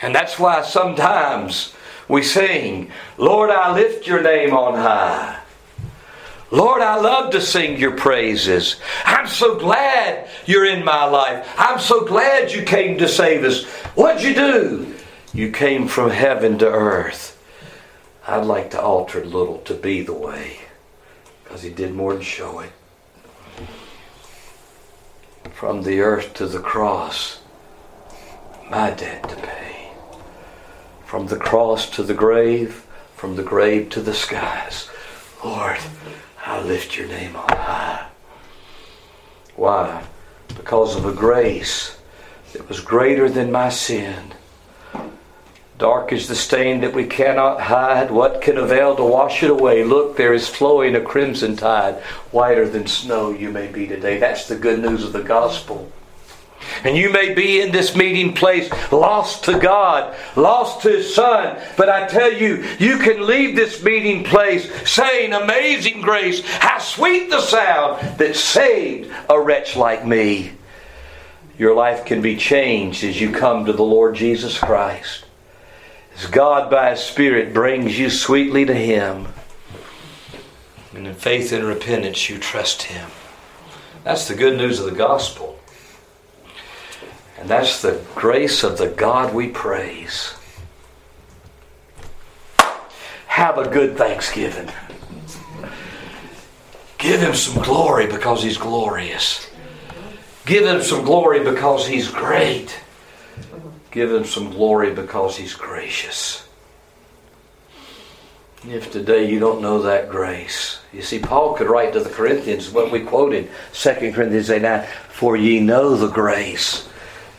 And 0.02 0.16
that's 0.16 0.40
why 0.40 0.64
sometimes 0.64 1.74
we 2.08 2.24
sing, 2.24 2.92
Lord, 3.18 3.50
I 3.50 3.74
lift 3.74 4.08
your 4.08 4.22
name 4.22 4.54
on 4.54 4.76
high. 4.76 5.40
Lord, 6.52 6.82
I 6.82 6.96
love 6.96 7.32
to 7.32 7.42
sing 7.42 7.78
your 7.78 7.96
praises. 7.96 8.78
I'm 9.06 9.28
so 9.28 9.60
glad 9.60 10.28
you're 10.48 10.66
in 10.66 10.84
my 10.84 11.06
life. 11.06 11.48
I'm 11.58 11.80
so 11.80 12.06
glad 12.06 12.52
you 12.52 12.64
came 12.64 12.98
to 12.98 13.08
save 13.08 13.44
us. 13.44 13.66
What'd 13.96 14.24
you 14.24 14.34
do? 14.34 14.96
You 15.32 15.52
came 15.52 15.88
from 15.88 16.10
heaven 16.10 16.58
to 16.60 16.68
earth. 16.68 17.36
I'd 18.28 18.46
like 18.46 18.72
to 18.72 18.82
alter 18.82 19.22
a 19.22 19.26
little 19.26 19.60
to 19.60 19.76
be 19.76 20.02
the 20.02 20.14
way 20.14 20.60
because 21.44 21.62
he 21.62 21.70
did 21.70 21.94
more 21.94 22.14
than 22.14 22.24
show 22.24 22.60
it. 22.60 22.72
From 25.54 25.84
the 25.84 26.00
earth 26.00 26.34
to 26.36 26.48
the 26.48 26.60
cross, 26.60 27.42
my 28.70 28.92
debt 28.92 29.28
to 29.30 29.36
pay. 29.36 29.69
From 31.10 31.26
the 31.26 31.38
cross 31.38 31.90
to 31.96 32.04
the 32.04 32.14
grave, 32.14 32.86
from 33.16 33.36
the 33.36 33.42
grave 33.42 33.90
to 33.90 34.00
the 34.00 34.14
skies. 34.14 34.88
Lord, 35.44 35.80
I 36.46 36.62
lift 36.62 36.96
your 36.96 37.08
name 37.08 37.36
on 37.36 37.50
high. 37.50 38.10
Why? 39.56 40.04
Because 40.50 40.96
of 40.96 41.08
a 41.08 41.12
grace 41.12 41.98
that 42.54 42.70
was 42.70 42.80
greater 42.80 43.28
than 43.28 43.52
my 43.52 43.70
sin. 43.70 44.34
Dark 45.80 46.14
is 46.14 46.28
the 46.28 46.36
stain 46.36 46.82
that 46.82 46.94
we 46.94 47.08
cannot 47.08 47.60
hide. 47.60 48.12
What 48.12 48.44
can 48.44 48.60
avail 48.60 48.96
to 48.96 49.04
wash 49.04 49.42
it 49.42 49.50
away? 49.50 49.84
Look, 49.84 50.16
there 50.16 50.36
is 50.36 50.48
flowing 50.48 50.96
a 50.96 51.02
crimson 51.02 51.56
tide. 51.56 51.96
Whiter 52.30 52.70
than 52.70 52.86
snow 52.86 53.32
you 53.32 53.50
may 53.50 53.66
be 53.66 53.88
today. 53.88 54.20
That's 54.20 54.48
the 54.48 54.56
good 54.56 54.80
news 54.80 55.04
of 55.04 55.14
the 55.14 55.24
gospel. 55.24 55.92
And 56.84 56.96
you 56.96 57.10
may 57.10 57.34
be 57.34 57.62
in 57.62 57.72
this 57.72 57.96
meeting 57.96 58.34
place 58.34 58.70
lost 58.92 59.46
to 59.46 59.60
God, 59.60 60.16
lost 60.36 60.82
to 60.82 60.90
His 60.90 61.14
Son. 61.14 61.60
But 61.78 61.90
I 61.90 62.08
tell 62.08 62.32
you, 62.32 62.66
you 62.80 62.98
can 63.00 63.26
leave 63.26 63.56
this 63.56 63.84
meeting 63.84 64.24
place 64.24 64.70
saying, 64.90 65.34
Amazing 65.34 66.02
grace, 66.02 66.46
how 66.46 66.80
sweet 66.80 67.30
the 67.30 67.42
sound 67.42 68.18
that 68.18 68.36
saved 68.36 69.12
a 69.30 69.40
wretch 69.40 69.76
like 69.76 70.06
me. 70.06 70.54
Your 71.58 71.76
life 71.76 72.06
can 72.06 72.22
be 72.22 72.38
changed 72.38 73.04
as 73.04 73.20
you 73.20 73.32
come 73.32 73.66
to 73.66 73.74
the 73.74 73.84
Lord 73.84 74.16
Jesus 74.16 74.58
Christ. 74.58 75.26
As 76.16 76.28
God 76.28 76.70
by 76.72 76.92
His 76.92 77.02
Spirit 77.02 77.54
brings 77.54 78.00
you 78.00 78.10
sweetly 78.10 78.66
to 78.66 78.74
Him. 78.74 79.28
And 80.94 81.06
in 81.06 81.16
faith 81.16 81.52
and 81.52 81.66
repentance, 81.66 82.30
you 82.30 82.38
trust 82.38 82.84
Him. 82.84 83.10
That's 84.04 84.28
the 84.28 84.36
good 84.36 84.58
news 84.58 84.80
of 84.80 84.86
the 84.86 84.98
gospel. 84.98 85.59
And 87.40 87.50
that's 87.50 87.82
the 87.82 88.02
grace 88.16 88.64
of 88.64 88.78
the 88.78 88.90
God 88.90 89.34
we 89.34 89.48
praise. 89.48 90.36
Have 93.28 93.58
a 93.58 93.70
good 93.70 93.98
Thanksgiving. 93.98 94.70
Give 96.98 97.22
him 97.22 97.34
some 97.34 97.64
glory 97.64 98.08
because 98.08 98.44
he's 98.44 98.58
glorious. 98.58 99.50
Give 100.46 100.66
him 100.66 100.82
some 100.82 101.06
glory 101.06 101.42
because 101.42 101.88
he's 101.88 102.10
great. 102.10 102.78
Give 103.92 104.12
him 104.12 104.26
some 104.26 104.52
glory 104.52 104.94
because 104.94 105.38
he's 105.38 105.54
gracious. 105.54 106.46
If 108.68 108.92
today 108.92 109.32
you 109.32 109.40
don't 109.40 109.62
know 109.62 109.84
that 109.84 110.10
grace, 110.10 110.80
you 110.92 111.02
see, 111.02 111.20
Paul 111.20 111.54
could 111.54 111.68
write 111.68 111.94
to 111.94 112.02
the 112.02 112.10
Corinthians 112.10 112.70
what 112.70 112.92
we 112.92 113.00
quoted, 113.00 113.50
2 113.72 114.12
Corinthians 114.12 114.50
8 114.50 114.62
9, 114.62 114.88
for 115.08 115.38
ye 115.38 115.62
know 115.62 115.96
the 115.96 116.10
grace 116.10 116.89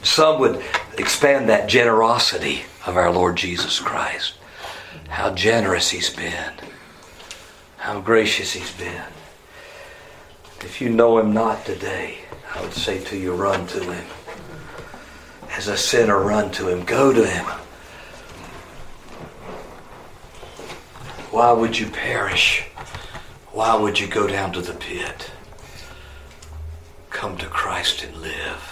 some 0.03 0.40
would 0.40 0.62
expand 0.98 1.48
that 1.48 1.68
generosity 1.68 2.62
of 2.86 2.96
our 2.96 3.12
Lord 3.12 3.36
Jesus 3.36 3.78
Christ. 3.78 4.34
How 5.09 5.34
generous 5.34 5.90
He's 5.90 6.11
been, 6.11 6.53
how 7.76 8.01
gracious 8.01 8.53
He's 8.53 8.72
been. 8.72 9.05
If 10.61 10.80
you 10.80 10.88
know 10.88 11.18
Him 11.18 11.32
not 11.32 11.64
today, 11.64 12.18
I 12.55 12.61
would 12.62 12.72
say 12.72 13.03
to 13.05 13.16
you, 13.16 13.34
run 13.34 13.66
to 13.68 13.80
Him. 13.80 14.07
As 15.57 15.68
a 15.68 15.76
sinner, 15.76 16.18
run 16.20 16.51
to 16.53 16.68
Him. 16.68 16.84
Go 16.84 17.12
to 17.12 17.26
Him. 17.26 17.44
Why 21.30 21.53
would 21.53 21.78
you 21.78 21.86
perish? 21.88 22.62
Why 23.53 23.76
would 23.76 23.98
you 23.98 24.07
go 24.07 24.26
down 24.26 24.53
to 24.53 24.61
the 24.61 24.74
pit? 24.74 25.30
Come 27.11 27.36
to 27.38 27.46
Christ 27.46 28.03
and 28.03 28.16
live. 28.16 28.69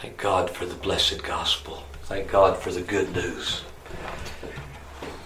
Thank 0.00 0.16
God 0.16 0.48
for 0.48 0.64
the 0.64 0.76
blessed 0.76 1.24
gospel. 1.24 1.82
Thank 2.04 2.30
God 2.30 2.56
for 2.56 2.70
the 2.70 2.82
good 2.82 3.12
news. 3.16 3.62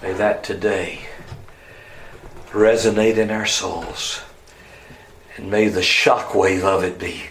May 0.00 0.14
that 0.14 0.42
today 0.42 1.00
resonate 2.52 3.18
in 3.18 3.30
our 3.30 3.44
souls. 3.44 4.22
And 5.36 5.50
may 5.50 5.68
the 5.68 5.80
shockwave 5.80 6.62
of 6.62 6.84
it 6.84 6.98
be 6.98 7.24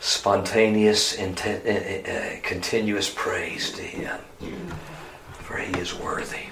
spontaneous, 0.00 1.14
intent, 1.14 1.64
uh, 1.64 2.10
uh, 2.10 2.40
continuous 2.42 3.08
praise 3.08 3.70
to 3.74 3.82
Him. 3.82 4.18
For 5.34 5.58
He 5.58 5.72
is 5.78 5.94
worthy. 5.94 6.46